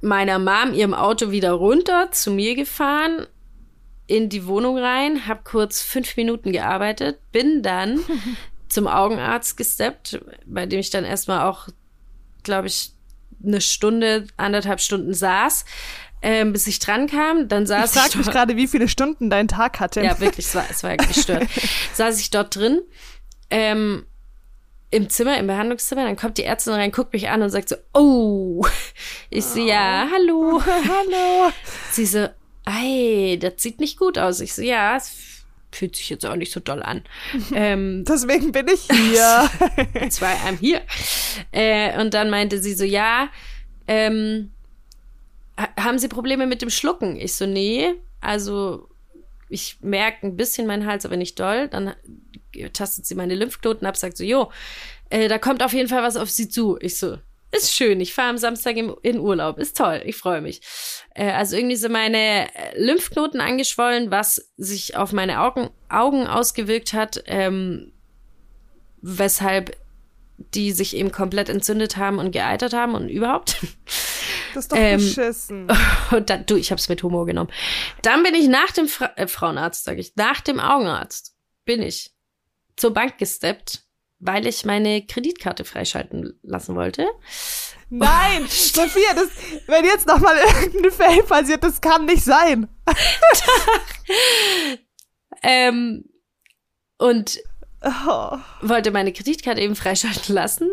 meiner 0.00 0.38
Mom 0.38 0.74
ihrem 0.74 0.94
Auto 0.94 1.30
wieder 1.30 1.52
runter 1.52 2.10
zu 2.10 2.30
mir 2.30 2.54
gefahren 2.54 3.26
in 4.06 4.28
die 4.28 4.46
Wohnung 4.46 4.76
rein, 4.76 5.28
hab 5.28 5.44
kurz 5.44 5.82
fünf 5.82 6.16
Minuten 6.16 6.50
gearbeitet, 6.50 7.20
bin 7.30 7.62
dann 7.62 8.00
zum 8.68 8.88
Augenarzt 8.88 9.56
gesteppt, 9.56 10.20
bei 10.46 10.66
dem 10.66 10.80
ich 10.80 10.90
dann 10.90 11.04
erstmal 11.04 11.46
auch, 11.46 11.68
glaube 12.42 12.66
ich, 12.66 12.92
eine 13.44 13.60
Stunde, 13.60 14.26
anderthalb 14.36 14.80
Stunden 14.80 15.14
saß, 15.14 15.64
ähm, 16.22 16.52
bis 16.52 16.66
ich 16.66 16.78
dran 16.78 17.06
kam. 17.06 17.48
Dann 17.48 17.62
Ich 17.62 17.68
saß 17.68 17.92
frag 17.92 18.08
ich 18.08 18.16
mich 18.16 18.30
gerade, 18.30 18.56
wie 18.56 18.68
viele 18.68 18.88
Stunden 18.88 19.30
dein 19.30 19.48
Tag 19.48 19.80
hatte. 19.80 20.02
ja, 20.02 20.18
wirklich, 20.20 20.46
es 20.46 20.54
war, 20.54 20.64
es 20.70 20.82
war 20.82 20.96
gestört. 20.96 21.48
Saß 21.94 22.20
ich 22.20 22.30
dort 22.30 22.54
drin 22.56 22.80
ähm, 23.50 24.06
im 24.90 25.08
Zimmer, 25.08 25.38
im 25.38 25.46
Behandlungszimmer, 25.46 26.04
dann 26.04 26.16
kommt 26.16 26.38
die 26.38 26.44
Ärztin 26.44 26.72
rein, 26.74 26.90
guckt 26.90 27.12
mich 27.12 27.28
an 27.28 27.42
und 27.42 27.50
sagt 27.50 27.68
so, 27.68 27.76
oh. 27.94 28.66
Ich 29.30 29.44
so, 29.44 29.60
ja, 29.60 30.08
hallo. 30.12 30.60
Hallo. 30.66 31.52
Sie 31.92 32.06
so, 32.06 32.28
ei, 32.64 33.38
das 33.40 33.54
sieht 33.58 33.78
nicht 33.78 33.98
gut 33.98 34.18
aus. 34.18 34.40
Ich 34.40 34.52
so, 34.54 34.62
ja, 34.62 34.96
es 34.96 35.39
fühlt 35.72 35.96
sich 35.96 36.10
jetzt 36.10 36.26
auch 36.26 36.36
nicht 36.36 36.52
so 36.52 36.60
doll 36.60 36.82
an. 36.82 37.02
ähm, 37.54 38.04
Deswegen 38.06 38.52
bin 38.52 38.66
ich 38.68 38.82
hier. 38.90 39.50
Why 39.94 40.48
I'm 40.48 40.58
here. 40.58 40.82
Äh, 41.52 42.00
und 42.00 42.14
dann 42.14 42.30
meinte 42.30 42.58
sie 42.60 42.74
so, 42.74 42.84
ja, 42.84 43.28
ähm, 43.86 44.50
ha- 45.56 45.68
haben 45.78 45.98
Sie 45.98 46.08
Probleme 46.08 46.46
mit 46.46 46.62
dem 46.62 46.70
Schlucken? 46.70 47.16
Ich 47.16 47.34
so, 47.34 47.46
nee, 47.46 47.94
also 48.20 48.88
ich 49.48 49.78
merke 49.80 50.26
ein 50.26 50.36
bisschen 50.36 50.66
meinen 50.66 50.86
Hals, 50.86 51.04
aber 51.06 51.16
nicht 51.16 51.38
doll. 51.40 51.68
Dann 51.68 51.94
tastet 52.72 53.06
sie 53.06 53.14
meine 53.14 53.34
Lymphknoten 53.34 53.86
ab, 53.86 53.96
sagt 53.96 54.16
so, 54.16 54.24
jo, 54.24 54.50
äh, 55.08 55.28
da 55.28 55.38
kommt 55.38 55.62
auf 55.62 55.72
jeden 55.72 55.88
Fall 55.88 56.02
was 56.02 56.16
auf 56.16 56.30
Sie 56.30 56.48
zu. 56.48 56.78
Ich 56.80 56.98
so, 56.98 57.18
ist 57.52 57.74
schön, 57.74 58.00
ich 58.00 58.14
fahre 58.14 58.30
am 58.30 58.38
Samstag 58.38 58.76
im, 58.76 58.94
in 59.02 59.18
Urlaub, 59.18 59.58
ist 59.58 59.76
toll, 59.76 60.02
ich 60.04 60.16
freue 60.16 60.40
mich. 60.40 60.60
Äh, 61.14 61.32
also 61.32 61.56
irgendwie 61.56 61.76
sind 61.76 61.92
meine 61.92 62.54
äh, 62.54 62.80
Lymphknoten 62.80 63.40
angeschwollen, 63.40 64.10
was 64.10 64.50
sich 64.56 64.96
auf 64.96 65.12
meine 65.12 65.40
Augen, 65.40 65.70
Augen 65.88 66.26
ausgewirkt 66.26 66.92
hat, 66.92 67.22
ähm, 67.26 67.92
weshalb 69.02 69.76
die 70.54 70.72
sich 70.72 70.96
eben 70.96 71.12
komplett 71.12 71.48
entzündet 71.48 71.96
haben 71.96 72.18
und 72.18 72.30
geeitert 72.32 72.72
haben 72.72 72.94
und 72.94 73.08
überhaupt. 73.08 73.58
Das 74.52 74.64
ist 74.64 74.72
doch 74.72 74.78
Ähm, 74.78 74.98
beschissen. 74.98 75.68
Und 76.10 76.28
dann, 76.28 76.44
du, 76.44 76.56
ich 76.56 76.72
hab's 76.72 76.88
mit 76.88 77.04
Humor 77.04 77.24
genommen. 77.24 77.52
Dann 78.02 78.24
bin 78.24 78.34
ich 78.34 78.48
nach 78.48 78.72
dem 78.72 78.88
Fra 78.88 79.12
äh, 79.14 79.28
Frauenarzt, 79.28 79.84
sage 79.84 80.00
ich, 80.00 80.16
nach 80.16 80.40
dem 80.40 80.58
Augenarzt, 80.58 81.36
bin 81.64 81.82
ich 81.82 82.10
zur 82.76 82.92
Bank 82.92 83.16
gesteppt, 83.18 83.84
weil 84.20 84.46
ich 84.46 84.64
meine 84.64 85.04
Kreditkarte 85.04 85.64
freischalten 85.64 86.38
lassen 86.42 86.76
wollte. 86.76 87.06
Nein, 87.88 88.46
Sophia, 88.48 89.14
das, 89.14 89.28
wenn 89.66 89.84
jetzt 89.84 90.06
noch 90.06 90.18
mal 90.20 90.36
irgendein 90.36 90.92
Fail 90.92 91.22
passiert, 91.24 91.64
das 91.64 91.80
kann 91.80 92.04
nicht 92.06 92.22
sein. 92.24 92.68
Ähm, 95.42 96.04
und 96.98 97.38
Oh. 97.82 98.36
wollte 98.60 98.90
meine 98.90 99.10
Kreditkarte 99.10 99.62
eben 99.62 99.74
freischalten 99.74 100.34
lassen 100.34 100.68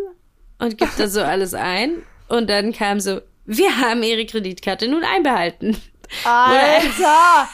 und 0.60 0.77
gibt 0.77 0.99
da 0.99 1.07
so 1.07 1.21
alles 1.23 1.53
ein. 1.53 2.03
Und 2.27 2.49
dann 2.49 2.73
kam 2.73 2.99
so, 2.99 3.21
wir 3.45 3.77
haben 3.77 4.03
ihre 4.03 4.25
Kreditkarte 4.25 4.89
nun 4.89 5.05
einbehalten. 5.05 5.81
Alter! 6.25 7.47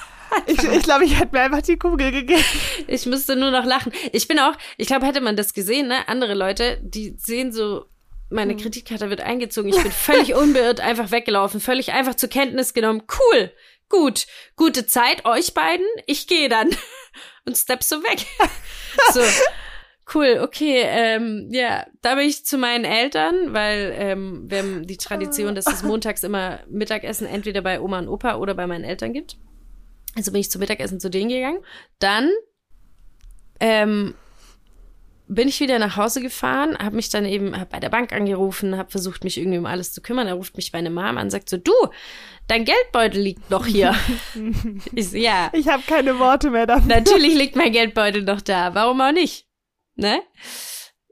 Ich, 0.46 0.63
ich 0.63 0.84
glaube, 0.84 1.06
ich 1.06 1.19
hätte 1.19 1.34
mir 1.34 1.41
einfach 1.41 1.62
die 1.62 1.78
Kugel 1.78 2.12
gegeben. 2.12 2.43
Ich 2.88 3.06
müsste 3.06 3.36
nur 3.36 3.52
noch 3.52 3.65
lachen. 3.65 3.91
Ich 4.12 4.28
bin 4.28 4.39
auch, 4.39 4.54
ich 4.78 4.88
glaube, 4.88 5.06
hätte 5.06 5.22
man 5.22 5.36
das 5.36 5.54
gesehen, 5.54 5.88
ne? 5.88 6.08
Andere 6.08 6.34
Leute, 6.34 6.80
die 6.82 7.15
sehen 7.17 7.52
so, 7.52 7.86
meine 8.30 8.56
Kreditkarte 8.56 9.10
wird 9.10 9.22
eingezogen. 9.22 9.69
Ich 9.69 9.82
bin 9.82 9.91
völlig 9.91 10.34
unbeirrt 10.36 10.80
einfach 10.80 11.12
weggelaufen, 11.12 11.60
völlig 11.60 11.93
einfach 11.93 12.15
zur 12.15 12.30
Kenntnis 12.30 12.74
genommen. 12.74 13.04
Cool, 13.08 13.52
gut, 13.89 14.26
gute 14.56 14.86
Zeit 14.86 15.26
euch 15.26 15.54
beiden. 15.54 15.86
Ich 16.08 16.28
gehe 16.28 16.50
dann 16.50 16.69
und 17.46 17.58
step 17.58 17.84
so 17.84 18.04
weg. 18.04 18.26
So. 19.12 19.22
Cool, 20.13 20.39
okay, 20.43 20.84
ähm, 20.86 21.50
ja, 21.52 21.88
da 22.04 22.13
bin 22.13 22.28
ich 22.28 22.46
zu 22.46 22.60
meinen 22.60 22.86
Eltern, 22.86 23.54
weil 23.54 23.91
ähm, 23.98 24.43
wir 24.48 24.60
haben 24.60 24.86
die 24.86 24.98
Tradition, 24.98 25.56
dass 25.56 25.65
es 25.65 25.82
montags 25.82 26.22
immer 26.22 26.60
Mittagessen 26.69 27.26
entweder 27.26 27.62
bei 27.62 27.82
Oma 27.82 28.00
und 28.00 28.08
Opa 28.08 28.36
oder 28.36 28.54
bei 28.54 28.67
meinen 28.67 28.84
Eltern 28.84 29.13
gibt. 29.13 29.38
Also 30.15 30.32
bin 30.32 30.41
ich 30.41 30.52
zum 30.52 30.60
Mittagessen 30.60 30.99
zu 30.99 31.10
denen 31.10 31.30
gegangen. 31.30 31.60
Dann 31.99 32.30
ähm, 33.60 34.15
bin 35.28 35.47
ich 35.47 35.60
wieder 35.60 35.80
nach 35.80 35.97
Hause 35.97 36.21
gefahren, 36.21 36.78
habe 36.78 36.95
mich 36.95 37.10
dann 37.10 37.26
eben 37.26 37.58
hab 37.60 37.69
bei 37.69 37.80
der 37.80 37.89
Bank 37.89 38.13
angerufen, 38.13 38.78
habe 38.78 38.91
versucht, 38.91 39.23
mich 39.23 39.38
irgendwie 39.38 39.58
um 39.58 39.65
alles 39.65 39.93
zu 39.93 40.02
kümmern. 40.02 40.28
Da 40.28 40.34
ruft 40.34 40.56
mich 40.58 40.73
meine 40.73 40.89
Mom 40.89 41.04
an 41.04 41.17
und 41.17 41.30
sagt 41.32 41.49
so, 41.49 41.58
du, 41.58 41.73
dein 42.47 42.65
Geldbeutel 42.65 43.21
liegt 43.21 43.49
noch 43.49 43.65
hier. 43.65 43.95
ich 44.93 45.10
so, 45.10 45.17
ja, 45.17 45.49
Ich 45.54 45.67
habe 45.67 45.84
keine 45.88 46.19
Worte 46.19 46.49
mehr 46.52 46.67
dafür. 46.67 46.88
natürlich 46.88 47.36
liegt 47.36 47.56
mein 47.56 47.71
Geldbeutel 47.73 48.23
noch 48.23 48.41
da. 48.41 48.76
Warum 48.76 49.02
auch 49.02 49.12
nicht? 49.12 49.47
Ne? 49.95 50.21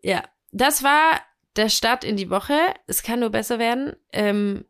Ja, 0.02 0.24
das 0.52 0.84
war 0.84 1.22
der 1.56 1.70
Start 1.70 2.04
in 2.04 2.18
die 2.18 2.30
Woche. 2.30 2.58
Es 2.88 3.04
kann 3.04 3.20
nur 3.20 3.30
besser 3.30 3.60
werden. 3.60 3.96
Ähm, 4.12 4.66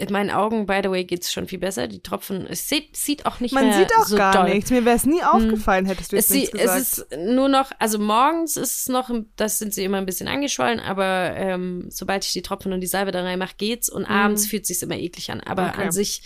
in 0.00 0.12
meinen 0.12 0.30
Augen, 0.30 0.66
by 0.66 0.80
the 0.82 0.90
way, 0.90 1.04
geht's 1.04 1.30
schon 1.32 1.46
viel 1.46 1.58
besser. 1.58 1.86
Die 1.86 2.00
Tropfen, 2.00 2.46
es 2.46 2.68
sieht, 2.68 2.96
sieht 2.96 3.26
auch 3.26 3.38
nicht 3.40 3.52
Man 3.52 3.66
mehr 3.68 3.78
sieht 3.78 3.94
auch 3.96 4.06
so 4.06 4.16
gar 4.16 4.32
doll. 4.32 4.54
nichts. 4.54 4.70
Mir 4.70 4.84
wäre 4.84 4.96
es 4.96 5.04
nie 5.04 5.22
aufgefallen, 5.22 5.86
hättest 5.86 6.12
du 6.12 6.16
Es, 6.16 6.30
nichts 6.30 6.52
sie, 6.52 6.58
gesagt. 6.58 6.80
es 6.80 6.98
ist 6.98 7.06
nur 7.18 7.48
noch, 7.48 7.70
also 7.78 7.98
morgens 7.98 8.56
ist 8.56 8.80
es 8.80 8.88
noch, 8.88 9.10
das 9.36 9.58
sind 9.58 9.74
sie 9.74 9.84
immer 9.84 9.98
ein 9.98 10.06
bisschen 10.06 10.26
angeschwollen, 10.28 10.80
aber 10.80 11.34
ähm, 11.36 11.86
sobald 11.90 12.24
ich 12.24 12.32
die 12.32 12.42
Tropfen 12.42 12.72
und 12.72 12.80
die 12.80 12.86
Salbe 12.86 13.12
da 13.12 13.22
reinmache, 13.22 13.54
geht's 13.58 13.88
und 13.90 14.06
abends 14.06 14.46
fühlt 14.46 14.66
sich's 14.66 14.82
immer 14.82 14.96
eklig 14.96 15.30
an. 15.30 15.40
Aber 15.40 15.64
Mhm. 15.64 15.68
Okay. 15.70 15.82
an 15.82 15.92
sich 15.92 16.22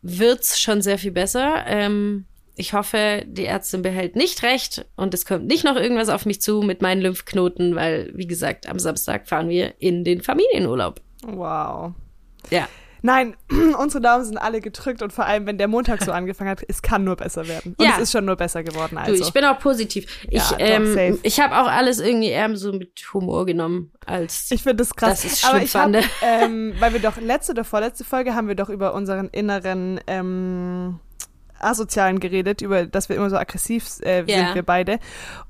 wird's 0.00 0.60
schon 0.60 0.82
sehr 0.82 0.98
viel 0.98 1.12
besser. 1.12 1.64
Ähm, 1.66 2.24
ich 2.56 2.72
hoffe, 2.74 3.22
die 3.26 3.46
Ärztin 3.46 3.82
behält 3.82 4.14
nicht 4.16 4.42
recht 4.42 4.84
und 4.96 5.14
es 5.14 5.24
kommt 5.24 5.46
nicht 5.46 5.64
noch 5.64 5.76
irgendwas 5.76 6.08
auf 6.10 6.26
mich 6.26 6.40
zu 6.42 6.60
mit 6.62 6.82
meinen 6.82 7.00
Lymphknoten, 7.00 7.74
weil, 7.76 8.10
wie 8.14 8.26
gesagt, 8.26 8.68
am 8.68 8.78
Samstag 8.78 9.26
fahren 9.28 9.48
wir 9.48 9.74
in 9.78 10.04
den 10.04 10.22
Familienurlaub. 10.22 11.00
wow. 11.24 11.92
Ja. 12.50 12.68
Nein, 13.02 13.36
unsere 13.78 14.00
Daumen 14.00 14.24
sind 14.24 14.38
alle 14.38 14.60
gedrückt 14.60 15.02
und 15.02 15.12
vor 15.12 15.26
allem, 15.26 15.44
wenn 15.46 15.58
der 15.58 15.66
Montag 15.68 16.02
so 16.02 16.12
angefangen 16.12 16.50
hat, 16.50 16.62
es 16.68 16.82
kann 16.82 17.02
nur 17.04 17.16
besser 17.16 17.48
werden. 17.48 17.74
Und 17.76 17.84
Ja. 17.84 17.92
es 17.96 18.02
ist 18.04 18.12
schon 18.12 18.24
nur 18.24 18.36
besser 18.36 18.62
geworden. 18.62 18.96
Also. 18.96 19.16
Du, 19.16 19.20
ich 19.20 19.32
bin 19.32 19.44
auch 19.44 19.58
positiv. 19.58 20.06
Ich, 20.30 20.50
Ja, 20.50 20.56
ähm, 20.58 21.18
ich 21.22 21.40
habe 21.40 21.56
auch 21.56 21.66
alles 21.66 21.98
irgendwie 21.98 22.28
eher 22.28 22.56
so 22.56 22.72
mit 22.72 23.02
Humor 23.12 23.44
genommen 23.44 23.92
als 24.06 24.50
Ich 24.52 24.62
finde 24.62 24.76
das 24.76 24.94
krass. 24.94 25.22
Das 25.22 25.32
ist 25.32 25.44
Aber 25.44 25.60
ich 25.62 25.74
hab, 25.74 25.82
fand. 25.92 25.98
ähm, 26.22 26.74
weil 26.80 26.92
wir 26.92 27.00
doch 27.00 27.16
letzte 27.16 27.52
oder 27.52 27.64
vorletzte 27.64 28.04
Folge 28.04 28.34
haben 28.34 28.46
wir 28.48 28.54
doch 28.54 28.68
über 28.68 28.94
unseren 28.94 29.28
inneren 29.30 30.00
ähm, 30.06 31.00
Asozialen 31.58 32.18
geredet, 32.20 32.60
über 32.60 32.86
dass 32.86 33.08
wir 33.08 33.16
immer 33.16 33.30
so 33.30 33.36
aggressiv 33.36 33.86
äh, 34.04 34.24
Ja. 34.26 34.46
sind 34.46 34.54
wir 34.54 34.62
beide. 34.64 34.98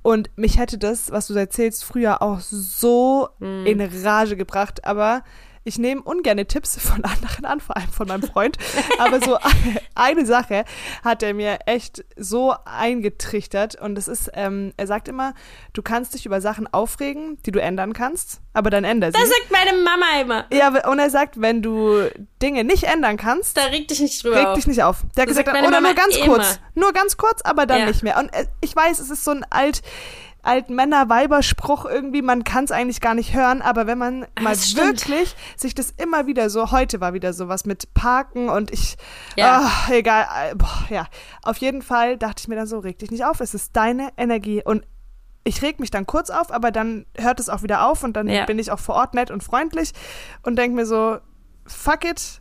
Und 0.03 0.31
mich 0.37 0.59
hätte 0.59 0.77
das, 0.79 1.11
was 1.11 1.27
du 1.27 1.35
erzählst, 1.35 1.85
früher 1.85 2.21
auch 2.23 2.41
so 2.41 3.29
Hm. 3.41 3.67
in 3.67 3.81
Rage 4.05 4.37
gebracht. 4.37 4.85
Aber 4.85 5.23
ich 5.64 5.79
nehme 5.79 6.03
ungerne 6.03 6.46
Tipps 6.46 6.79
von 6.81 7.05
anderen 7.05 7.44
an, 7.44 7.61
vor 7.61 7.77
allem 7.77 7.88
von 7.88 8.09
meinem 8.09 8.22
Freund. 8.22 8.59
Aber 8.98 9.20
so 9.20 9.38
eine 9.94 10.27
Sache 10.27 10.64
hat 11.05 11.22
er 11.22 11.35
mir 11.35 11.59
echt 11.66 12.05
so 12.16 12.55
eingetrichtert. 12.64 13.81
Und 13.81 13.94
das 13.94 14.09
ist, 14.09 14.31
ähm, 14.35 14.72
er 14.77 14.87
sagt 14.87 15.09
immer, 15.09 15.35
du 15.72 15.83
kannst 15.83 16.14
dich 16.14 16.27
über 16.27 16.40
Sachen 16.40 16.66
aufregen, 16.72 17.38
die 17.44 17.51
du 17.53 17.61
ändern 17.61 17.92
kannst, 17.92 18.40
aber 18.53 18.70
dann 18.70 18.85
änder 18.85 19.09
sie. 19.12 19.18
Das 19.18 19.29
sagt 19.29 19.51
meine 19.51 19.77
Mama 19.83 20.07
immer. 20.20 20.44
Ja, 20.53 20.88
und 20.90 20.98
er 20.98 21.11
sagt, 21.11 21.40
wenn 21.40 21.62
du 21.62 22.09
Dinge 22.40 22.64
nicht 22.64 22.85
ändern 22.85 23.16
kannst, 23.16 23.57
Da 23.57 23.64
reg 23.66 23.88
dich 23.88 24.01
nicht 24.01 24.22
drüber 24.25 24.37
reg 24.37 24.46
auf. 24.48 24.55
dich 24.57 24.66
nicht 24.66 24.83
auf. 24.83 25.03
Der 25.16 25.22
hat 25.22 25.31
Das 25.31 25.37
gesagt, 25.37 25.48
oder 25.51 25.62
nur 25.62 25.70
Mama 25.70 25.92
ganz 25.94 26.16
immer. 26.16 26.35
kurz. 26.37 26.61
Nur 26.75 26.92
ganz 26.92 27.16
kurz, 27.16 27.42
aber 27.42 27.66
dann 27.66 27.81
Ja. 27.81 27.87
nicht 27.87 28.03
mehr. 28.03 28.18
Und 28.18 28.33
äh, 28.35 28.46
ich 28.61 28.75
weiß, 28.75 28.98
es 28.98 29.11
ist 29.11 29.25
so 29.25 29.31
ein 29.31 29.44
alt, 29.51 29.83
alt 30.42 30.70
Männer-Weiber-Spruch 30.70 31.85
irgendwie, 31.87 32.20
man 32.22 32.42
kann 32.44 32.64
es 32.64 32.72
eigentlich 32.72 33.00
gar 33.00 33.14
nicht 33.14 33.33
hören, 33.35 33.62
aber 33.62 33.87
wenn 33.87 33.98
man 33.98 34.26
mal 34.40 34.52
Ah, 34.52 34.55
stimmt. 34.57 35.09
wirklich 35.09 35.37
sich 35.57 35.74
das 35.74 35.90
immer 35.92 36.26
wieder 36.26 36.50
so, 36.50 36.70
heute 36.72 37.00
war 37.00 37.14
wieder 37.14 37.33
sowas 37.33 37.64
mit 37.64 37.94
Parken 37.94 38.48
und 38.48 38.72
ich, 38.72 38.96
Ja. 39.37 39.62
ah, 39.88 39.92
egal, 39.92 40.26
äh, 40.50 40.55
boah, 40.57 40.85
ja. 40.90 41.07
Auf 41.44 41.59
jeden 41.59 41.81
Fall 41.83 42.18
dachte 42.18 42.40
ich 42.40 42.48
mir 42.48 42.57
dann 42.57 42.66
so, 42.66 42.78
reg 42.81 42.98
dich 42.98 43.11
nicht 43.11 43.24
auf, 43.24 43.40
es 43.40 43.55
ist 43.55 43.76
deine 43.76 44.11
Energie 44.16 44.62
und 44.64 44.85
ich 45.44 45.62
reg 45.62 45.81
mich 45.81 45.90
dann 45.90 46.07
kurz 46.07 46.31
auf, 46.31 46.52
aber 46.52 46.70
dann 46.70 47.07
hört 47.16 47.40
es 47.40 47.48
auch 47.48 47.62
wieder 47.62 47.87
auf 47.87 48.02
und 48.05 48.14
dann 48.16 48.28
Ja. 48.28 48.44
bin 48.44 48.59
ich 48.59 48.70
auch 48.70 48.78
vor 48.81 48.94
Ort 48.96 49.14
nett 49.14 49.31
und 49.31 49.42
freundlich 49.42 49.92
und 50.42 50.57
denke 50.57 50.74
mir 50.76 50.87
so, 50.87 51.18
fuck 51.66 52.05
it, 52.05 52.40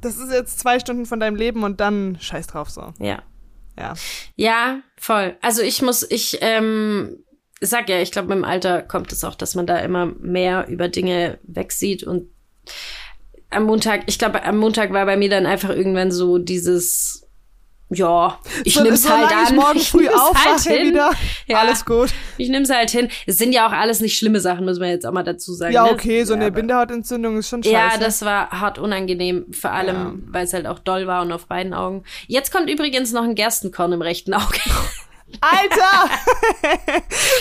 das 0.00 0.16
ist 0.16 0.32
jetzt 0.32 0.58
zwei 0.58 0.78
Stunden 0.78 1.04
von 1.06 1.20
deinem 1.20 1.36
Leben 1.36 1.62
und 1.62 1.80
dann 1.80 2.16
scheiß 2.20 2.46
drauf 2.46 2.70
so. 2.70 2.92
Ja. 2.98 3.18
Ja. 3.78 3.94
Ja, 4.36 4.80
voll. 4.96 5.36
Also 5.40 5.62
ich 5.62 5.82
muss, 5.82 6.06
ich 6.10 6.38
ähm, 6.40 7.24
sag 7.60 7.88
ja, 7.88 8.00
ich 8.00 8.12
glaube, 8.12 8.28
mit 8.28 8.38
dem 8.38 8.44
Alter 8.44 8.82
kommt 8.82 9.12
es 9.12 9.24
auch, 9.24 9.34
dass 9.34 9.54
man 9.54 9.66
da 9.66 9.78
immer 9.78 10.06
mehr 10.06 10.68
über 10.68 10.88
Dinge 10.88 11.38
wegsieht 11.42 12.04
und 12.04 12.28
am 13.50 13.64
Montag, 13.64 14.02
ich 14.06 14.18
glaube, 14.18 14.44
am 14.44 14.58
Montag 14.58 14.92
war 14.92 15.04
bei 15.06 15.16
mir 15.16 15.28
dann 15.28 15.46
einfach 15.46 15.70
irgendwann 15.70 16.12
so 16.12 16.38
dieses, 16.38 17.28
ja, 17.90 18.38
ich 18.64 18.74
So- 18.74 18.82
nimm's 18.82 19.08
halt 19.10 19.32
an. 19.32 19.44
ich 19.48 19.52
morgen 19.52 19.78
Ich 19.78 19.90
früh 19.90 20.02
nimm's 20.02 20.14
halt 20.14 20.30
aufwache 20.30 20.70
hin. 20.72 20.88
wieder, 20.88 21.10
Ja. 21.46 21.58
alles 21.58 21.84
gut. 21.84 22.10
Ich 22.38 22.48
nehm's 22.48 22.70
halt 22.70 22.90
hin. 22.90 23.08
Es 23.26 23.38
sind 23.38 23.52
ja 23.52 23.66
auch 23.66 23.72
alles 23.72 24.00
nicht 24.00 24.16
schlimme 24.16 24.40
Sachen, 24.40 24.64
muss 24.64 24.78
man 24.78 24.88
jetzt 24.90 25.04
auch 25.06 25.12
mal 25.12 25.22
dazu 25.24 25.52
sagen. 25.54 25.72
Ja, 25.72 25.84
ne? 25.84 25.90
okay, 25.92 26.24
so 26.24 26.34
Ja, 26.34 26.40
eine 26.40 26.52
Bindehautentzündung 26.52 27.36
ist 27.38 27.48
schon 27.48 27.62
scheiße. 27.62 27.74
Ja, 27.74 27.98
das 27.98 28.22
war 28.24 28.50
hart 28.50 28.78
unangenehm, 28.78 29.46
vor 29.52 29.72
allem, 29.72 29.96
Ja. 29.96 30.12
weil 30.32 30.44
es 30.44 30.52
halt 30.52 30.66
auch 30.66 30.78
doll 30.78 31.06
war 31.06 31.22
und 31.22 31.32
auf 31.32 31.46
beiden 31.46 31.74
Augen. 31.74 32.04
Jetzt 32.26 32.52
kommt 32.52 32.70
übrigens 32.70 33.12
noch 33.12 33.24
ein 33.24 33.34
Gerstenkorn 33.34 33.92
im 33.92 34.02
rechten 34.02 34.34
Auge. 34.34 34.58
Alter! 35.40 36.10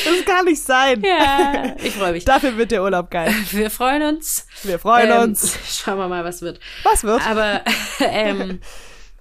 das 0.05 0.25
kann 0.25 0.45
nicht 0.45 0.61
sein. 0.61 1.01
ja, 1.03 1.75
ich 1.83 1.93
freue 1.95 2.11
mich. 2.11 2.23
Dafür 2.25 2.55
wird 2.57 2.69
der 2.71 2.83
Urlaub 2.83 3.09
geil. 3.09 3.33
Wir 3.51 3.69
freuen 3.71 4.03
uns. 4.03 4.45
Wir 4.63 4.77
freuen 4.77 5.09
Ähm, 5.11 5.21
uns. 5.29 5.57
Schauen 5.67 5.97
wir 5.97 6.07
mal, 6.07 6.23
was 6.23 6.41
wird. 6.43 6.59
Was 6.83 7.03
wird? 7.03 7.25
Aber 7.27 7.61
ähm, 7.99 8.59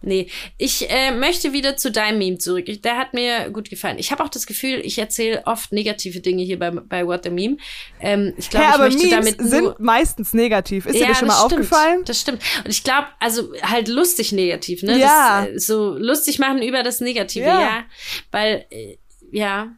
Nee, 0.00 0.28
ich 0.56 0.88
äh, 0.90 1.10
möchte 1.10 1.52
wieder 1.52 1.76
zu 1.76 1.90
deinem 1.90 2.18
Meme 2.18 2.38
zurück. 2.38 2.68
Ich, 2.68 2.80
der 2.82 2.96
hat 2.96 3.14
mir 3.14 3.50
gut 3.50 3.68
gefallen. 3.70 3.98
Ich 3.98 4.12
habe 4.12 4.22
auch 4.22 4.28
das 4.28 4.46
Gefühl, 4.46 4.80
ich 4.84 4.98
erzähle 4.98 5.42
oft 5.46 5.72
negative 5.72 6.20
Dinge 6.20 6.42
hier 6.44 6.58
bei, 6.58 6.70
bei 6.70 7.06
What 7.06 7.24
the 7.24 7.30
Meme. 7.30 7.56
Ähm, 8.00 8.34
ich 8.36 8.48
glaube, 8.50 8.66
Hä, 8.66 8.72
ich 8.74 8.78
möchte 8.78 8.98
Memes 9.08 9.10
damit 9.10 9.40
nur, 9.40 9.48
sind 9.48 9.80
meistens 9.80 10.32
negativ. 10.34 10.86
Ist 10.86 10.94
dir 10.94 11.00
Ja, 11.02 11.08
das 11.08 11.18
schon 11.18 11.28
mal 11.28 11.34
stimmt. 11.34 11.52
aufgefallen? 11.52 12.04
Das 12.04 12.20
stimmt. 12.20 12.42
Und 12.64 12.70
ich 12.70 12.84
glaube, 12.84 13.08
also 13.18 13.52
halt 13.62 13.88
lustig 13.88 14.32
negativ, 14.32 14.82
ne? 14.82 14.98
Ja. 14.98 15.46
Das, 15.46 15.54
äh, 15.54 15.58
so 15.58 15.96
lustig 15.98 16.38
machen 16.38 16.62
über 16.62 16.82
das 16.82 17.00
Negative, 17.00 17.44
Ja. 17.46 17.60
ja. 17.60 17.84
Weil, 18.30 18.66
äh, 18.70 18.98
ja, 19.32 19.68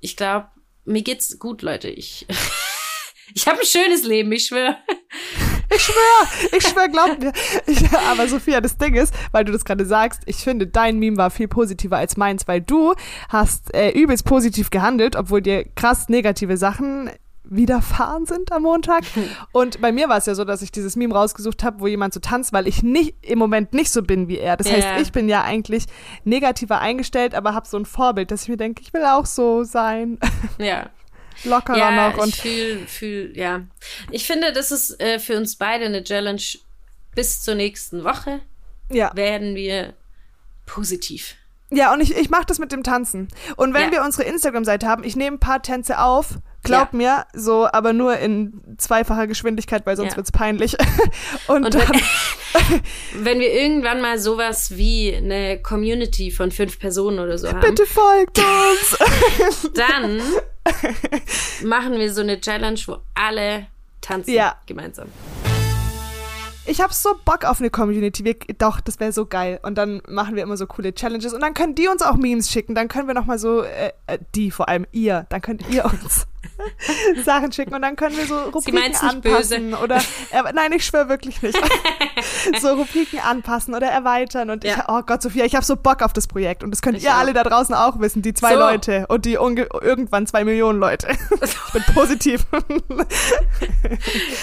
ich 0.00 0.16
glaube, 0.16 0.48
mir 0.84 1.02
geht's 1.02 1.38
gut, 1.38 1.62
Leute. 1.62 1.88
Ich, 1.88 2.26
ich 3.34 3.46
habe 3.46 3.60
ein 3.60 3.66
schönes 3.66 4.04
Leben, 4.04 4.32
ich 4.32 4.46
schwöre. 4.46 4.76
Ich 5.74 5.82
schwör, 5.82 6.56
ich 6.56 6.66
schwör, 6.66 6.88
glaub 6.88 7.18
mir. 7.18 7.32
Ich, 7.66 7.84
aber 8.10 8.26
Sophia, 8.28 8.60
das 8.60 8.76
Ding 8.78 8.94
ist, 8.94 9.14
weil 9.32 9.44
du 9.44 9.52
das 9.52 9.64
gerade 9.64 9.84
sagst, 9.84 10.22
ich 10.26 10.36
finde, 10.36 10.66
dein 10.66 10.98
Meme 10.98 11.16
war 11.16 11.30
viel 11.30 11.48
positiver 11.48 11.96
als 11.98 12.16
meins, 12.16 12.48
weil 12.48 12.60
du 12.60 12.94
hast 13.28 13.74
äh, 13.74 13.90
übelst 13.90 14.24
positiv 14.24 14.70
gehandelt, 14.70 15.14
obwohl 15.16 15.42
dir 15.42 15.64
krass 15.76 16.08
negative 16.08 16.56
Sachen 16.56 17.10
widerfahren 17.50 18.26
sind 18.26 18.52
am 18.52 18.62
Montag. 18.62 19.04
Und 19.52 19.80
bei 19.80 19.90
mir 19.92 20.08
war 20.08 20.18
es 20.18 20.26
ja 20.26 20.34
so, 20.34 20.44
dass 20.44 20.60
ich 20.62 20.70
dieses 20.70 20.96
Meme 20.96 21.14
rausgesucht 21.14 21.64
habe, 21.64 21.80
wo 21.80 21.86
jemand 21.86 22.12
so 22.14 22.20
tanzt, 22.20 22.52
weil 22.52 22.66
ich 22.68 22.82
nicht 22.82 23.14
im 23.22 23.38
Moment 23.38 23.72
nicht 23.72 23.90
so 23.90 24.02
bin 24.02 24.28
wie 24.28 24.38
er. 24.38 24.56
Das 24.56 24.68
Ja. 24.68 24.74
heißt, 24.74 25.00
ich 25.02 25.12
bin 25.12 25.28
ja 25.28 25.42
eigentlich 25.42 25.86
negativer 26.24 26.80
eingestellt, 26.80 27.34
aber 27.34 27.54
habe 27.54 27.66
so 27.66 27.78
ein 27.78 27.86
Vorbild, 27.86 28.30
dass 28.30 28.42
ich 28.42 28.48
mir 28.48 28.56
denke, 28.58 28.82
ich 28.82 28.92
will 28.92 29.04
auch 29.04 29.26
so 29.26 29.64
sein. 29.64 30.18
Ja. 30.58 30.90
Lockerer 31.44 31.76
Ja, 31.76 32.10
noch 32.10 32.18
und 32.18 32.28
ich 32.28 32.40
fühl, 32.40 32.86
fühl, 32.86 33.32
ja. 33.36 33.62
Ich 34.10 34.26
finde, 34.26 34.52
das 34.52 34.70
ist 34.70 35.00
äh, 35.00 35.18
für 35.18 35.36
uns 35.36 35.56
beide 35.56 35.86
eine 35.86 36.02
Challenge. 36.04 36.42
Bis 37.14 37.42
zur 37.42 37.54
nächsten 37.54 38.04
Woche 38.04 38.40
ja. 38.90 39.10
werden 39.14 39.54
wir 39.54 39.94
positiv. 40.66 41.34
Ja, 41.70 41.92
und 41.92 42.00
ich, 42.00 42.16
ich 42.16 42.30
mache 42.30 42.46
das 42.46 42.58
mit 42.58 42.72
dem 42.72 42.82
Tanzen. 42.82 43.28
Und 43.56 43.74
wenn 43.74 43.86
Ja. 43.86 43.92
wir 43.92 44.02
unsere 44.02 44.22
Instagram-Seite 44.24 44.86
haben, 44.86 45.04
ich 45.04 45.16
nehme 45.16 45.36
ein 45.36 45.40
paar 45.40 45.60
Tänze 45.62 45.98
auf, 46.00 46.38
glaub 46.64 46.92
Ja. 46.92 46.96
mir, 46.96 47.26
so, 47.34 47.68
aber 47.70 47.92
nur 47.92 48.16
in 48.18 48.62
zweifacher 48.78 49.26
Geschwindigkeit, 49.26 49.84
weil 49.84 49.96
sonst 49.96 50.12
Ja. 50.12 50.16
wird's 50.16 50.32
peinlich. 50.32 50.76
Und, 51.46 51.66
Und 51.66 51.74
dann, 51.74 51.82
wenn, 51.90 52.80
wenn 53.24 53.40
wir 53.40 53.52
irgendwann 53.52 54.00
mal 54.00 54.18
sowas 54.18 54.76
wie 54.76 55.14
eine 55.14 55.60
Community 55.60 56.30
von 56.30 56.50
fünf 56.50 56.78
Personen 56.78 57.18
oder 57.18 57.36
so 57.36 57.48
haben, 57.48 57.60
bitte 57.60 57.84
folgt 57.84 58.38
uns. 58.38 59.70
dann 59.74 60.20
machen 61.64 61.98
wir 61.98 62.12
so 62.12 62.22
eine 62.22 62.40
Challenge, 62.40 62.80
wo 62.86 62.96
alle 63.14 63.66
tanzen 64.00 64.32
Ja. 64.32 64.56
gemeinsam. 64.66 65.08
Ich 66.68 66.82
hab 66.82 66.92
so 66.92 67.14
Bock 67.24 67.46
auf 67.46 67.60
eine 67.60 67.70
Community. 67.70 68.24
Wir, 68.24 68.34
doch, 68.58 68.80
das 68.80 69.00
wäre 69.00 69.10
so 69.10 69.24
geil. 69.24 69.58
Und 69.62 69.78
dann 69.78 70.02
machen 70.06 70.36
wir 70.36 70.42
immer 70.42 70.58
so 70.58 70.66
coole 70.66 70.92
Challenges. 70.92 71.32
Und 71.32 71.40
dann 71.40 71.54
können 71.54 71.74
die 71.74 71.88
uns 71.88 72.02
auch 72.02 72.16
Memes 72.16 72.50
schicken. 72.50 72.74
Dann 72.74 72.88
können 72.88 73.08
wir 73.08 73.14
noch 73.14 73.24
mal 73.24 73.38
so, 73.38 73.62
äh, 73.62 73.92
äh, 74.06 74.18
die 74.34 74.50
vor 74.50 74.68
allem 74.68 74.86
ihr, 74.92 75.24
dann 75.30 75.40
könnt 75.40 75.66
ihr 75.70 75.86
uns 75.86 76.26
Sachen 77.24 77.52
schicken. 77.52 77.74
Und 77.74 77.82
dann 77.82 77.96
können 77.96 78.16
wir 78.16 78.26
so 78.26 78.38
Rubriken 78.38 78.94
anpassen. 79.00 79.74
Oder, 79.74 79.96
äh, 80.30 80.42
nein, 80.54 80.72
ich 80.72 80.84
schwöre 80.84 81.08
wirklich 81.08 81.40
nicht. 81.42 81.58
so 82.60 82.68
Rubriken 82.74 83.18
anpassen 83.20 83.74
oder 83.74 83.86
erweitern. 83.88 84.50
Und 84.50 84.64
ich, 84.64 84.70
Ja. 84.70 84.84
oh 84.88 85.02
Gott, 85.02 85.22
Sophia, 85.22 85.44
ich 85.44 85.54
habe 85.54 85.64
so 85.64 85.76
Bock 85.76 86.02
auf 86.02 86.12
das 86.12 86.26
Projekt. 86.26 86.62
Und 86.64 86.70
das 86.70 86.82
könnt 86.82 86.98
Ich 86.98 87.04
ihr 87.04 87.12
auch. 87.12 87.18
alle 87.18 87.32
da 87.32 87.42
draußen 87.44 87.74
auch 87.74 87.98
wissen. 88.00 88.22
Die 88.22 88.34
zwei 88.34 88.54
So. 88.54 88.58
Leute 88.60 89.06
und 89.08 89.24
die 89.24 89.34
irgendwann 89.34 90.26
zwei 90.26 90.44
Millionen 90.44 90.78
Leute. 90.80 91.08
ich 91.42 91.72
bin 91.72 91.82
positiv. 91.94 92.46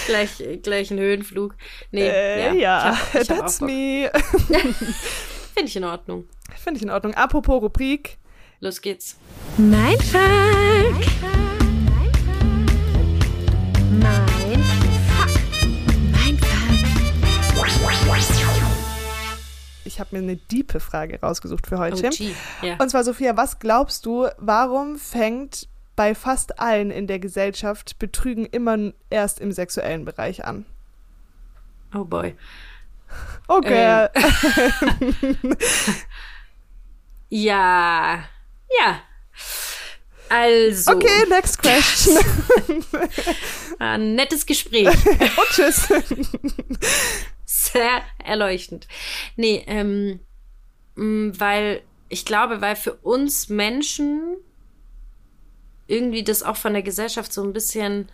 gleich, 0.06 0.42
gleich 0.62 0.90
ein 0.90 0.98
Höhenflug. 0.98 1.54
Nee, 1.90 2.06
äh, 2.08 2.58
ja, 2.58 2.96
ich 3.12 3.14
hab, 3.14 3.22
ich 3.22 3.28
that's 3.28 3.60
me. 3.60 4.10
Finde 4.46 5.68
ich 5.68 5.76
in 5.76 5.84
Ordnung. 5.84 6.24
Finde 6.62 6.78
ich 6.78 6.82
in 6.82 6.90
Ordnung. 6.90 7.14
Apropos 7.14 7.62
Rubrik. 7.62 8.18
Los 8.60 8.80
geht's. 8.80 9.16
Mein 9.58 9.98
Fuck. 10.00 10.20
Mein 10.20 11.55
Ich 19.86 20.00
habe 20.00 20.16
mir 20.16 20.22
eine 20.22 20.36
diepe 20.36 20.80
Frage 20.80 21.20
rausgesucht 21.20 21.66
für 21.66 21.78
heute. 21.78 22.10
Oh. 22.10 22.66
Ja. 22.66 22.76
Und 22.78 22.90
zwar, 22.90 23.04
Sophia, 23.04 23.36
was 23.36 23.58
glaubst 23.58 24.06
du, 24.06 24.28
warum 24.38 24.98
fängt 24.98 25.68
bei 25.94 26.14
fast 26.14 26.58
allen 26.58 26.90
in 26.90 27.06
der 27.06 27.18
Gesellschaft 27.18 27.98
Betrügen 27.98 28.44
immer 28.46 28.92
erst 29.10 29.40
im 29.40 29.52
sexuellen 29.52 30.04
Bereich 30.04 30.44
an? 30.44 30.66
Oh 31.94 32.04
boy. 32.04 32.34
Okay. 33.48 34.08
Ja. 37.28 38.24
Ja. 38.78 39.00
Also, 40.28 40.92
Okay, 40.92 41.28
next 41.28 41.58
question. 41.62 42.18
ein 43.78 44.14
nettes 44.14 44.46
Gespräch. 44.46 44.86
Und 45.06 45.48
tschüss. 45.50 45.88
Sehr 47.44 48.02
erleuchtend. 48.24 48.88
Nee, 49.36 49.64
ähm, 49.66 50.20
mh, 50.96 51.38
weil 51.38 51.82
ich 52.08 52.24
glaube, 52.24 52.60
weil 52.60 52.76
für 52.76 52.94
uns 52.94 53.48
Menschen 53.48 54.36
irgendwie 55.86 56.24
das 56.24 56.42
auch 56.42 56.56
von 56.56 56.72
der 56.72 56.82
Gesellschaft 56.82 57.32
so 57.32 57.42
ein 57.42 57.52
bisschen 57.52 58.08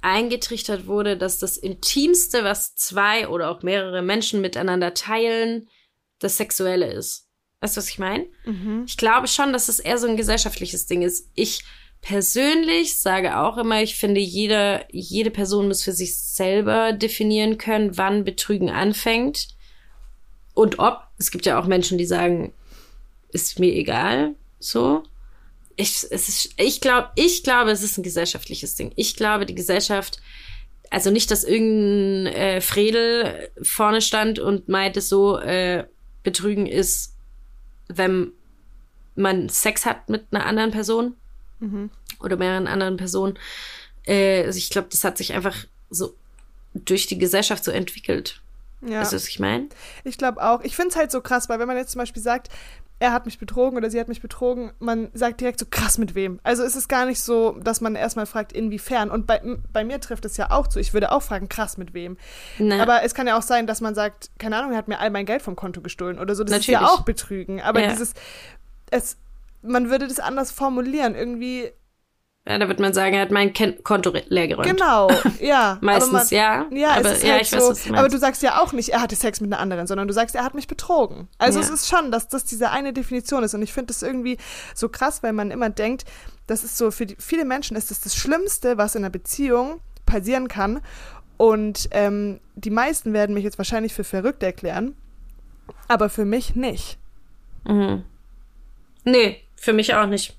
eingetrichtert 0.00 0.86
wurde, 0.86 1.16
dass 1.16 1.38
das 1.38 1.56
Intimste, 1.56 2.42
was 2.42 2.74
zwei 2.74 3.28
oder 3.28 3.50
auch 3.50 3.62
mehrere 3.62 4.02
Menschen 4.02 4.40
miteinander 4.40 4.94
teilen, 4.94 5.68
das 6.18 6.36
Sexuelle 6.36 6.92
ist. 6.92 7.28
Weißt 7.62 7.76
du, 7.76 7.78
was 7.78 7.88
ich 7.88 8.00
meine? 8.00 8.26
Ich 8.86 8.96
glaube 8.96 9.28
schon, 9.28 9.52
dass 9.52 9.68
es 9.68 9.78
eher 9.78 9.96
so 9.96 10.08
ein 10.08 10.16
gesellschaftliches 10.16 10.86
Ding 10.86 11.02
ist. 11.02 11.30
Ich 11.36 11.62
persönlich 12.00 12.98
sage 12.98 13.38
auch 13.38 13.56
immer, 13.56 13.80
ich 13.80 13.94
finde, 13.94 14.20
jeder, 14.20 14.84
jede 14.92 15.30
Person 15.30 15.68
muss 15.68 15.84
für 15.84 15.92
sich 15.92 16.18
selber 16.18 16.92
definieren 16.92 17.58
können, 17.58 17.96
wann 17.96 18.24
Betrügen 18.24 18.68
anfängt 18.68 19.46
und 20.54 20.80
ob. 20.80 21.04
Es 21.18 21.30
gibt 21.30 21.46
ja 21.46 21.60
auch 21.60 21.66
Menschen, 21.66 21.98
die 21.98 22.04
sagen, 22.04 22.52
ist 23.30 23.60
mir 23.60 23.72
egal, 23.72 24.34
so. 24.58 25.04
Ich, 25.76 26.04
es 26.10 26.28
ist, 26.28 26.50
ich 26.56 26.80
glaube, 26.80 27.10
ich 27.14 27.44
glaube, 27.44 27.70
es 27.70 27.84
ist 27.84 27.96
ein 27.96 28.02
gesellschaftliches 28.02 28.74
Ding. 28.74 28.92
Ich 28.96 29.14
glaube, 29.14 29.46
die 29.46 29.54
Gesellschaft, 29.54 30.20
also 30.90 31.12
nicht, 31.12 31.30
dass 31.30 31.44
irgendein 31.44 32.34
äh, 32.34 32.60
Fredel 32.60 33.50
vorne 33.62 34.00
stand 34.02 34.40
und 34.40 34.68
meinte 34.68 35.00
so, 35.00 35.38
äh, 35.38 35.84
Betrügen 36.24 36.66
ist, 36.66 37.11
wenn 37.96 38.32
man 39.14 39.48
Sex 39.48 39.84
hat 39.84 40.08
mit 40.08 40.26
einer 40.30 40.46
anderen 40.46 40.70
Person 40.70 41.14
oder 42.20 42.36
mehreren 42.36 42.66
anderen 42.66 42.96
Personen. 42.96 43.38
Äh, 44.06 44.44
also 44.44 44.58
ich 44.58 44.70
glaube, 44.70 44.88
das 44.90 45.04
hat 45.04 45.18
sich 45.18 45.32
einfach 45.32 45.56
so 45.90 46.14
durch 46.74 47.06
die 47.06 47.18
Gesellschaft 47.18 47.64
so 47.64 47.70
entwickelt. 47.70 48.40
Ja. 48.80 49.00
Weißt 49.00 49.12
du, 49.12 49.16
was 49.16 49.28
ich 49.28 49.38
meine? 49.38 49.68
Ich 50.04 50.18
glaube 50.18 50.42
auch. 50.42 50.62
Ich 50.62 50.74
finde 50.74 50.90
es 50.90 50.96
halt 50.96 51.12
so 51.12 51.20
krass, 51.20 51.48
weil 51.48 51.58
wenn 51.58 51.68
man 51.68 51.76
jetzt 51.76 51.92
zum 51.92 52.00
Beispiel 52.00 52.22
sagt, 52.22 52.48
er 53.02 53.12
hat 53.12 53.26
mich 53.26 53.40
betrogen 53.40 53.76
oder 53.76 53.90
sie 53.90 53.98
hat 53.98 54.06
mich 54.06 54.22
betrogen, 54.22 54.70
man 54.78 55.10
sagt 55.12 55.40
direkt 55.40 55.58
so 55.58 55.66
krass 55.68 55.98
mit 55.98 56.14
wem. 56.14 56.38
Also 56.44 56.62
es 56.62 56.76
ist 56.76 56.88
gar 56.88 57.04
nicht 57.04 57.20
so, 57.20 57.58
dass 57.60 57.80
man 57.80 57.96
erstmal 57.96 58.26
fragt, 58.26 58.52
inwiefern. 58.52 59.10
Und 59.10 59.26
bei, 59.26 59.40
bei 59.72 59.82
mir 59.82 59.98
trifft 60.00 60.24
es 60.24 60.36
ja 60.36 60.52
auch 60.52 60.68
zu. 60.68 60.78
Ich 60.78 60.94
würde 60.94 61.10
auch 61.10 61.20
fragen, 61.20 61.48
krass 61.48 61.78
mit 61.78 61.94
wem. 61.94 62.16
Na, 62.60 62.80
Aber 62.80 63.02
es 63.02 63.12
kann 63.12 63.26
ja 63.26 63.36
auch 63.36 63.42
sein, 63.42 63.66
dass 63.66 63.80
man 63.80 63.96
sagt, 63.96 64.30
keine 64.38 64.56
Ahnung, 64.56 64.70
er 64.70 64.78
hat 64.78 64.86
mir 64.86 65.00
all 65.00 65.10
mein 65.10 65.26
Geld 65.26 65.42
vom 65.42 65.56
Konto 65.56 65.80
gestohlen 65.80 66.20
oder 66.20 66.36
so. 66.36 66.44
Das 66.44 66.52
ist 66.52 66.68
Natürlich. 66.68 66.80
ja 66.80 66.86
auch 66.86 67.00
Betrügen. 67.00 67.60
Aber 67.60 67.80
Ja. 67.80 67.88
dieses, 67.90 68.14
es, 68.92 69.16
man 69.62 69.90
würde 69.90 70.06
das 70.06 70.20
anders 70.20 70.52
formulieren. 70.52 71.16
Irgendwie, 71.16 71.72
ja, 72.46 72.58
da 72.58 72.66
wird 72.66 72.80
man 72.80 72.92
sagen, 72.92 73.14
er 73.14 73.22
hat 73.22 73.30
mein 73.30 73.52
Ken 73.52 73.82
Konto 73.84 74.12
leer 74.28 74.48
geräumt. 74.48 74.68
genau, 74.68 75.08
ja. 75.40 75.78
Meistens, 75.80 76.12
man, 76.12 76.26
ja. 76.30 76.66
Ja, 76.72 76.90
aber 76.96 77.12
ist 77.12 77.22
ja, 77.22 77.34
halt 77.34 77.42
ich 77.42 77.50
so, 77.50 77.56
weiß, 77.56 77.68
was 77.70 77.84
du 77.84 77.94
aber 77.94 78.08
du 78.08 78.18
sagst 78.18 78.42
ja 78.42 78.60
auch 78.60 78.72
nicht, 78.72 78.88
er 78.88 79.00
hatte 79.00 79.14
Sex 79.14 79.40
mit 79.40 79.52
einer 79.52 79.60
anderen, 79.62 79.86
sondern 79.86 80.08
du 80.08 80.14
sagst, 80.14 80.34
er 80.34 80.42
hat 80.42 80.54
mich 80.54 80.66
betrogen. 80.66 81.28
Also 81.38 81.60
Ja. 81.60 81.64
es 81.64 81.70
ist 81.70 81.88
schon, 81.88 82.10
dass 82.10 82.26
das 82.28 82.44
diese 82.44 82.70
eine 82.70 82.92
Definition 82.92 83.44
ist. 83.44 83.54
Und 83.54 83.62
ich 83.62 83.72
finde 83.72 83.88
das 83.88 84.02
irgendwie 84.02 84.38
so 84.74 84.88
krass, 84.88 85.22
weil 85.22 85.32
man 85.32 85.50
immer 85.52 85.70
denkt, 85.70 86.04
das 86.48 86.64
ist 86.64 86.76
so, 86.76 86.90
für 86.90 87.06
die, 87.06 87.16
viele 87.18 87.44
Menschen 87.44 87.76
ist 87.76 87.92
das 87.92 88.00
das 88.00 88.16
Schlimmste, 88.16 88.76
was 88.76 88.96
in 88.96 89.02
einer 89.04 89.10
Beziehung 89.10 89.80
passieren 90.04 90.48
kann. 90.48 90.80
Und 91.36 91.88
ähm, 91.92 92.40
die 92.56 92.70
meisten 92.70 93.12
werden 93.12 93.34
mich 93.34 93.44
jetzt 93.44 93.58
wahrscheinlich 93.58 93.94
für 93.94 94.04
verrückt 94.04 94.42
erklären, 94.42 94.96
aber 95.88 96.08
für 96.08 96.24
mich 96.24 96.56
nicht. 96.56 96.98
Mhm. 97.64 98.02
Nee, 99.04 99.42
für 99.56 99.72
mich 99.72 99.94
auch 99.94 100.06
nicht. 100.06 100.36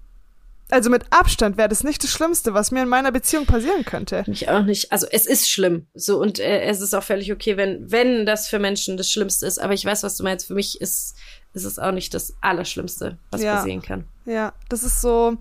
Also 0.74 0.90
mit 0.90 1.04
Abstand 1.12 1.56
wäre 1.58 1.70
das 1.70 1.84
nicht 1.84 2.04
das 2.04 2.10
Schlimmste, 2.10 2.56
was 2.56 2.72
mir 2.72 2.82
in 2.82 2.90
meiner 2.90 3.12
Beziehung 3.12 3.46
passieren 3.46 3.86
könnte. 3.86 4.24
Mich 4.26 4.50
auch 4.50 4.64
nicht. 4.64 4.92
Also 4.92 5.06
es 5.12 5.28
ist 5.28 5.48
schlimm. 5.50 5.86
So 5.94 6.20
und 6.20 6.40
äh, 6.40 6.62
es 6.64 6.82
ist 6.82 6.96
auch 6.96 7.04
völlig 7.04 7.32
okay, 7.32 7.58
wenn 7.58 7.92
wenn 7.92 8.26
das 8.26 8.48
für 8.48 8.58
Menschen 8.58 8.98
das 8.98 9.12
Schlimmste 9.12 9.46
ist. 9.46 9.60
Aber 9.60 9.74
ich 9.74 9.86
weiß, 9.86 10.02
was 10.02 10.18
du 10.18 10.24
meinst. 10.24 10.48
Für 10.48 10.56
mich 10.56 10.82
ist 10.82 11.16
ist 11.54 11.66
es 11.66 11.78
auch 11.78 11.92
nicht 11.92 12.16
das 12.16 12.34
Allerschlimmste, 12.42 13.20
was 13.30 13.44
Ja. 13.44 13.58
passieren 13.58 13.84
kann. 13.84 14.06
Ja, 14.26 14.54
das 14.70 14.82
ist 14.82 15.02
so, 15.02 15.38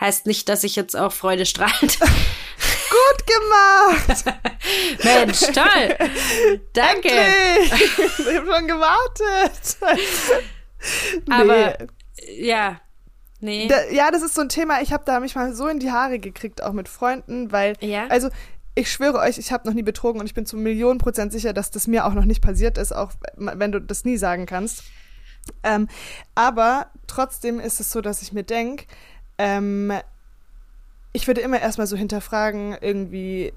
Heißt 0.00 0.26
nicht, 0.26 0.48
dass 0.48 0.62
ich 0.62 0.76
jetzt 0.76 0.94
auch 0.96 1.10
freudestrahlend 1.12 1.98
gut 2.00 3.26
gemacht. 3.26 4.24
Mensch, 5.02 5.40
toll. 5.40 6.60
Danke. 6.72 7.08
Ich 7.64 8.36
habe 8.36 8.46
schon 8.46 8.68
gewartet. 8.68 9.76
Aber 11.28 11.76
ja, 12.38 12.80
nee. 13.40 13.68
Da, 13.68 13.76
ja, 13.90 14.10
das 14.10 14.22
ist 14.22 14.34
so 14.34 14.40
ein 14.40 14.48
Thema, 14.48 14.80
ich 14.82 14.92
habe 14.92 15.04
da 15.06 15.20
mich 15.20 15.34
mal 15.34 15.54
so 15.54 15.66
in 15.68 15.78
die 15.78 15.90
Haare 15.92 16.18
gekriegt, 16.18 16.62
auch 16.62 16.72
mit 16.72 16.88
Freunden, 16.88 17.52
weil, 17.52 17.74
Ja? 17.80 18.06
also 18.08 18.28
ich 18.74 18.90
schwöre 18.92 19.18
euch, 19.18 19.38
ich 19.38 19.50
habe 19.50 19.66
noch 19.66 19.74
nie 19.74 19.82
betrogen 19.82 20.20
und 20.20 20.26
ich 20.26 20.34
bin 20.34 20.46
zu 20.46 20.56
Millionen 20.56 20.98
Prozent 20.98 21.32
sicher, 21.32 21.52
dass 21.52 21.70
das 21.70 21.86
mir 21.88 22.06
auch 22.06 22.14
noch 22.14 22.24
nicht 22.24 22.40
passiert 22.42 22.78
ist, 22.78 22.94
auch 22.94 23.12
wenn 23.36 23.72
du 23.72 23.80
das 23.80 24.04
nie 24.04 24.16
sagen 24.16 24.46
kannst. 24.46 24.84
Ähm, 25.64 25.88
aber 26.34 26.86
trotzdem 27.06 27.58
ist 27.58 27.80
es 27.80 27.90
so, 27.90 28.00
dass 28.00 28.22
ich 28.22 28.32
mir 28.32 28.44
denke, 28.44 28.84
ähm, 29.38 29.92
ich 31.12 31.26
würde 31.26 31.40
immer 31.40 31.60
erstmal 31.60 31.86
so 31.86 31.96
hinterfragen, 31.96 32.76
irgendwie, 32.80 33.52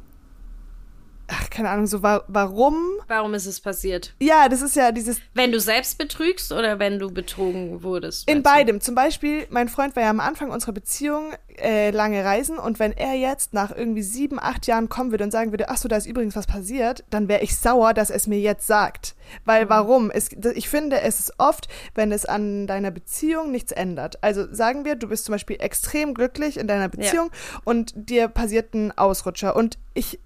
keine 1.52 1.70
Ahnung, 1.70 1.86
so 1.86 2.02
wa 2.02 2.24
warum? 2.28 2.76
Warum 3.08 3.34
ist 3.34 3.45
es 3.45 3.60
passiert? 3.60 4.14
Ja, 4.20 4.49
das 4.49 4.62
ist 4.62 4.76
ja 4.76 4.91
dieses 4.91 5.20
Wenn 5.34 5.52
du 5.52 5.60
selbst 5.60 5.97
betrügst 5.97 6.52
oder 6.52 6.80
wenn 6.80 6.97
du 6.97 7.12
betrogen 7.12 7.84
wurdest? 7.84 8.28
In 8.28 8.38
meinst 8.38 8.45
du? 8.45 8.52
beidem. 8.52 8.82
Zum 8.82 8.95
Beispiel, 8.95 9.45
mein 9.49 9.70
Freund 9.70 9.95
war 9.95 10.04
ja 10.04 10.10
am 10.10 10.20
Anfang 10.20 10.49
unserer 10.49 10.72
Beziehung 10.72 11.34
äh, 11.58 11.91
lange 11.91 12.24
reisen 12.24 12.58
und 12.58 12.80
wenn 12.80 12.93
er 12.93 13.14
jetzt 13.14 13.54
nach 13.54 13.76
irgendwie 13.76 14.02
sieben, 14.02 14.39
acht 14.39 14.66
Jahren 14.68 14.89
kommen 14.89 15.12
würde 15.12 15.26
und 15.26 15.32
sagen 15.32 15.52
würde, 15.52 15.70
ach 15.70 15.78
so, 15.78 15.88
da 15.88 15.97
ist 15.97 16.08
übrigens 16.08 16.36
was 16.36 16.47
passiert, 16.47 17.04
dann 17.10 17.28
wäre 17.28 17.41
ich 17.41 17.58
sauer, 17.58 17.93
dass 17.93 18.10
er 18.10 18.16
es 18.16 18.28
mir 18.28 18.39
jetzt 18.39 18.66
sagt. 18.66 19.16
Weil 19.45 19.70
warum? 19.70 20.12
Es, 20.12 20.30
ich 20.56 20.70
finde, 20.70 21.02
es 21.02 21.20
ist 21.20 21.34
oft, 21.38 21.68
wenn 21.95 22.12
es 22.12 22.26
an 22.26 22.68
deiner 22.68 22.91
Beziehung 22.91 23.52
nichts 23.52 23.72
ändert. 23.72 24.24
Also 24.24 24.52
sagen 24.54 24.86
wir, 24.86 24.95
du 24.95 25.10
bist 25.10 25.26
zum 25.26 25.34
Beispiel 25.34 25.58
extrem 25.60 26.14
glücklich 26.14 26.58
in 26.58 26.68
deiner 26.68 26.89
Beziehung 26.89 27.30
und 27.64 27.93
dir 27.95 28.28
passiert 28.28 28.74
ein 28.74 28.97
Ausrutscher 28.97 29.56
und 29.56 29.78
ich 29.93 30.20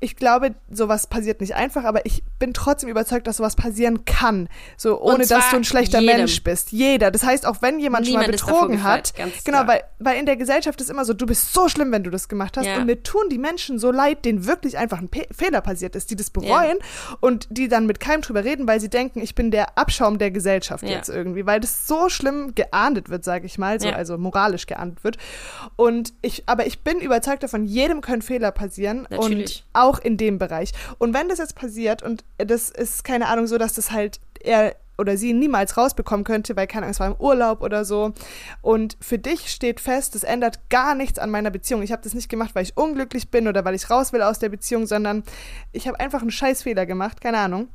ich 0.00 0.16
glaube, 0.16 0.54
sowas 0.70 1.06
passiert 1.06 1.40
nicht 1.40 1.54
einfach, 1.54 1.84
aber 1.84 2.04
ich 2.06 2.22
bin 2.38 2.52
trotzdem 2.54 2.88
überzeugt, 2.88 3.26
dass 3.26 3.36
sowas 3.38 3.56
passieren 3.56 4.04
kann. 4.04 4.48
So, 4.76 5.00
ohne 5.00 5.26
dass 5.26 5.50
du 5.50 5.56
ein 5.56 5.64
schlechter 5.64 6.00
jedem. 6.00 6.16
Mensch 6.18 6.42
bist. 6.42 6.72
Jeder. 6.72 7.10
Das 7.10 7.22
heißt, 7.24 7.46
auch 7.46 7.62
wenn 7.62 7.78
jemand 7.78 8.06
schon 8.06 8.14
mal 8.14 8.20
Niemand 8.20 8.34
ist 8.34 8.42
davor 8.42 8.60
betrogen 8.62 8.82
hat, 8.82 9.14
ganz 9.16 9.44
genau, 9.44 9.66
weil, 9.66 9.82
weil 9.98 10.18
in 10.18 10.26
der 10.26 10.36
Gesellschaft 10.36 10.80
ist 10.80 10.90
immer 10.90 11.04
so, 11.04 11.14
du 11.14 11.26
bist 11.26 11.52
so 11.52 11.68
schlimm, 11.68 11.92
wenn 11.92 12.02
du 12.04 12.10
das 12.10 12.28
gemacht 12.28 12.56
hast. 12.56 12.66
Ja. 12.66 12.76
Und 12.78 12.86
mir 12.86 13.02
tun 13.02 13.22
die 13.30 13.38
Menschen 13.38 13.78
so 13.78 13.90
leid, 13.90 14.24
denen 14.24 14.46
wirklich 14.46 14.78
einfach 14.78 14.98
ein 14.98 15.08
Pe 15.08 15.26
Fehler 15.30 15.60
passiert 15.60 15.94
ist, 15.96 16.10
die 16.10 16.16
das 16.16 16.30
bereuen 16.30 16.78
und 17.20 17.46
die 17.50 17.68
dann 17.68 17.86
mit 17.86 18.00
keinem 18.00 18.22
drüber 18.22 18.44
reden, 18.44 18.66
weil 18.66 18.80
sie 18.80 18.90
denken, 18.90 19.20
ich 19.20 19.34
bin 19.34 19.50
der 19.50 19.78
Abschaum 19.78 20.18
der 20.18 20.30
Gesellschaft 20.30 20.82
Ja. 20.84 20.90
jetzt 20.90 21.08
irgendwie, 21.08 21.46
weil 21.46 21.60
das 21.60 21.86
so 21.86 22.08
schlimm 22.08 22.54
geahndet 22.54 23.08
wird, 23.08 23.24
sage 23.24 23.46
ich 23.46 23.58
mal, 23.58 23.80
so, 23.80 23.88
Ja. 23.88 23.94
also 23.94 24.18
moralisch 24.18 24.66
geahndet 24.66 25.04
wird. 25.04 25.16
Und 25.76 26.12
ich, 26.22 26.42
aber 26.46 26.66
ich 26.66 26.80
bin 26.80 26.98
überzeugt 27.00 27.42
davon, 27.42 27.64
jedem 27.64 28.00
können 28.00 28.22
Fehler 28.22 28.50
passieren 28.50 29.06
Natürlich. 29.10 29.38
und 29.38 29.51
auch 29.72 29.98
in 29.98 30.16
dem 30.16 30.38
Bereich. 30.38 30.72
Und 30.98 31.14
wenn 31.14 31.28
das 31.28 31.38
jetzt 31.38 31.54
passiert 31.54 32.02
und 32.02 32.24
das 32.38 32.70
ist 32.70 33.04
keine 33.04 33.28
Ahnung 33.28 33.46
so, 33.46 33.58
dass 33.58 33.74
das 33.74 33.90
halt 33.90 34.20
er 34.40 34.74
oder 34.98 35.16
sie 35.16 35.32
niemals 35.32 35.76
rausbekommen 35.76 36.24
könnte, 36.24 36.54
weil 36.56 36.66
keine 36.66 36.86
es 36.88 37.00
war 37.00 37.08
im 37.08 37.16
Urlaub 37.16 37.62
oder 37.62 37.84
so. 37.84 38.12
Und 38.60 38.96
für 39.00 39.18
dich 39.18 39.50
steht 39.50 39.80
fest, 39.80 40.14
das 40.14 40.22
ändert 40.22 40.60
gar 40.70 40.94
nichts 40.94 41.18
an 41.18 41.30
meiner 41.30 41.50
Beziehung. 41.50 41.82
Ich 41.82 41.92
habe 41.92 42.02
das 42.02 42.14
nicht 42.14 42.28
gemacht, 42.28 42.54
weil 42.54 42.62
ich 42.62 42.76
unglücklich 42.76 43.28
bin 43.28 43.48
oder 43.48 43.64
weil 43.64 43.74
ich 43.74 43.88
raus 43.90 44.12
will 44.12 44.22
aus 44.22 44.38
der 44.38 44.50
Beziehung, 44.50 44.86
sondern 44.86 45.24
ich 45.72 45.88
habe 45.88 45.98
einfach 45.98 46.20
einen 46.20 46.30
Scheißfehler 46.30 46.86
gemacht, 46.86 47.20
keine 47.20 47.38
Ahnung. 47.38 47.68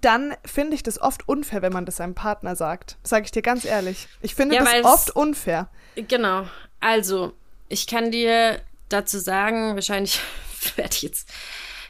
Dann 0.00 0.34
finde 0.44 0.74
ich 0.74 0.82
das 0.82 1.00
oft 1.00 1.28
unfair, 1.28 1.62
wenn 1.62 1.72
man 1.72 1.84
das 1.84 1.96
seinem 1.96 2.14
Partner 2.14 2.54
sagt. 2.54 2.96
Sage 3.02 3.24
ich 3.24 3.32
dir 3.32 3.42
ganz 3.42 3.64
ehrlich. 3.64 4.06
Ich 4.20 4.34
finde 4.34 4.54
Ja, 4.54 4.64
das 4.64 4.84
oft 4.84 5.10
unfair. 5.16 5.68
Genau. 5.96 6.44
Also, 6.78 7.32
ich 7.68 7.86
kann 7.86 8.10
dir 8.10 8.60
dazu 8.88 9.18
sagen, 9.18 9.74
wahrscheinlich 9.74 10.20
werde 10.76 10.94
ich 10.94 11.02
jetzt, 11.02 11.28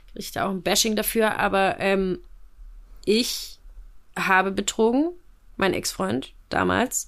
kriege 0.08 0.20
ich 0.20 0.32
da 0.32 0.46
auch 0.46 0.50
ein 0.50 0.62
Bashing 0.62 0.96
dafür, 0.96 1.38
aber 1.38 1.76
ähm, 1.78 2.18
ich 3.04 3.58
habe 4.18 4.50
betrogen, 4.52 5.10
mein 5.56 5.74
Ex-Freund 5.74 6.32
damals. 6.48 7.06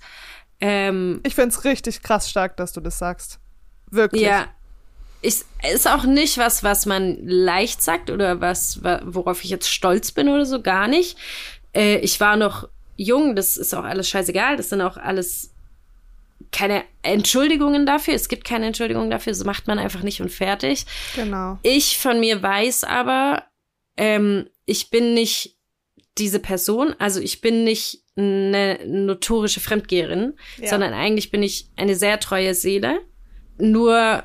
Ähm, 0.61 1.21
Ich 1.25 1.35
finde 1.35 1.49
es 1.51 1.65
richtig 1.65 2.03
krass 2.03 2.31
stark, 2.31 2.57
dass 2.57 2.73
du 2.73 2.81
das 2.81 2.99
sagst. 2.99 3.39
Wirklich. 3.91 4.23
ja, 4.23 4.47
ist, 5.21 5.47
ist 5.71 5.89
auch 5.89 6.05
nicht 6.05 6.39
was, 6.39 6.63
was 6.65 6.87
man 6.87 7.17
leicht 7.27 7.83
sagt 7.83 8.11
oder 8.11 8.41
was, 8.41 8.83
wa- 8.83 9.01
worauf 9.05 9.45
ich 9.45 9.51
jetzt 9.51 9.69
stolz 9.69 10.13
bin 10.13 10.29
oder 10.29 10.47
so, 10.47 10.63
gar 10.63 10.89
nicht. 10.89 11.17
Äh, 11.75 11.99
ich 11.99 12.19
war 12.21 12.37
noch 12.37 12.69
jung, 12.97 13.37
das 13.37 13.57
ist 13.57 13.75
auch 13.75 13.85
alles 13.85 14.09
scheißegal, 14.09 14.57
das 14.57 14.69
sind 14.71 14.81
auch 14.81 14.97
alles 14.97 15.52
keine 16.53 16.85
Entschuldigungen 17.03 17.87
dafür. 17.87 18.15
Es 18.15 18.29
gibt 18.29 18.45
keine 18.45 18.67
Entschuldigungen 18.67 19.11
dafür, 19.11 19.35
so 19.35 19.45
macht 19.45 19.67
man 19.67 19.79
einfach 19.79 20.03
nicht 20.03 20.21
und 20.21 20.31
fertig. 20.31 20.85
Genau. 21.17 21.59
Ich 21.63 21.99
von 21.99 22.21
mir 22.21 22.43
weiß 22.43 22.85
aber, 22.85 23.45
ähm, 23.97 24.49
ich 24.67 24.91
bin 24.91 25.15
nicht 25.15 25.57
diese 26.19 26.39
Person, 26.39 26.95
also 26.99 27.21
ich 27.21 27.41
bin 27.41 27.65
nicht 27.65 28.03
eine 28.17 28.79
notorische 28.87 29.61
Fremdgeherin, 29.61 30.35
Ja. 30.59 30.69
sondern 30.69 30.93
eigentlich 30.93 31.31
bin 31.31 31.43
ich 31.43 31.71
eine 31.77 31.97
sehr 31.97 32.21
treue 32.21 32.55
Seele. 32.55 33.01
Nur 33.59 34.23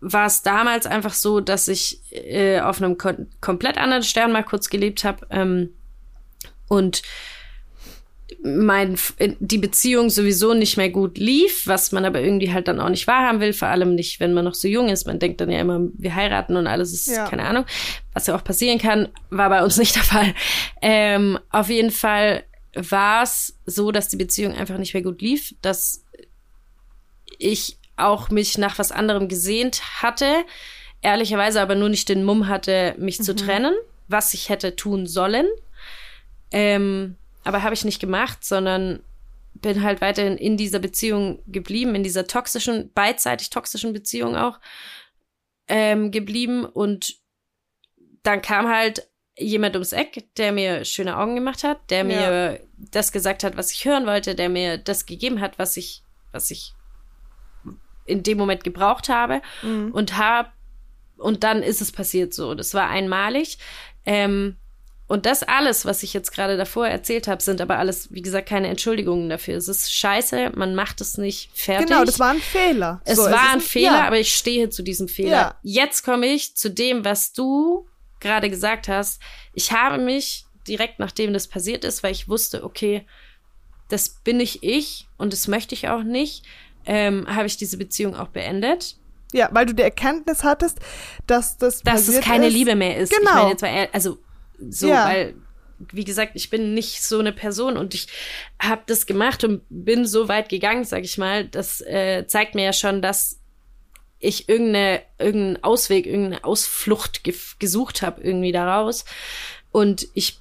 war 0.00 0.26
es 0.26 0.40
damals 0.42 0.86
einfach 0.86 1.12
so, 1.12 1.40
dass 1.40 1.68
ich 1.68 2.00
äh, 2.12 2.60
auf 2.60 2.80
einem 2.80 2.96
kom 2.96 3.26
komplett 3.42 3.76
anderen 3.76 4.02
Stern 4.02 4.32
mal 4.32 4.42
kurz 4.44 4.70
gelebt 4.70 5.04
habe 5.04 5.26
ähm, 5.30 5.74
und 6.68 7.02
mein, 8.42 8.96
die 9.38 9.58
Beziehung 9.58 10.08
sowieso 10.08 10.54
nicht 10.54 10.76
mehr 10.78 10.88
gut 10.88 11.18
lief, 11.18 11.66
was 11.66 11.92
man 11.92 12.04
aber 12.06 12.20
irgendwie 12.20 12.52
halt 12.52 12.68
dann 12.68 12.80
auch 12.80 12.88
nicht 12.88 13.06
wahrhaben 13.06 13.40
will, 13.40 13.52
vor 13.52 13.68
allem 13.68 13.94
nicht, 13.94 14.18
wenn 14.18 14.32
man 14.32 14.44
noch 14.46 14.54
so 14.54 14.66
jung 14.66 14.88
ist. 14.88 15.06
Man 15.06 15.18
denkt 15.18 15.40
dann 15.42 15.50
ja 15.50 15.60
immer, 15.60 15.80
wir 15.92 16.14
heiraten 16.14 16.56
und 16.56 16.66
alles 16.66 16.92
ist, 16.92 17.08
Ja. 17.08 17.28
keine 17.28 17.44
Ahnung, 17.44 17.66
was 18.14 18.26
ja 18.26 18.34
auch 18.34 18.42
passieren 18.44 18.78
kann, 18.78 19.08
war 19.28 19.50
bei 19.50 19.62
uns 19.62 19.76
nicht 19.78 19.94
der 19.94 20.04
Fall. 20.04 20.34
Ähm, 20.80 21.38
auf 21.50 21.68
jeden 21.68 21.90
Fall 21.90 22.44
war 22.74 23.24
es 23.24 23.58
so, 23.66 23.90
dass 23.92 24.08
die 24.08 24.16
Beziehung 24.16 24.54
einfach 24.54 24.78
nicht 24.78 24.94
mehr 24.94 25.02
gut 25.02 25.20
lief, 25.20 25.54
dass 25.60 26.04
ich 27.38 27.76
auch 27.96 28.30
mich 28.30 28.56
nach 28.58 28.78
was 28.78 28.92
anderem 28.92 29.28
gesehnt 29.28 29.82
hatte, 30.02 30.44
ehrlicherweise 31.02 31.60
aber 31.60 31.74
nur 31.74 31.88
nicht 31.90 32.08
den 32.08 32.24
Mumm 32.24 32.48
hatte, 32.48 32.94
mich 32.96 33.20
zu 33.22 33.34
trennen, 33.34 33.74
was 34.08 34.32
ich 34.34 34.48
hätte 34.48 34.76
tun 34.76 35.06
sollen. 35.06 35.46
Ähm, 36.52 37.16
aber 37.44 37.62
habe 37.62 37.74
ich 37.74 37.84
nicht 37.84 38.00
gemacht, 38.00 38.44
sondern 38.44 39.02
bin 39.54 39.82
halt 39.82 40.00
weiterhin 40.00 40.36
in 40.36 40.56
dieser 40.56 40.78
Beziehung 40.78 41.42
geblieben, 41.46 41.94
in 41.94 42.02
dieser 42.02 42.26
toxischen, 42.26 42.92
beidseitig 42.92 43.50
toxischen 43.50 43.92
Beziehung 43.92 44.36
auch 44.36 44.60
ähm, 45.68 46.10
geblieben. 46.10 46.64
Und 46.64 47.16
dann 48.22 48.42
kam 48.42 48.68
halt 48.68 49.08
jemand 49.36 49.74
ums 49.74 49.92
Eck, 49.92 50.28
der 50.36 50.52
mir 50.52 50.84
schöne 50.84 51.16
Augen 51.16 51.34
gemacht 51.34 51.64
hat, 51.64 51.90
der 51.90 52.04
mir 52.04 52.60
das 52.76 53.12
gesagt 53.12 53.42
hat, 53.42 53.56
was 53.56 53.72
ich 53.72 53.84
hören 53.84 54.06
wollte, 54.06 54.34
der 54.34 54.48
mir 54.48 54.78
das 54.78 55.06
gegeben 55.06 55.40
hat, 55.40 55.58
was 55.58 55.76
ich, 55.76 56.02
was 56.32 56.50
ich 56.50 56.74
in 58.04 58.22
dem 58.22 58.38
Moment 58.38 58.64
gebraucht 58.64 59.08
habe 59.08 59.40
und 59.92 60.18
hab 60.18 60.52
und 61.16 61.44
dann 61.44 61.62
ist 61.62 61.80
es 61.80 61.92
passiert 61.92 62.34
so. 62.34 62.54
Das 62.54 62.74
war 62.74 62.88
einmalig. 62.88 63.58
Ähm, 64.04 64.56
und 65.10 65.26
das 65.26 65.42
alles, 65.42 65.84
was 65.84 66.02
ich 66.02 66.14
jetzt 66.14 66.30
gerade 66.32 66.56
davor 66.56 66.86
erzählt 66.86 67.26
habe, 67.28 67.42
sind 67.42 67.60
aber 67.60 67.78
alles, 67.78 68.12
wie 68.12 68.22
gesagt, 68.22 68.48
keine 68.48 68.68
Entschuldigungen 68.68 69.28
dafür. 69.28 69.56
Es 69.56 69.66
ist 69.68 69.92
scheiße, 69.92 70.52
man 70.54 70.74
macht 70.74 71.00
es 71.00 71.18
nicht 71.18 71.50
fertig. 71.52 71.88
Genau, 71.88 72.04
das 72.04 72.18
war 72.20 72.30
ein 72.30 72.40
Fehler. 72.40 73.00
Es 73.04 73.16
So, 73.16 73.24
war 73.24 73.30
ist 73.32 73.52
ein 73.54 73.60
Fehler, 73.60 73.98
ja. 73.98 74.06
aber 74.06 74.18
ich 74.20 74.32
stehe 74.34 74.70
zu 74.70 74.82
diesem 74.82 75.08
Fehler. 75.08 75.30
Ja. 75.30 75.54
Jetzt 75.62 76.04
komme 76.04 76.26
ich 76.26 76.54
zu 76.56 76.70
dem, 76.70 77.04
was 77.04 77.32
du 77.32 77.86
gerade 78.20 78.48
gesagt 78.50 78.86
hast. 78.88 79.20
Ich 79.52 79.72
habe 79.72 79.98
mich 79.98 80.44
direkt 80.68 80.98
nachdem 80.98 81.32
das 81.32 81.48
passiert 81.48 81.84
ist, 81.84 82.02
weil 82.02 82.12
ich 82.12 82.28
wusste, 82.28 82.62
okay, 82.64 83.04
das 83.88 84.08
bin 84.22 84.36
nicht 84.36 84.62
ich 84.62 85.08
und 85.18 85.32
das 85.32 85.48
möchte 85.48 85.74
ich 85.74 85.88
auch 85.88 86.04
nicht, 86.04 86.44
ähm, 86.86 87.26
habe 87.28 87.46
ich 87.46 87.56
diese 87.56 87.76
Beziehung 87.78 88.14
auch 88.14 88.28
beendet. 88.28 88.96
Ja, 89.32 89.48
weil 89.52 89.66
du 89.66 89.74
die 89.74 89.82
Erkenntnis 89.82 90.44
hattest, 90.44 90.78
dass 91.26 91.56
das 91.58 91.82
Dass 91.82 92.06
es 92.08 92.20
keine 92.20 92.46
ist. 92.48 92.52
Liebe 92.52 92.74
mehr 92.76 92.96
ist. 92.96 93.10
Ich 93.12 93.18
Genau. 93.18 93.32
meine 93.34 93.50
jetzt 93.50 93.62
ehr- 93.62 93.88
also 93.92 94.18
so, 94.68 94.88
Ja. 94.88 95.06
weil 95.06 95.34
wie 95.92 96.04
gesagt, 96.04 96.32
ich 96.34 96.50
bin 96.50 96.74
nicht 96.74 97.02
so 97.02 97.18
eine 97.20 97.32
Person 97.32 97.78
und 97.78 97.94
ich 97.94 98.06
habe 98.60 98.82
das 98.86 99.06
gemacht 99.06 99.44
und 99.44 99.62
bin 99.70 100.06
so 100.06 100.28
weit 100.28 100.50
gegangen, 100.50 100.84
sag 100.84 101.04
ich 101.04 101.16
mal. 101.16 101.46
Das 101.46 101.80
äh, 101.80 102.26
zeigt 102.26 102.54
mir 102.54 102.64
ja 102.64 102.72
schon, 102.74 103.00
dass 103.00 103.38
ich 104.18 104.50
irgendeine, 104.50 105.00
irgendeinen 105.18 105.64
Ausweg, 105.64 106.04
irgendeine 106.04 106.44
Ausflucht 106.44 107.24
ge 107.24 107.34
gesucht 107.58 108.02
habe, 108.02 108.20
irgendwie 108.20 108.52
daraus. 108.52 109.06
Und 109.72 110.08
ich 110.12 110.38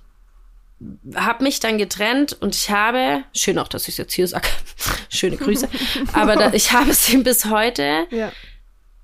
habe 1.16 1.44
mich 1.46 1.62
dann 1.62 1.78
getrennt 1.78 2.34
und 2.42 2.54
ich 2.56 2.70
habe, 2.70 3.24
schön 3.34 3.60
auch, 3.60 3.68
dass 3.70 3.84
ich 3.84 3.94
es 3.94 3.98
jetzt 3.98 4.14
hier 4.14 4.28
sage, 4.28 4.48
schöne 5.10 5.38
Grüße, 5.38 5.70
aber 6.14 6.36
da, 6.36 6.52
ich 6.54 6.72
habe 6.74 6.92
es 6.92 7.10
ihm 7.10 7.24
bis 7.24 7.46
heute 7.46 8.08
Ja. 8.12 8.32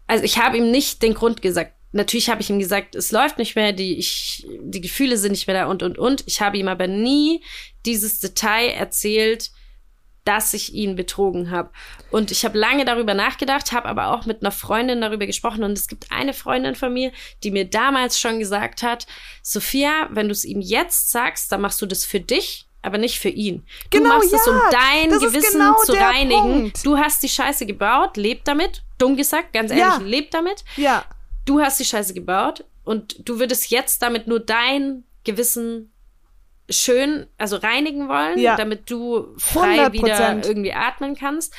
also 0.07 0.23
ich 0.25 0.37
habe 0.37 0.57
ihm 0.57 0.71
nicht 0.71 1.01
den 1.01 1.13
Grund 1.13 1.41
gesagt. 1.41 1.73
Natürlich 1.95 2.29
habe 2.29 2.41
ich 2.41 2.49
ihm 2.49 2.59
gesagt, 2.59 2.93
es 2.93 3.11
läuft 3.13 3.37
nicht 3.37 3.55
mehr, 3.55 3.71
die, 3.71 3.97
ich, 3.97 4.45
die 4.61 4.81
Gefühle 4.81 5.17
sind 5.17 5.31
nicht 5.31 5.47
mehr 5.47 5.61
da 5.61 5.65
und, 5.67 5.81
und, 5.81 5.97
und. 5.97 6.23
Ich 6.27 6.41
habe 6.41 6.57
ihm 6.57 6.67
aber 6.67 6.87
nie 6.87 7.41
dieses 7.85 8.19
Detail 8.19 8.67
erzählt, 8.71 9.51
dass 10.25 10.53
ich 10.53 10.73
ihn 10.73 10.95
betrogen 10.97 11.51
habe. 11.51 11.69
Und 12.11 12.31
ich 12.31 12.43
habe 12.43 12.57
lange 12.57 12.83
darüber 12.83 13.13
nachgedacht, 13.13 13.71
habe 13.71 13.87
aber 13.87 14.07
auch 14.13 14.25
mit 14.25 14.41
einer 14.41 14.51
Freundin 14.51 14.99
darüber 14.99 15.25
gesprochen. 15.25 15.63
Und 15.63 15.77
es 15.77 15.87
gibt 15.87 16.11
eine 16.11 16.33
Freundin 16.33 16.75
von 16.75 16.91
mir, 16.91 17.13
die 17.43 17.51
mir 17.51 17.63
damals 17.63 18.19
schon 18.19 18.39
gesagt 18.39 18.83
hat, 18.83 19.07
Sophia, 19.41 20.09
wenn 20.11 20.27
du 20.27 20.33
es 20.33 20.43
ihm 20.43 20.59
jetzt 20.59 21.11
sagst, 21.11 21.49
dann 21.51 21.61
machst 21.61 21.81
du 21.81 21.85
das 21.85 22.03
für 22.03 22.19
dich, 22.19 22.67
aber 22.81 22.97
nicht 22.97 23.19
für 23.19 23.29
ihn. 23.29 23.65
Du 23.89 23.99
Genau, 23.99 24.15
machst 24.17 24.33
es, 24.33 24.47
um 24.47 24.55
ja, 24.55 24.69
dein 24.71 25.09
Gewissen 25.11 25.59
genau 25.59 25.81
zu 25.83 25.93
reinigen. 25.93 26.41
Punkt. 26.41 26.85
Du 26.85 26.97
hast 26.97 27.23
die 27.23 27.29
Scheiße 27.29 27.65
gebaut, 27.65 28.17
leb 28.17 28.43
damit. 28.43 28.83
Dumm 28.97 29.15
gesagt, 29.15 29.53
ganz 29.53 29.71
ehrlich, 29.71 29.85
Ja. 29.85 29.97
leb 29.97 30.31
damit 30.31 30.63
Ja, 30.75 31.05
du 31.45 31.59
hast 31.61 31.79
die 31.79 31.85
Scheiße 31.85 32.13
gebaut 32.13 32.65
und 32.83 33.27
du 33.27 33.39
würdest 33.39 33.69
jetzt 33.69 34.01
damit 34.01 34.27
nur 34.27 34.39
dein 34.39 35.03
Gewissen 35.23 35.91
schön, 36.69 37.27
also 37.37 37.57
reinigen 37.57 38.07
wollen, 38.09 38.39
Ja. 38.39 38.55
damit 38.55 38.89
du 38.89 39.35
frei 39.37 39.77
100%. 39.87 39.93
wieder 39.93 40.47
irgendwie 40.47 40.73
atmen 40.73 41.15
kannst. 41.15 41.53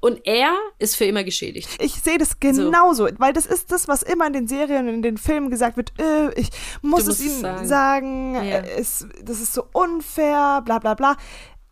Und 0.00 0.20
er 0.28 0.54
ist 0.78 0.94
für 0.94 1.06
immer 1.06 1.24
geschädigt. 1.24 1.68
ich 1.80 1.94
sehe 1.94 2.18
das 2.18 2.38
genauso, 2.38 3.08
weil 3.18 3.32
das 3.32 3.46
ist 3.46 3.72
das, 3.72 3.88
was 3.88 4.02
immer 4.04 4.28
in 4.28 4.32
den 4.32 4.46
Serien 4.46 4.86
und 4.86 4.94
in 4.94 5.02
den 5.02 5.18
Filmen 5.18 5.50
gesagt 5.50 5.76
wird, 5.76 5.92
äh, 6.00 6.32
ich 6.38 6.50
muss 6.82 7.08
es 7.08 7.20
ihm 7.20 7.40
sagen. 7.40 7.66
sagen, 7.66 8.34
Ja. 8.36 8.40
äh, 8.42 8.70
es, 8.78 9.08
das 9.24 9.40
ist 9.40 9.54
so 9.54 9.64
unfair, 9.72 10.62
bla 10.64 10.78
bla 10.78 10.94
bla. 10.94 11.16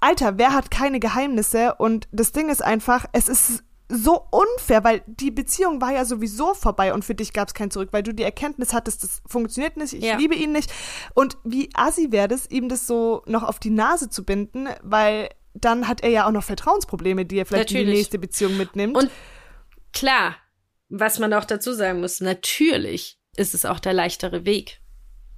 Alter, 0.01 0.39
wer 0.39 0.53
hat 0.55 0.73
keine 0.73 0.99
Geheimnisse? 0.99 1.75
Und 1.77 2.09
das 2.11 2.33
Ding 2.33 2.49
ist 2.49 2.65
einfach, 2.65 3.07
es 3.13 3.29
ist 3.29 3.63
so 3.89 4.21
unfair, 4.31 4.83
weil 4.85 5.03
die 5.07 5.31
Beziehung 5.31 5.81
war 5.81 5.93
ja 5.93 6.05
sowieso 6.05 6.55
vorbei 6.55 6.93
und 6.93 7.05
für 7.05 7.15
dich 7.15 7.33
gab 7.33 7.49
es 7.49 7.55
kein 7.55 7.71
Zurück, 7.71 7.91
weil 7.93 8.03
du 8.03 8.13
die 8.13 8.25
Erkenntnis 8.25 8.73
hattest, 8.73 9.05
das 9.05 9.23
funktioniert 9.27 9.77
nicht, 9.77 9.93
ich 9.93 10.03
Ja. 10.05 10.17
liebe 10.17 10.35
ihn 10.35 10.53
nicht. 10.53 10.73
Und 11.15 11.37
wie 11.45 11.71
assi 11.75 12.11
wäre 12.11 12.27
das, 12.29 12.51
ihm 12.51 12.69
das 12.69 12.87
so 12.87 13.23
noch 13.27 13.43
auf 13.45 13.59
die 13.61 13.71
Nase 13.71 14.11
zu 14.11 14.25
binden, 14.25 14.69
weil 14.83 15.29
dann 15.55 15.87
hat 15.89 16.03
er 16.03 16.11
ja 16.11 16.27
auch 16.27 16.33
noch 16.33 16.43
Vertrauensprobleme, 16.45 17.25
die 17.25 17.39
er 17.39 17.47
vielleicht 17.47 17.71
in 17.71 17.77
die 17.77 17.83
Natürlich. 17.85 17.99
nächste 18.01 18.19
Beziehung 18.19 18.57
mitnimmt. 18.57 18.97
Und 18.97 19.11
klar, 19.93 20.37
was 20.89 21.19
man 21.19 21.33
auch 21.33 21.45
dazu 21.45 21.73
sagen 21.73 22.01
muss, 22.01 22.21
natürlich 22.21 23.19
ist 23.37 23.55
es 23.55 23.65
auch 23.65 23.79
der 23.81 23.93
leichtere 23.93 24.45
Weg. 24.45 24.81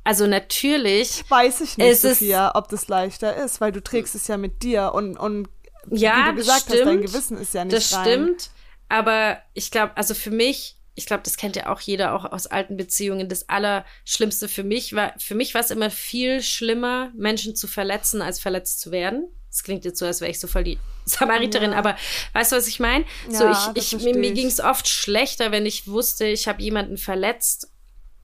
Also 0.04 0.26
natürlich, 0.26 1.22
Weiß 1.28 1.60
ich 1.60 1.76
nicht, 1.76 2.00
Sophia, 2.00 2.54
ob 2.54 2.68
das 2.68 2.88
leichter 2.88 3.36
ist, 3.36 3.60
weil 3.60 3.72
du 3.72 3.82
trägst 3.82 4.14
es 4.14 4.26
ja 4.26 4.38
mit 4.38 4.62
dir 4.62 4.92
und, 4.94 5.18
und 5.18 5.48
ja, 5.92 6.26
wie 6.26 6.30
du 6.30 6.36
gesagt 6.36 6.62
stimmt, 6.62 6.78
hast, 6.80 6.86
dein 6.86 7.02
Gewissen 7.02 7.38
ist 7.38 7.54
ja 7.54 7.64
nicht 7.64 7.76
das 7.76 7.92
rein. 7.94 8.04
stimmt. 8.04 8.50
Aber 8.88 9.38
ich 9.54 9.70
glaube, 9.70 9.96
also 9.96 10.14
für 10.14 10.30
mich, 10.30 10.76
ich 10.94 11.06
glaube, 11.06 11.22
das 11.22 11.36
kennt 11.36 11.56
ja 11.56 11.70
auch 11.70 11.80
jeder, 11.80 12.14
auch 12.14 12.24
aus 12.24 12.46
alten 12.46 12.76
Beziehungen. 12.76 13.28
Das 13.28 13.48
Allerschlimmste 13.48 14.48
für 14.48 14.64
mich 14.64 14.94
war, 14.94 15.14
für 15.18 15.34
mich 15.34 15.54
war 15.54 15.60
es 15.60 15.70
immer 15.70 15.90
viel 15.90 16.42
schlimmer, 16.42 17.10
Menschen 17.16 17.54
zu 17.54 17.66
verletzen, 17.66 18.22
als 18.22 18.40
verletzt 18.40 18.80
zu 18.80 18.90
werden. 18.90 19.28
Das 19.50 19.62
klingt 19.62 19.84
jetzt 19.84 19.98
so, 19.98 20.06
als 20.06 20.20
wäre 20.20 20.30
ich 20.30 20.40
so 20.40 20.46
voll 20.46 20.64
die 20.64 20.78
Samariterin, 21.04 21.72
Ja. 21.72 21.78
aber 21.78 21.96
weißt 22.34 22.52
du, 22.52 22.56
was 22.56 22.66
ich 22.68 22.80
meine? 22.80 23.04
so, 23.30 23.44
Ja, 23.44 23.52
ich, 23.52 23.58
das 23.74 23.84
ich, 23.84 23.90
versteh 23.90 24.12
mir, 24.12 24.18
mir 24.20 24.28
ich. 24.28 24.34
ging 24.34 24.46
es 24.46 24.60
oft 24.60 24.88
schlechter, 24.88 25.52
wenn 25.52 25.66
ich 25.66 25.86
wusste, 25.86 26.26
ich 26.26 26.48
habe 26.48 26.62
jemanden 26.62 26.96
verletzt, 26.96 27.70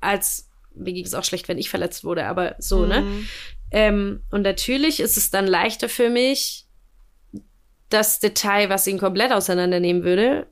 als 0.00 0.50
mir 0.74 0.92
ging 0.92 1.04
es 1.04 1.14
auch 1.14 1.24
schlecht, 1.24 1.46
wenn 1.48 1.58
ich 1.58 1.70
verletzt 1.70 2.04
wurde, 2.04 2.26
aber 2.26 2.56
so, 2.58 2.84
ne? 2.84 3.02
Mhm. 3.02 3.28
Ähm, 3.70 4.22
und 4.30 4.42
natürlich 4.42 5.00
ist 5.00 5.16
es 5.16 5.30
dann 5.30 5.46
leichter 5.46 5.88
für 5.88 6.10
mich, 6.10 6.63
das 7.94 8.18
Detail, 8.20 8.68
was 8.68 8.86
ihn 8.86 8.98
komplett 8.98 9.32
auseinandernehmen 9.32 10.02
würde, 10.04 10.46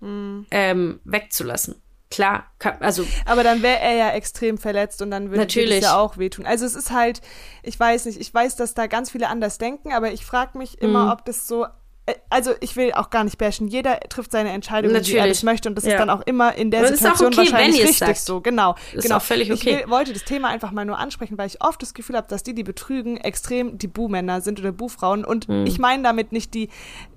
Mhm. 0.00 0.46
ähm, 0.50 1.00
wegzulassen. 1.04 1.82
Klar, 2.10 2.46
kann, 2.58 2.76
also 2.80 3.04
Aber 3.26 3.42
dann 3.42 3.62
wäre 3.62 3.80
er 3.80 3.94
ja 3.94 4.10
extrem 4.12 4.56
verletzt 4.56 5.02
und 5.02 5.10
dann 5.10 5.30
würde 5.30 5.44
das 5.46 5.80
ja 5.82 5.98
auch 5.98 6.16
wehtun. 6.16 6.46
Also 6.46 6.64
es 6.64 6.74
ist 6.74 6.90
halt, 6.90 7.20
ich 7.62 7.78
weiß 7.78 8.06
nicht, 8.06 8.18
ich 8.18 8.32
weiß, 8.32 8.56
dass 8.56 8.72
da 8.74 8.86
ganz 8.86 9.10
viele 9.10 9.28
anders 9.28 9.58
denken, 9.58 9.92
aber 9.92 10.10
ich 10.12 10.24
frage 10.24 10.56
mich 10.56 10.80
immer, 10.80 11.06
Mhm. 11.06 11.10
ob 11.12 11.24
das 11.26 11.46
so. 11.46 11.66
Äh, 12.08 12.14
Also 12.30 12.52
ich 12.60 12.76
will 12.76 12.92
auch 12.92 13.10
gar 13.10 13.24
nicht 13.24 13.38
bashen. 13.38 13.68
Jeder 13.68 14.00
trifft 14.00 14.32
seine 14.32 14.50
Entscheidung, 14.50 14.90
wie 14.90 14.94
er 14.94 15.00
Natürlich. 15.00 15.28
das 15.28 15.42
möchte 15.42 15.68
und 15.68 15.74
das 15.76 15.84
Ja. 15.84 15.92
ist 15.92 15.98
dann 16.00 16.10
auch 16.10 16.22
immer 16.26 16.54
in 16.54 16.70
der 16.70 16.82
auch 16.84 16.86
Situation 16.88 17.28
okay, 17.28 17.38
wahrscheinlich 17.38 17.82
richtig 17.82 17.98
sagt. 17.98 18.18
so. 18.20 18.40
Genau, 18.40 18.74
Ist 18.92 19.02
genau. 19.04 19.16
auch 19.16 19.22
völlig 19.22 19.50
Ich 19.50 19.60
okay. 19.62 19.80
will, 19.84 19.90
wollte 19.90 20.12
das 20.12 20.24
Thema 20.24 20.48
einfach 20.48 20.70
mal 20.72 20.84
nur 20.84 20.98
ansprechen, 20.98 21.36
weil 21.38 21.46
ich 21.46 21.62
oft 21.62 21.80
das 21.82 21.94
Gefühl 21.94 22.16
habe, 22.16 22.26
dass 22.28 22.42
die, 22.42 22.54
die 22.54 22.62
betrügen, 22.64 23.16
extrem 23.16 23.78
die 23.78 23.88
Bu-Männer 23.88 24.40
sind 24.40 24.58
oder 24.60 24.72
Bu-Frauen 24.72 25.24
und 25.24 25.48
Mhm. 25.48 25.66
ich 25.66 25.78
meine 25.78 26.02
damit 26.02 26.32
nicht 26.32 26.54
die 26.54 26.68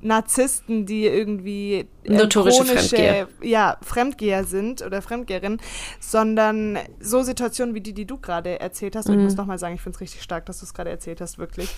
Narzissten, 0.02 0.86
die 0.86 1.06
irgendwie 1.06 1.88
äh, 2.04 2.12
Notorische 2.14 2.64
chronische, 2.64 2.88
Fremdgeher. 2.96 3.28
ja, 3.42 3.78
Fremdgeher 3.82 4.44
sind 4.46 4.82
oder 4.82 5.02
Fremdgeherinnen, 5.02 5.62
sondern 6.00 6.80
so 7.00 7.22
Situationen 7.22 7.76
wie 7.76 7.82
die, 7.82 7.94
die 7.94 8.06
du 8.06 8.18
gerade 8.18 8.60
erzählt 8.60 8.96
hast. 8.96 9.08
Und 9.08 9.16
Mhm. 9.16 9.20
ich 9.22 9.24
muss 9.26 9.36
nochmal 9.38 9.60
sagen, 9.60 9.76
ich 9.76 9.82
finde 9.82 9.96
es 9.96 10.02
richtig 10.02 10.22
stark, 10.22 10.46
dass 10.46 10.60
du 10.60 10.66
es 10.66 10.74
gerade 10.74 10.90
erzählt 10.90 11.22
hast, 11.22 11.38
wirklich. 11.38 11.70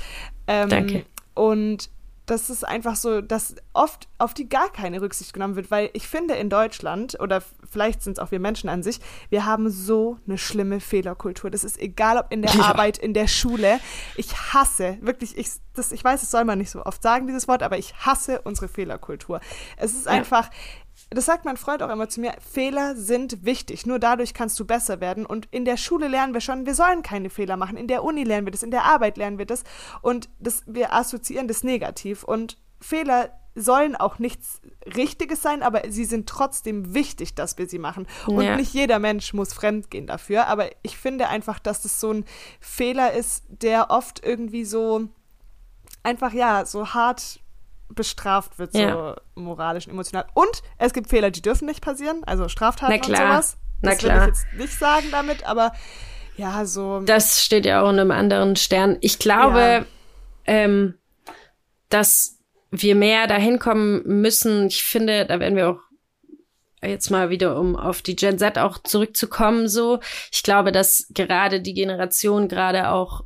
Ähm, 0.47 0.70
Danke. 0.70 1.05
Und 1.36 1.89
das 2.26 2.49
ist 2.49 2.65
einfach 2.65 2.95
so, 2.95 3.19
dass 3.21 3.55
oft 3.74 4.07
auf 4.17 4.34
die 4.34 4.47
gar 4.47 4.71
keine 4.71 5.01
Rücksicht 5.01 5.34
genommen 5.34 5.55
wird, 5.55 5.71
weil 5.71 5.89
ich 5.93 6.07
finde 6.07 6.36
in 6.36 6.49
Deutschland, 6.49 7.19
oder 7.19 7.41
vielleicht 7.69 8.01
sind 8.01 8.13
es 8.13 8.19
auch 8.19 8.32
wir 8.32 8.39
Menschen 8.39 8.69
an 8.69 8.82
sich, 8.82 8.99
wir 9.30 9.45
haben 9.45 9.69
so 9.69 10.17
eine 10.26 10.38
schlimme 10.38 10.80
Fehlerkultur. 10.80 11.49
Das 11.49 11.63
ist 11.65 11.78
egal, 11.80 12.17
ob 12.17 12.32
in 12.32 12.41
der 12.41 12.51
Ja. 12.55 12.61
Arbeit, 12.65 12.97
in 12.97 13.13
der 13.13 13.28
Schule. 13.28 13.80
Ich 14.15 14.34
hasse, 14.53 14.97
wirklich, 15.01 15.38
ich, 15.38 15.49
das, 15.74 15.91
ich 15.91 16.03
weiß, 16.03 16.21
das 16.21 16.32
soll 16.32 16.45
man 16.45 16.59
nicht 16.59 16.69
so 16.71 16.86
oft 16.86 17.01
sagen, 17.03 17.28
dieses 17.28 17.47
Wort, 17.47 17.61
aber 17.63 17.78
ich 17.78 17.93
hasse 17.95 18.41
unsere 18.43 18.67
Fehlerkultur. 18.69 19.41
Es 19.78 19.93
ist 19.93 20.05
Ja. 20.05 20.11
einfach, 20.13 20.49
das 21.14 21.26
sagt 21.26 21.45
mein 21.45 21.57
Freund 21.57 21.82
auch 21.84 21.89
immer 21.89 22.09
zu 22.09 22.22
mir, 22.22 22.34
Fehler 22.39 22.95
sind 22.95 23.45
wichtig. 23.45 23.86
Nur 23.86 23.99
dadurch 23.99 24.34
kannst 24.34 24.59
du 24.59 24.66
besser 24.66 25.01
werden. 25.01 25.26
Und 25.26 25.47
in 25.51 25.66
der 25.66 25.78
Schule 25.78 26.07
lernen 26.07 26.34
wir 26.34 26.41
schon, 26.41 26.66
wir 26.66 26.76
sollen 26.76 27.01
keine 27.03 27.30
Fehler 27.30 27.57
machen. 27.57 27.78
In 27.78 27.88
der 27.88 28.03
Uni 28.03 28.24
lernen 28.24 28.47
wir 28.47 28.51
das, 28.51 28.64
in 28.64 28.72
der 28.72 28.86
Arbeit 28.86 29.18
lernen 29.18 29.38
wir 29.38 29.45
das. 29.45 29.64
Und 30.01 30.30
das, 30.39 30.64
wir 30.66 30.93
assoziieren 30.93 31.47
das 31.47 31.64
negativ. 31.64 32.24
Und 32.24 32.57
Fehler 32.80 33.32
sollen 33.55 33.95
auch 33.95 34.18
nichts 34.18 34.61
Richtiges 34.95 35.41
sein, 35.41 35.61
aber 35.61 35.84
sie 35.89 36.05
sind 36.05 36.28
trotzdem 36.28 36.93
wichtig, 36.95 37.36
dass 37.36 37.57
wir 37.57 37.68
sie 37.68 37.78
machen. 37.80 38.07
Und 38.26 38.43
Ja. 38.43 38.55
nicht 38.55 38.74
jeder 38.74 38.97
Mensch 38.99 39.34
muss 39.34 39.53
fremdgehen 39.53 40.07
dafür. 40.07 40.47
Aber 40.47 40.70
ich 40.82 40.97
finde 40.97 41.28
einfach, 41.28 41.59
dass 41.59 41.82
das 41.84 41.99
so 41.99 42.11
ein 42.11 42.26
Fehler 42.59 43.14
ist, 43.14 43.43
der 43.49 43.91
oft 43.91 44.26
irgendwie 44.26 44.66
so 44.66 45.07
einfach, 46.01 46.34
ja, 46.34 46.66
so 46.66 46.93
hart 46.93 47.39
bestraft 47.95 48.59
wird, 48.59 48.73
so 48.73 48.79
Ja. 48.79 49.15
moralisch 49.35 49.87
und 49.87 49.93
emotional. 49.93 50.25
Und 50.33 50.61
es 50.77 50.93
gibt 50.93 51.09
Fehler, 51.09 51.31
die 51.31 51.41
dürfen 51.41 51.65
nicht 51.67 51.81
passieren, 51.81 52.23
also 52.25 52.47
Straftaten 52.49 52.91
Na 52.91 52.95
und 52.95 53.05
klar. 53.15 53.27
sowas. 53.41 53.57
Na 53.81 53.89
das 53.91 53.99
klar. 53.99 54.15
will 54.15 54.21
ich 54.21 54.27
jetzt 54.27 54.45
nicht 54.57 54.79
sagen 54.79 55.07
damit, 55.11 55.45
aber 55.45 55.71
ja, 56.37 56.65
so. 56.65 57.01
das 57.01 57.43
steht 57.43 57.65
ja 57.65 57.81
auch 57.81 57.89
in 57.91 57.99
einem 57.99 58.11
anderen 58.11 58.55
Stern. 58.55 58.97
Ich 59.01 59.19
glaube, 59.19 59.59
Ja. 59.59 59.85
ähm, 60.45 60.95
dass 61.89 62.39
wir 62.71 62.95
mehr 62.95 63.27
dahin 63.27 63.59
kommen 63.59 64.01
müssen. 64.05 64.67
Ich 64.67 64.83
finde, 64.83 65.25
da 65.25 65.39
werden 65.39 65.55
wir 65.55 65.69
auch 65.69 65.79
jetzt 66.81 67.11
mal 67.11 67.29
wieder, 67.29 67.57
um 67.59 67.75
auf 67.75 68.01
die 68.01 68.15
Gen 68.15 68.37
Z 68.39 68.57
auch 68.57 68.79
zurückzukommen, 68.83 69.67
so. 69.69 69.99
Ich 70.31 70.43
glaube, 70.43 70.71
dass 70.71 71.07
gerade 71.11 71.61
die 71.61 71.73
Generation 71.73 72.47
gerade 72.47 72.89
auch 72.89 73.23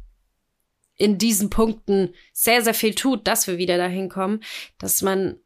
in 0.98 1.18
diesen 1.18 1.50
Punkten 1.50 2.14
sehr, 2.34 2.62
sehr 2.62 2.74
viel 2.74 2.96
tut, 2.96 3.28
dass 3.28 3.48
wir 3.48 3.58
wieder 3.58 3.78
dahin 3.78 4.10
kommen, 4.10 4.42
dass 4.80 5.02
man, 5.02 5.38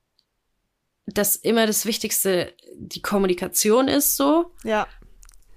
dass 1.05 1.35
immer 1.35 1.67
das 1.67 1.85
Wichtigste 1.85 2.53
die 2.75 3.01
Kommunikation 3.01 3.87
ist, 3.87 4.15
so. 4.15 4.51
Ja. 4.63 4.87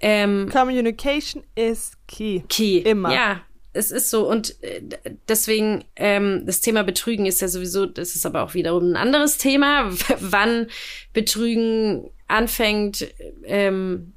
Ähm, 0.01 0.49
Communication 0.51 1.43
is 1.55 1.93
key. 2.07 2.41
Key. 2.49 2.79
Immer. 2.79 3.13
Ja, 3.13 3.41
es 3.71 3.91
ist 3.91 4.09
so. 4.09 4.29
Und 4.29 4.61
äh, 4.61 4.81
deswegen, 5.29 5.85
ähm, 5.95 6.43
das 6.45 6.61
Thema 6.61 6.83
Betrügen 6.83 7.25
ist 7.25 7.41
ja 7.41 7.47
sowieso, 7.47 7.85
das 7.85 8.15
ist 8.15 8.25
aber 8.25 8.43
auch 8.43 8.53
wiederum 8.53 8.91
ein 8.91 8.97
anderes 8.97 9.37
Thema. 9.37 9.89
Wann 10.19 10.67
Betrügen 11.13 12.09
anfängt, 12.27 13.07
ähm, 13.45 14.13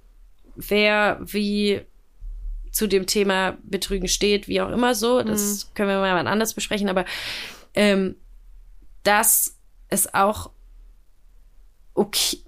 wer 0.57 1.21
wie 1.25 1.83
zu 2.73 2.87
dem 2.87 3.07
Thema 3.07 3.57
Betrügen 3.63 4.09
steht, 4.09 4.49
wie 4.49 4.61
auch 4.61 4.71
immer 4.71 4.95
so. 4.95 5.23
Das 5.23 5.71
können 5.75 5.89
wir 5.89 5.99
mal 5.99 6.27
anders 6.27 6.55
besprechen, 6.55 6.89
aber 6.89 7.05
ähm, 7.75 8.17
dass 9.03 9.57
es 9.89 10.13
auch 10.15 10.51
okay. 11.95 12.39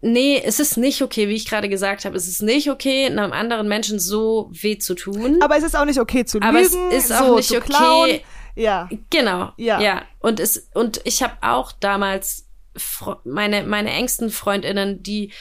Nee, 0.00 0.42
es 0.44 0.60
ist 0.60 0.76
nicht 0.76 1.00
okay, 1.00 1.28
wie 1.28 1.34
ich 1.34 1.46
gerade 1.48 1.70
gesagt 1.70 2.04
habe. 2.04 2.14
Es 2.16 2.28
ist 2.28 2.42
nicht 2.42 2.68
okay, 2.70 3.06
einem 3.06 3.32
anderen 3.32 3.68
Menschen 3.68 3.98
so 3.98 4.50
weh 4.52 4.76
zu 4.76 4.94
tun. 4.94 5.38
Aber 5.42 5.56
es 5.56 5.64
ist 5.64 5.74
auch 5.74 5.86
nicht 5.86 5.98
okay 5.98 6.26
zu 6.26 6.42
Aber 6.42 6.60
es 6.60 6.72
lügen, 6.74 6.90
ist 6.90 7.10
auch 7.10 7.26
so 7.26 7.36
nicht 7.36 7.48
zu 7.48 7.56
okay- 7.56 7.66
klauen. 7.68 8.20
Ja. 8.54 8.88
Genau. 9.08 9.52
Ja. 9.56 9.80
Ja. 9.80 10.02
Und 10.18 10.40
es 10.40 10.68
und 10.74 11.00
ich 11.04 11.22
habe 11.22 11.34
auch 11.40 11.72
damals 11.72 12.46
meine 13.24 13.62
meine 13.64 13.90
engsten 13.90 14.30
Freundinnen, 14.30 15.02
die 15.02 15.32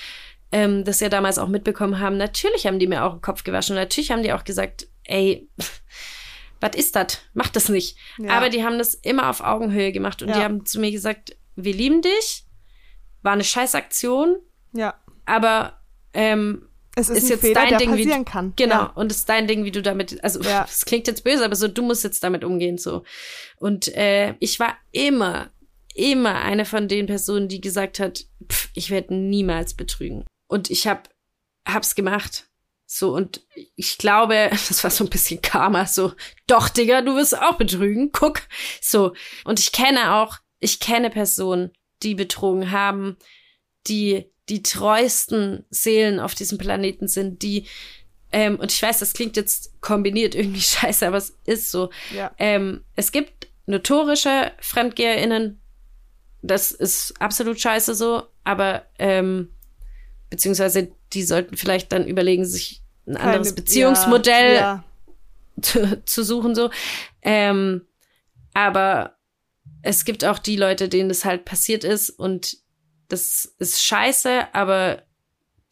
ähm, 0.54 0.84
das 0.86 1.00
ja 1.02 1.10
damals 1.10 1.38
auch 1.40 1.48
mitbekommen 1.50 2.00
haben. 2.00 2.16
Natürlich 2.18 2.66
haben 2.68 2.80
die 2.80 2.88
mir 2.88 3.04
auch 3.04 3.14
den 3.14 3.22
Kopf 3.22 3.44
gewaschen. 3.44 3.76
Und 3.76 3.82
natürlich 3.82 4.12
haben 4.12 4.24
die 4.24 4.32
auch 4.34 4.44
gesagt, 4.44 4.88
ey, 5.04 5.50
was 6.62 6.76
ist 6.76 6.96
das? 6.96 7.20
Mach 7.34 7.50
das 7.50 7.68
nicht. 7.70 7.98
Ja. 8.18 8.32
Aber 8.38 8.50
die 8.50 8.64
haben 8.64 8.78
das 8.78 8.94
immer 8.94 9.30
auf 9.30 9.42
Augenhöhe 9.42 9.92
gemacht 9.92 10.22
und 10.22 10.30
Ja. 10.30 10.36
die 10.36 10.42
haben 10.44 10.66
zu 10.66 10.80
mir 10.80 10.92
gesagt, 10.92 11.36
wir 11.56 11.74
lieben 11.74 12.02
dich. 12.02 12.46
War 13.22 13.34
eine 13.34 13.44
scheiß 13.44 13.76
Aktion, 13.76 14.38
Ja. 14.74 14.94
aber 15.26 15.80
ähm, 16.14 16.68
Es 16.96 17.10
ist, 17.10 17.18
ist 17.18 17.24
ein 17.24 17.30
jetzt 17.32 17.42
Fehler, 17.42 17.54
dein 17.62 17.70
der 17.70 17.78
Ding, 17.80 17.96
wie 17.96 18.04
passieren 18.04 18.26
kann. 18.26 18.54
Genau, 18.56 18.76
Ja. 18.76 18.86
und 18.96 19.12
es 19.12 19.20
ist 19.20 19.30
dein 19.30 19.48
Ding, 19.48 19.64
wie 19.66 19.72
du 19.72 19.82
damit, 19.82 20.24
also 20.24 20.42
Ja. 20.42 20.66
es 20.70 20.86
klingt 20.86 21.08
jetzt 21.08 21.24
böse, 21.24 21.44
aber 21.44 21.56
so, 21.56 21.68
du 21.68 21.82
musst 21.82 22.04
jetzt 22.04 22.24
damit 22.24 22.44
umgehen, 22.44 22.78
so. 22.78 23.04
Und 23.58 23.88
äh, 23.96 24.36
ich 24.40 24.60
war 24.60 24.76
immer, 24.92 25.50
immer 25.96 26.36
eine 26.42 26.66
von 26.66 26.88
den 26.88 27.06
Personen, 27.08 27.48
die 27.48 27.62
gesagt 27.62 28.00
hat, 28.00 28.26
pff, 28.52 28.70
ich 28.74 28.90
werde 28.92 29.14
niemals 29.16 29.74
betrügen. 29.74 30.26
Und 30.54 30.70
ich 30.70 30.88
hab, 30.88 31.10
hab's 31.68 31.96
gemacht. 31.96 32.46
So, 32.86 33.16
und 33.16 33.42
ich 33.76 33.98
glaube, 33.98 34.50
das 34.52 34.84
war 34.84 34.92
so 34.92 35.04
ein 35.04 35.10
bisschen 35.10 35.42
Karma, 35.42 35.88
so, 35.88 36.14
doch, 36.46 36.70
Digga, 36.70 37.02
du 37.02 37.16
wirst 37.16 37.38
auch 37.38 37.58
betrügen, 37.58 38.12
guck. 38.12 38.42
So. 38.82 39.14
Und 39.46 39.60
ich 39.60 39.72
kenne 39.72 40.16
auch, 40.16 40.38
ich 40.60 40.80
kenne 40.80 41.10
Personen, 41.10 41.72
die 42.04 42.14
betrogen 42.14 42.72
haben, 42.72 43.18
die 43.88 44.30
die 44.50 44.62
treuesten 44.62 45.66
Seelen 45.70 46.20
auf 46.20 46.36
diesem 46.36 46.58
Planeten 46.58 47.08
sind, 47.08 47.42
die 47.42 47.66
ähm, 48.32 48.60
und 48.60 48.72
ich 48.72 48.82
weiß, 48.82 49.00
das 49.00 49.14
klingt 49.14 49.38
jetzt 49.38 49.80
kombiniert 49.82 50.36
irgendwie 50.36 50.62
scheiße, 50.62 51.08
aber 51.08 51.18
es 51.18 51.38
ist 51.46 51.72
so. 51.72 51.90
Ja. 52.14 52.32
Ähm, 52.38 52.84
es 52.96 53.12
gibt 53.12 53.48
notorische 53.66 54.52
FremdgeherInnen, 54.60 55.62
das 56.42 56.72
ist 56.72 57.20
absolut 57.22 57.60
scheiße 57.60 57.96
so, 57.96 58.24
aber 58.44 58.86
ähm, 59.00 59.50
beziehungsweise 60.34 60.92
die 61.14 61.22
sollten 61.22 61.56
vielleicht 61.58 61.92
dann 61.92 62.08
überlegen, 62.08 62.44
sich 62.44 62.82
ein 63.06 63.18
anderes 63.18 63.50
Keine- 63.50 63.62
Beziehungsmodell 63.62 64.56
Ja, 64.56 64.84
zu, 65.62 66.04
zu 66.06 66.24
suchen, 66.24 66.56
so. 66.56 66.72
Ähm, 67.22 67.86
aber 68.56 69.16
es 69.84 70.06
gibt 70.06 70.26
auch 70.26 70.40
die 70.40 70.56
Leute, 70.56 70.90
denen 70.90 71.10
das 71.10 71.24
halt 71.24 71.46
passiert 71.46 71.84
ist 71.84 72.10
und 72.10 72.58
das 73.10 73.54
ist 73.60 73.84
scheiße, 73.84 74.48
aber 74.56 75.04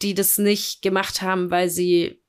die 0.03 0.13
das 0.13 0.37
nicht 0.37 0.83
gemacht 0.83 1.23
haben, 1.23 1.49
weil 1.49 1.69
sie 1.69 2.21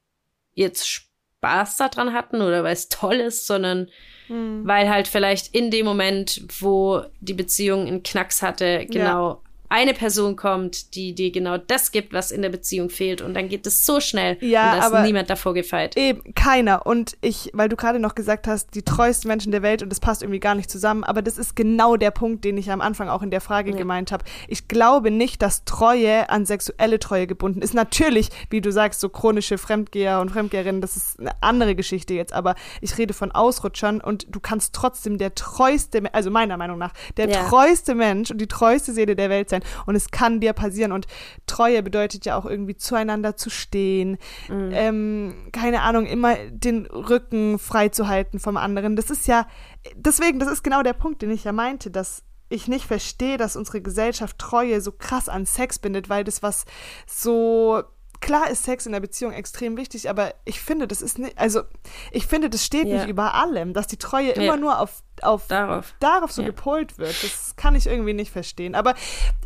jetzt 0.55 0.89
Spaß 0.89 1.77
daran 1.77 2.15
hatten 2.15 2.41
oder 2.41 2.65
weil 2.65 2.73
es 2.73 2.89
toll 2.89 3.17
ist, 3.17 3.47
sondern 3.47 3.89
Hm. 4.29 4.63
weil 4.67 4.89
halt 4.89 5.07
vielleicht 5.09 5.55
in 5.55 5.71
dem 5.71 5.85
Moment, 5.85 6.43
wo 6.61 7.03
die 7.21 7.35
Beziehung 7.35 7.87
einen 7.87 8.03
Knacks 8.03 8.41
hatte, 8.41 8.87
genau 8.87 9.43
eine 9.73 9.95
Person 9.95 10.37
kommt, 10.37 10.95
die 10.95 11.15
dir 11.15 11.33
genau 11.33 11.57
das 11.57 11.93
gibt, 11.93 12.13
was 12.13 12.31
in 12.31 12.43
der 12.43 12.51
Beziehung 12.51 12.91
fehlt. 12.91 13.23
Und 13.23 13.33
dann 13.33 13.49
geht 13.49 13.67
es 13.67 13.87
so 13.87 14.01
schnell. 14.01 14.37
Ja, 14.43 14.65
und 14.65 14.73
da 14.73 14.79
ist 14.79 14.93
aber- 14.93 15.03
niemand 15.03 15.31
davor 15.31 15.55
gefeit. 15.55 15.97
Eben, 15.97 16.35
keiner. 16.35 16.85
Und 16.85 17.17
ich, 17.23 17.51
weil 17.55 17.71
du 17.71 17.77
gerade 17.77 17.99
noch 17.99 18.15
gesagt 18.15 18.47
hast, 18.47 18.75
die 18.75 18.83
treuesten 18.83 19.29
Menschen 19.29 19.51
der 19.51 19.63
Welt 19.63 19.83
und 19.83 19.89
das 19.89 19.99
passt 19.99 20.23
irgendwie 20.23 20.41
gar 20.41 20.55
nicht 20.55 20.71
zusammen, 20.71 21.05
aber 21.05 21.23
das 21.23 21.39
ist 21.39 21.57
genau 21.57 21.97
der 21.97 22.11
Punkt, 22.11 22.45
den 22.45 22.59
ich 22.59 22.71
am 22.71 22.83
Anfang 22.83 23.09
auch 23.09 23.23
in 23.23 23.31
der 23.31 23.41
Frage 23.41 23.71
Ja. 23.71 23.77
gemeint 23.79 24.13
habe. 24.13 24.25
Ich 24.47 24.69
glaube 24.69 25.11
nicht, 25.11 25.41
dass 25.41 25.65
Treue 25.65 26.29
an 26.29 26.45
sexuelle 26.45 26.99
Treue 26.99 27.27
gebunden 27.27 27.63
ist. 27.63 27.73
Natürlich, 27.73 28.29
wie 28.51 28.61
du 28.61 28.71
sagst, 28.73 29.01
so 29.01 29.09
chronische 29.09 29.57
Fremdgeher 29.57 30.21
und 30.21 30.29
Fremdgeherinnen, 30.31 30.83
das 30.83 30.97
ist 30.99 31.19
eine 31.19 31.31
andere 31.41 31.75
Geschichte 31.75 32.13
jetzt, 32.13 32.35
aber 32.35 32.57
ich 32.83 32.99
rede 32.99 33.15
von 33.15 33.33
Ausrutschern 33.33 34.03
und 34.03 34.27
du 34.29 34.39
kannst 34.39 34.75
trotzdem 34.75 35.17
der 35.17 35.35
treueste, 35.35 36.03
also 36.13 36.31
meiner 36.31 36.59
Meinung 36.59 36.77
nach, 36.77 36.93
der 37.17 37.31
Ja. 37.31 37.45
treueste 37.49 37.95
Mensch 37.95 38.31
und 38.31 38.39
die 38.39 38.49
treueste 38.49 38.93
Seele 38.93 39.17
der 39.17 39.31
Welt 39.31 39.49
sein 39.49 39.62
und 39.87 39.95
es 39.95 40.11
kann 40.11 40.41
dir 40.41 40.53
passieren 40.53 40.93
und 40.93 41.07
Treue 41.47 41.83
bedeutet 41.83 42.25
ja 42.25 42.37
auch 42.37 42.47
irgendwie 42.47 42.77
zueinander 42.77 43.37
zu 43.37 43.51
stehen, 43.51 44.19
ähm, 44.49 45.35
keine 45.53 45.83
Ahnung, 45.83 46.07
immer 46.07 46.37
den 46.51 46.87
Rücken 46.87 47.59
frei 47.59 47.89
zu 47.89 48.09
halten 48.09 48.39
vom 48.39 48.57
anderen. 48.57 48.97
Das 48.97 49.11
ist 49.11 49.27
ja, 49.27 49.47
deswegen, 49.95 50.39
das 50.39 50.51
ist 50.51 50.63
genau 50.63 50.83
der 50.83 50.93
Punkt, 50.93 51.23
den 51.23 51.31
ich 51.31 51.45
ja 51.45 51.53
meinte, 51.53 51.91
dass 51.91 52.23
ich 52.49 52.69
nicht 52.69 52.87
verstehe, 52.87 53.39
dass 53.39 53.57
unsere 53.57 53.81
Gesellschaft 53.81 54.39
Treue 54.39 54.81
so 54.81 54.93
krass 54.93 55.29
an 55.29 55.47
Sex 55.47 55.79
bindet, 55.79 56.09
weil 56.09 56.25
das 56.25 56.43
was 56.43 56.65
so 57.07 57.83
klar 58.23 58.49
ist 58.49 58.63
Sex 58.65 58.87
in 58.87 58.93
der 58.93 59.01
Beziehung 59.01 59.33
extrem 59.35 59.77
wichtig, 59.77 60.09
aber 60.09 60.35
ich 60.47 60.61
finde, 60.63 60.89
das 60.89 61.03
ist 61.03 61.19
nicht, 61.19 61.37
also 61.39 61.63
ich 62.11 62.27
finde, 62.27 62.49
das 62.49 62.65
steht 62.65 62.89
Ja. 62.89 62.95
nicht 63.01 63.09
über 63.09 63.35
allem, 63.35 63.75
dass 63.75 63.87
die 63.87 63.99
Treue 63.99 64.31
immer 64.31 64.45
Ja. 64.55 64.57
nur 64.57 64.79
auf, 64.79 65.03
auf 65.21 65.47
Darauf. 65.49 65.93
darauf 66.01 66.33
so 66.33 66.41
Ja. 66.41 66.49
gepolt 66.49 66.97
wird. 66.99 67.23
Das 67.23 67.55
kann 67.57 67.75
ich 67.75 67.87
irgendwie 67.87 68.15
nicht 68.15 68.31
verstehen. 68.33 68.75
Aber 68.75 68.95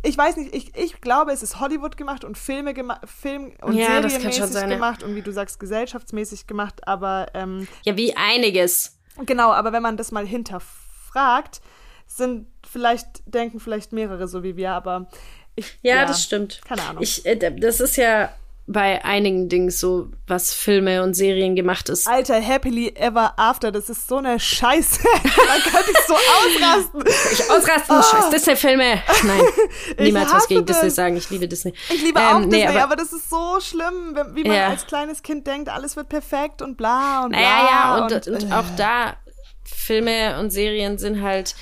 ich 0.03 0.17
weiß 0.17 0.37
nicht, 0.37 0.55
ich, 0.55 0.73
ich 0.77 1.01
glaube, 1.01 1.31
es 1.33 1.43
ist 1.43 1.59
Hollywood 1.59 1.97
gemacht 1.97 2.23
und 2.23 2.37
Filme 2.37 2.73
gemacht, 2.73 3.01
Film 3.05 3.51
und 3.61 3.73
Ja, 3.75 4.01
serienmäßig 4.07 4.45
sein, 4.45 4.69
ja. 4.69 4.75
gemacht 4.75 5.03
und 5.03 5.13
wie 5.15 5.21
du 5.21 5.33
sagst, 5.33 5.59
gesellschaftsmäßig 5.59 6.47
gemacht. 6.47 6.87
Aber 6.87 7.27
ähm, 7.33 7.67
Ja, 7.83 7.97
wie 7.97 8.15
einiges. 8.15 8.97
genau, 9.25 9.51
aber 9.51 9.73
wenn 9.73 9.81
man 9.83 9.97
das 9.97 10.11
mal 10.11 10.25
hinterfragt, 10.25 11.61
sind 12.05 12.47
vielleicht, 12.65 13.07
denken 13.25 13.59
vielleicht 13.59 13.91
mehrere 13.91 14.27
so 14.27 14.43
wie 14.43 14.55
wir, 14.55 14.71
aber 14.71 15.07
ich. 15.55 15.77
Ja, 15.81 16.05
das 16.05 16.23
stimmt. 16.23 16.61
Keine 16.67 16.83
Ahnung. 16.83 17.01
Ich, 17.03 17.25
äh, 17.25 17.35
das 17.59 17.79
ist 17.79 17.97
ja 17.97 18.29
bei 18.69 19.03
einigen 19.05 19.47
Dingen 19.47 19.69
so, 19.71 20.09
was 20.27 20.53
Filme 20.53 21.01
und 21.01 21.13
Serien 21.13 21.55
gemacht 21.55 21.87
ist. 21.87 22.05
Alter, 22.05 22.41
Happily 22.41 22.89
Ever 22.95 23.33
After, 23.39 23.71
das 23.71 23.89
ist 23.89 24.09
so 24.09 24.17
eine 24.17 24.39
Scheiße. 24.41 24.99
da 25.23 25.69
könnte 25.71 25.91
ich 25.91 25.97
so 26.05 26.13
ausrasten. 26.13 27.03
Ich 27.31 27.49
ausrasten, 27.49 28.03
scheiß 28.03 28.29
Disney-Filme. 28.29 29.01
Nein, 29.23 29.41
niemals 29.99 30.33
was 30.33 30.47
gegen 30.49 30.65
das. 30.65 30.77
Disney 30.81 30.89
sagen. 30.91 31.15
Ich 31.15 31.29
liebe 31.29 31.47
Disney. 31.47 31.73
Ich 31.89 32.03
liebe 32.03 32.19
Ähm, 32.19 32.25
auch 32.25 32.39
nee, 32.41 32.45
Disney, 32.61 32.67
aber- 32.67 32.83
aber, 32.83 32.95
das 32.97 33.13
ist 33.13 33.29
so 33.29 33.57
schlimm, 33.61 34.17
wie 34.33 34.43
man 34.43 34.53
Ja. 34.57 34.67
als 34.67 34.85
kleines 34.85 35.23
Kind 35.23 35.47
denkt, 35.47 35.69
alles 35.69 35.95
wird 35.95 36.09
perfekt 36.09 36.61
und 36.61 36.75
bla 36.75 37.23
und 37.23 37.29
bla. 37.29 37.39
Naja, 37.39 37.67
ja, 37.69 38.03
und, 38.05 38.27
und, 38.27 38.51
äh, 38.51 38.53
auch 38.53 38.65
da, 38.75 39.15
Filme 39.63 40.39
und 40.39 40.49
Serien 40.51 40.97
sind 40.97 41.21
halt, 41.21 41.55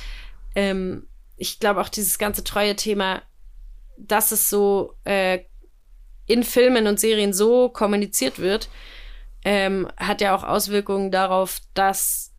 ähm, 0.56 1.08
ich 1.38 1.60
glaube 1.60 1.82
auch 1.82 1.90
dieses 1.90 2.18
ganze 2.18 2.44
treue 2.44 2.76
Thema, 2.76 3.22
dass 3.98 4.32
es 4.32 4.50
so 4.50 4.96
äh, 5.06 5.40
in 6.28 6.44
Filmen 6.44 6.88
und 6.88 7.00
Serien 7.00 7.34
so 7.34 7.70
kommuniziert 7.70 8.40
wird, 8.40 8.70
ähm, 9.44 9.88
hat 9.98 10.22
ja 10.22 10.36
auch 10.36 10.44
Auswirkungen 10.44 11.12
darauf, 11.12 11.60
dass 11.74 12.35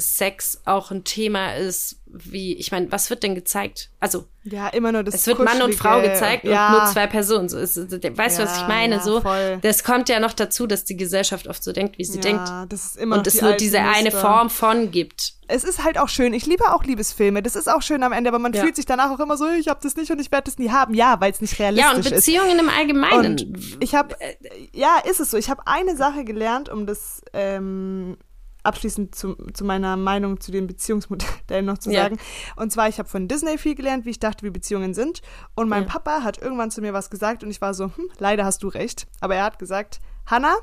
Sex 0.00 0.62
auch 0.64 0.90
ein 0.92 1.02
Thema 1.04 1.54
ist, 1.56 1.96
wie, 2.06 2.54
ich 2.56 2.70
meine, 2.70 2.90
was 2.90 3.10
wird 3.10 3.22
denn 3.22 3.34
gezeigt? 3.34 3.90
Also, 4.00 4.26
Ja, 4.44 4.68
immer 4.68 4.92
nur 4.92 5.02
das 5.02 5.14
es 5.16 5.26
wird 5.26 5.40
Mann 5.40 5.60
und 5.60 5.74
Frau 5.74 6.00
gezeigt 6.00 6.44
ja. 6.44 6.68
und 6.72 6.78
nur 6.84 6.92
zwei 6.92 7.06
Personen. 7.06 7.48
So 7.48 7.58
ist, 7.58 7.76
weißt 7.76 8.38
du, 8.38 8.42
was 8.44 8.54
ich 8.56 8.62
Ja, 8.62 8.68
meine? 8.68 8.94
ja, 8.96 9.00
so, 9.02 9.20
voll. 9.20 9.58
das 9.60 9.82
kommt 9.84 10.08
ja 10.08 10.20
noch 10.20 10.32
dazu, 10.32 10.66
dass 10.66 10.84
die 10.84 10.96
Gesellschaft 10.96 11.48
oft 11.48 11.62
so 11.62 11.72
denkt, 11.72 11.98
wie 11.98 12.04
sie 12.04 12.16
ja, 12.18 12.22
denkt 12.22 12.72
das 12.72 12.86
ist 12.86 12.96
immer 12.96 13.16
und 13.18 13.26
es 13.26 13.34
die 13.34 13.42
nur 13.42 13.52
diese 13.54 13.80
eine 13.80 14.04
Muster. 14.10 14.20
Form 14.20 14.48
von 14.50 14.90
gibt. 14.90 15.34
Es 15.48 15.64
ist 15.64 15.82
halt 15.84 15.98
auch 15.98 16.08
schön. 16.08 16.32
Ich 16.32 16.46
liebe 16.46 16.72
auch 16.72 16.84
Liebesfilme. 16.84 17.42
Das 17.42 17.56
ist 17.56 17.68
auch 17.68 17.82
schön 17.82 18.02
am 18.02 18.12
Ende, 18.12 18.28
aber 18.30 18.38
man 18.38 18.52
Ja. 18.52 18.62
fühlt 18.62 18.76
sich 18.76 18.86
danach 18.86 19.10
auch 19.10 19.20
immer 19.20 19.36
so, 19.36 19.46
ich 19.48 19.68
habe 19.68 19.80
das 19.82 19.96
nicht 19.96 20.10
und 20.10 20.20
ich 20.20 20.30
werde 20.30 20.44
das 20.44 20.58
nie 20.58 20.70
haben. 20.70 20.94
Ja, 20.94 21.20
weil 21.20 21.32
es 21.32 21.40
nicht 21.40 21.58
realistisch 21.58 21.90
Ja, 21.90 21.96
und 21.96 22.06
ist. 22.06 22.10
Beziehungen 22.14 22.58
im 22.58 22.68
Allgemeinen. 22.68 23.32
Und 23.38 23.82
ich 23.82 23.94
habe, 23.94 24.14
ja, 24.72 24.98
ist 25.10 25.20
es 25.20 25.30
so. 25.30 25.36
Ich 25.36 25.50
habe 25.50 25.62
eine 25.66 25.96
Sache 25.96 26.24
gelernt, 26.24 26.68
um 26.68 26.86
das 26.86 27.22
ähm, 27.32 28.16
abschließend 28.62 29.14
zu, 29.14 29.34
zu 29.54 29.64
meiner 29.64 29.96
Meinung 29.96 30.40
zu 30.40 30.50
den 30.52 30.66
Beziehungsmodellen 30.66 31.64
noch 31.64 31.78
zu 31.78 31.90
Ja. 31.90 32.02
sagen. 32.04 32.18
Und 32.56 32.72
zwar, 32.72 32.88
ich 32.88 32.98
habe 32.98 33.08
von 33.08 33.28
Disney 33.28 33.56
viel 33.58 33.74
gelernt, 33.74 34.04
wie 34.04 34.10
ich 34.10 34.18
dachte, 34.20 34.44
wie 34.44 34.50
Beziehungen 34.50 34.94
sind. 34.94 35.22
Und 35.54 35.68
mein 35.68 35.84
Ja. 35.84 35.88
Papa 35.88 36.22
hat 36.22 36.38
irgendwann 36.38 36.70
zu 36.70 36.80
mir 36.80 36.92
was 36.92 37.10
gesagt 37.10 37.42
und 37.44 37.50
ich 37.50 37.60
war 37.60 37.72
so, 37.74 37.86
hm, 37.86 38.10
leider 38.18 38.44
hast 38.44 38.62
du 38.62 38.68
recht. 38.68 39.06
Aber 39.20 39.34
er 39.36 39.44
hat 39.44 39.58
gesagt, 39.58 40.00
Hannah, 40.26 40.56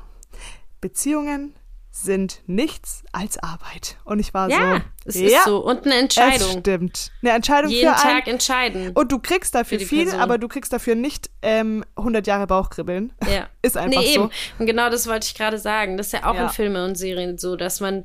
Beziehungen 0.80 1.54
sind 2.02 2.42
nichts 2.46 3.02
als 3.12 3.38
Arbeit. 3.38 3.96
Und 4.04 4.18
ich 4.18 4.34
war 4.34 4.50
ja, 4.50 4.82
so, 5.04 5.10
es 5.10 5.14
ja, 5.20 5.38
ist 5.38 5.44
so. 5.44 5.64
Und 5.64 5.84
eine 5.84 5.94
es 5.94 6.00
Entscheidung. 6.02 6.60
stimmt. 6.60 7.10
Eine 7.22 7.32
Entscheidung 7.32 7.70
Jeden 7.70 7.94
für 7.94 8.00
einen. 8.02 8.16
Tag 8.18 8.28
entscheiden. 8.28 8.90
Und 8.92 9.12
du 9.12 9.18
kriegst 9.18 9.54
dafür 9.54 9.80
viel, 9.80 10.04
Person. 10.04 10.20
aber 10.20 10.38
du 10.38 10.48
kriegst 10.48 10.72
dafür 10.72 10.94
nicht 10.94 11.30
ähm, 11.42 11.84
100 11.96 12.26
Jahre 12.26 12.46
Bauchkribbeln. 12.46 13.12
Ja. 13.30 13.48
Ist 13.62 13.76
einfach 13.76 14.00
nee, 14.00 14.14
so. 14.14 14.24
eben. 14.24 14.30
Und 14.58 14.66
genau 14.66 14.90
das 14.90 15.06
wollte 15.06 15.26
ich 15.26 15.34
gerade 15.34 15.58
sagen. 15.58 15.96
Das 15.96 16.08
ist 16.08 16.12
ja 16.12 16.30
auch 16.30 16.34
Ja. 16.34 16.44
in 16.44 16.50
Filmen 16.50 16.84
und 16.84 16.96
Serien 16.96 17.38
so, 17.38 17.56
dass 17.56 17.80
man 17.80 18.04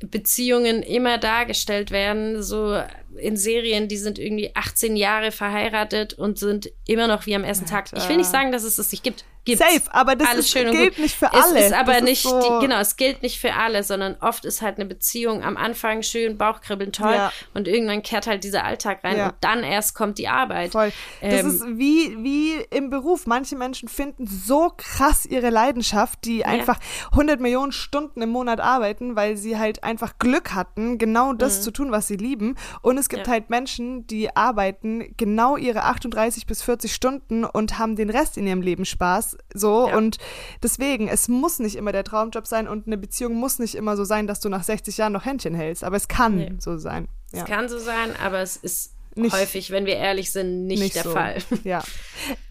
Beziehungen 0.00 0.82
immer 0.82 1.16
dargestellt 1.18 1.90
werden, 1.90 2.42
so 2.42 2.82
in 3.18 3.36
Serien, 3.36 3.88
die 3.88 3.96
sind 3.96 4.18
irgendwie 4.18 4.50
18 4.54 4.96
Jahre 4.96 5.32
verheiratet 5.32 6.14
und 6.14 6.38
sind 6.38 6.70
immer 6.86 7.06
noch 7.08 7.26
wie 7.26 7.34
am 7.34 7.44
ersten 7.44 7.66
Tag. 7.66 7.90
Ich 7.94 8.08
will 8.08 8.16
nicht 8.16 8.30
sagen, 8.30 8.52
dass 8.52 8.62
es 8.64 8.78
es 8.78 8.90
nicht 8.92 9.02
gibt. 9.04 9.24
Gibt's. 9.44 9.64
Safe, 9.64 9.82
aber 9.94 10.16
das 10.16 10.28
Alles 10.28 10.46
ist, 10.46 10.50
schön 10.50 10.66
und 10.66 10.72
gilt 10.72 10.96
gut. 10.96 11.04
nicht 11.04 11.14
für 11.14 11.32
alle. 11.32 11.56
Es 11.60 11.66
ist 11.66 11.72
aber 11.72 11.92
das 11.92 12.02
nicht, 12.02 12.24
ist 12.24 12.28
so, 12.30 12.40
die, 12.58 12.66
genau, 12.66 12.80
es 12.80 12.96
gilt 12.96 13.22
nicht 13.22 13.38
für 13.38 13.54
alle, 13.54 13.84
sondern 13.84 14.16
oft 14.20 14.44
ist 14.44 14.60
halt 14.60 14.74
eine 14.74 14.86
Beziehung 14.86 15.44
am 15.44 15.56
Anfang 15.56 16.02
schön, 16.02 16.36
Bauchkribbeln 16.36 16.90
toll 16.90 17.12
Ja. 17.14 17.32
und 17.54 17.68
irgendwann 17.68 18.02
kehrt 18.02 18.26
halt 18.26 18.42
dieser 18.42 18.64
Alltag 18.64 19.04
rein 19.04 19.16
Ja. 19.18 19.26
und 19.26 19.34
dann 19.42 19.62
erst 19.62 19.94
kommt 19.94 20.18
die 20.18 20.26
Arbeit. 20.26 20.72
Voll. 20.72 20.90
Das 21.20 21.40
Ähm, 21.42 21.46
ist 21.46 21.64
wie, 21.78 22.16
wie 22.24 22.54
im 22.76 22.90
Beruf. 22.90 23.28
Manche 23.28 23.54
Menschen 23.54 23.88
finden 23.88 24.26
so 24.26 24.72
krass 24.76 25.24
ihre 25.26 25.50
Leidenschaft, 25.50 26.24
die 26.24 26.44
einfach 26.44 26.80
100 27.12 27.38
Millionen 27.38 27.70
Stunden 27.70 28.22
im 28.22 28.30
Monat 28.30 28.58
arbeiten, 28.58 29.14
weil 29.14 29.36
sie 29.36 29.56
halt 29.56 29.84
einfach 29.84 30.18
Glück 30.18 30.54
hatten, 30.54 30.98
genau 30.98 31.32
das 31.34 31.62
zu 31.62 31.70
tun, 31.70 31.92
was 31.92 32.08
sie 32.08 32.16
lieben. 32.16 32.56
Und 32.82 32.98
es 32.98 33.05
gibt 33.08 33.26
Mhm. 33.26 33.30
Ja. 33.30 33.32
halt 33.32 33.50
Menschen, 33.50 34.06
die 34.06 34.34
arbeiten 34.36 35.14
genau 35.16 35.56
ihre 35.56 35.84
38 35.84 36.46
bis 36.46 36.62
40 36.62 36.94
Stunden 36.94 37.44
und 37.44 37.78
haben 37.78 37.96
den 37.96 38.10
Rest 38.10 38.36
in 38.36 38.46
ihrem 38.46 38.62
Leben 38.62 38.84
Spaß. 38.84 39.36
So. 39.54 39.88
Ja. 39.88 39.96
Und 39.96 40.18
deswegen, 40.62 41.08
es 41.08 41.28
muss 41.28 41.58
nicht 41.58 41.76
immer 41.76 41.92
der 41.92 42.04
Traumjob 42.04 42.46
sein 42.46 42.68
und 42.68 42.86
eine 42.86 42.96
Beziehung 42.98 43.34
muss 43.34 43.58
nicht 43.58 43.74
immer 43.74 43.96
so 43.96 44.04
sein, 44.04 44.26
dass 44.26 44.40
du 44.40 44.48
nach 44.48 44.62
60 44.62 44.96
Jahren 44.98 45.12
noch 45.12 45.24
Händchen 45.24 45.54
hältst. 45.54 45.84
Aber 45.84 45.96
es 45.96 46.08
kann 46.08 46.36
Nee. 46.36 46.52
so 46.58 46.76
sein. 46.78 47.08
Es 47.32 47.40
Ja. 47.40 47.44
kann 47.44 47.68
so 47.68 47.78
sein, 47.78 48.14
aber 48.22 48.40
es 48.40 48.56
ist 48.56 48.94
Nicht- 49.14 49.34
häufig, 49.34 49.70
wenn 49.70 49.86
wir 49.86 49.96
ehrlich 49.96 50.30
sind, 50.32 50.66
nicht, 50.66 50.94
der 50.94 51.02
so. 51.02 51.10
Fall. 51.12 51.38
Ja. 51.64 51.82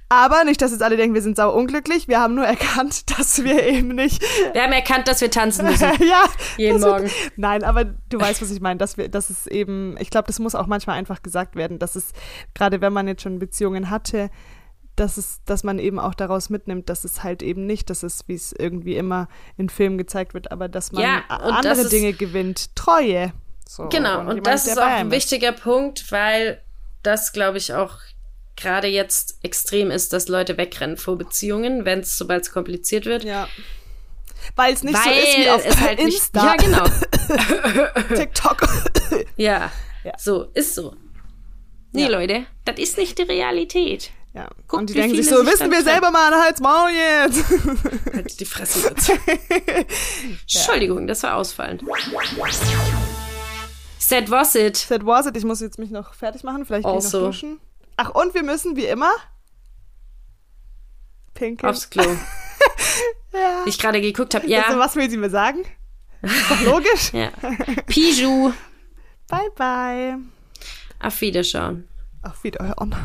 Aber 0.07 0.43
nicht, 0.43 0.61
dass 0.61 0.71
jetzt 0.71 0.83
alle 0.83 0.97
denken, 0.97 1.15
wir 1.15 1.21
sind 1.23 1.35
sau 1.35 1.51
unglücklich. 1.51 2.07
Wir 2.07 2.19
haben 2.19 2.35
nur 2.35 2.45
erkannt, 2.45 3.09
dass 3.17 3.43
wir 3.43 3.63
eben 3.63 3.89
nicht. 3.89 4.21
Wir 4.53 4.63
haben 4.63 4.71
erkannt, 4.73 5.07
dass 5.07 5.19
wir 5.21 5.31
tanzen 5.31 5.65
müssen. 5.65 5.89
ja. 6.07 6.25
Jeden 6.57 6.79
das 6.79 6.83
wird- 6.83 7.01
Morgen. 7.01 7.11
Nein, 7.37 7.63
aber 7.63 7.85
du 7.85 8.19
weißt, 8.19 8.41
was 8.41 8.51
ich 8.51 8.61
meine. 8.61 8.77
Dass 8.77 8.97
wir, 8.97 9.09
dass 9.09 9.29
es 9.29 9.47
eben, 9.47 9.95
ich 9.99 10.09
glaube, 10.11 10.27
das 10.27 10.37
muss 10.39 10.53
auch 10.55 10.67
manchmal 10.67 10.97
einfach 10.97 11.23
gesagt 11.23 11.55
werden, 11.55 11.79
dass 11.79 11.95
es, 11.95 12.11
gerade 12.53 12.81
wenn 12.81 12.93
man 12.93 13.07
jetzt 13.07 13.23
schon 13.23 13.39
Beziehungen 13.39 13.89
hatte, 13.89 14.29
dass 14.95 15.17
es, 15.17 15.41
dass 15.45 15.63
man 15.63 15.77
eben 15.79 15.99
auch 15.99 16.13
daraus 16.13 16.49
mitnimmt, 16.49 16.87
dass 16.87 17.03
es 17.03 17.23
halt 17.23 17.41
eben 17.41 17.65
nicht, 17.65 17.89
das 17.89 18.01
ist, 18.03 18.27
wie 18.29 18.35
es 18.35 18.53
irgendwie 18.53 18.95
immer 18.95 19.27
in 19.57 19.67
Filmen 19.69 19.97
gezeigt 19.97 20.33
wird, 20.33 20.51
aber 20.51 20.69
dass 20.69 20.91
man 20.93 21.03
Ja, 21.03 21.23
das 21.27 21.39
andere 21.41 21.81
ist- 21.81 21.91
Dinge 21.91 22.13
gewinnt. 22.13 22.75
Treue. 22.75 23.33
So, 23.67 23.89
Genau, 23.89 24.19
und, 24.29 24.45
das 24.47 24.67
ist 24.67 24.77
auch 24.77 24.83
ein 24.85 25.07
ist. 25.07 25.13
wichtiger 25.13 25.51
Punkt, 25.51 26.11
weil 26.11 26.61
das, 27.03 27.33
glaube 27.33 27.57
ich, 27.57 27.73
auch 27.73 27.97
gerade 28.55 28.87
jetzt 28.87 29.37
extrem 29.43 29.91
ist, 29.91 30.13
dass 30.13 30.27
Leute 30.27 30.57
wegrennen 30.57 30.97
vor 30.97 31.17
Beziehungen, 31.17 31.85
wenn 31.85 31.99
es, 31.99 32.17
sobald 32.17 32.43
es 32.43 32.51
kompliziert 32.51 33.05
wird. 33.05 33.23
Ja. 33.23 33.47
Weil 34.55 34.73
es 34.73 34.83
nicht 34.83 34.93
weil 34.95 35.13
so 35.13 35.19
ist 35.29 35.37
wie 35.37 35.49
auf 35.49 35.65
es 35.65 35.79
halt 35.79 35.99
nicht, 36.03 36.15
Insta, 36.17 36.45
Ja, 36.45 36.55
genau. 36.55 36.83
TikTok. 38.15 38.67
Ja, 39.37 39.71
Ja. 40.03 40.13
so, 40.17 40.43
ist 40.53 40.75
so. 40.75 40.95
Nee, 41.91 42.03
Ja. 42.03 42.09
Leute, 42.09 42.45
das 42.65 42.77
ist 42.77 42.97
nicht 42.97 43.17
die 43.17 43.23
Realität. 43.23 44.11
ja. 44.33 44.47
Guck, 44.67 44.79
und 44.81 44.89
die 44.89 44.93
denken 44.93 45.15
sich 45.15 45.27
so, 45.29 45.37
sich 45.43 45.47
wissen 45.53 45.71
wir 45.71 45.81
selber 45.81 46.11
mal, 46.11 46.31
halt's 46.43 46.59
Maul 46.61 46.89
jetzt. 46.91 47.43
Halt 48.13 48.39
die 48.39 48.45
Fresse 48.45 48.89
jetzt. 48.89 49.11
Entschuldigung, 50.41 51.07
das 51.07 51.23
war 51.23 51.35
ausfallend. 51.37 51.81
That 54.09 54.29
was 54.29 54.55
it. 54.55 54.87
That 54.89 55.05
was 55.05 55.25
it. 55.25 55.35
Ich 55.37 55.43
muss 55.45 55.61
jetzt 55.61 55.79
mich 55.79 55.89
noch 55.89 56.13
fertig 56.13 56.43
machen. 56.43 56.65
Vielleicht 56.65 56.83
gehe 56.85 56.91
ich 56.91 57.03
noch 57.03 57.05
Also. 57.05 57.25
duschen. 57.27 57.59
Ach, 57.97 58.09
und 58.09 58.33
wir 58.33 58.43
müssen 58.43 58.75
wie 58.75 58.85
immer 58.85 59.11
pinkeln. 61.33 61.69
Aufs 61.69 61.89
Klo. 61.89 62.03
ja. 63.33 63.63
Ich 63.65 63.77
gerade 63.77 64.01
geguckt 64.01 64.33
habe. 64.35 64.43
Also, 64.45 64.73
Ja. 64.73 64.79
was 64.79 64.95
will 64.95 65.09
sie 65.09 65.17
mir 65.17 65.29
sagen? 65.29 65.65
Ist 66.21 66.49
doch 66.51 66.61
logisch. 66.61 67.11
ja. 67.13 67.29
Piju. 67.87 68.53
bye, 69.27 69.49
bye. 69.55 70.17
Auf 70.99 71.19
Wiederschauen. 71.21 71.87
Auf 72.23 72.43
Wiederhören. 72.43 72.95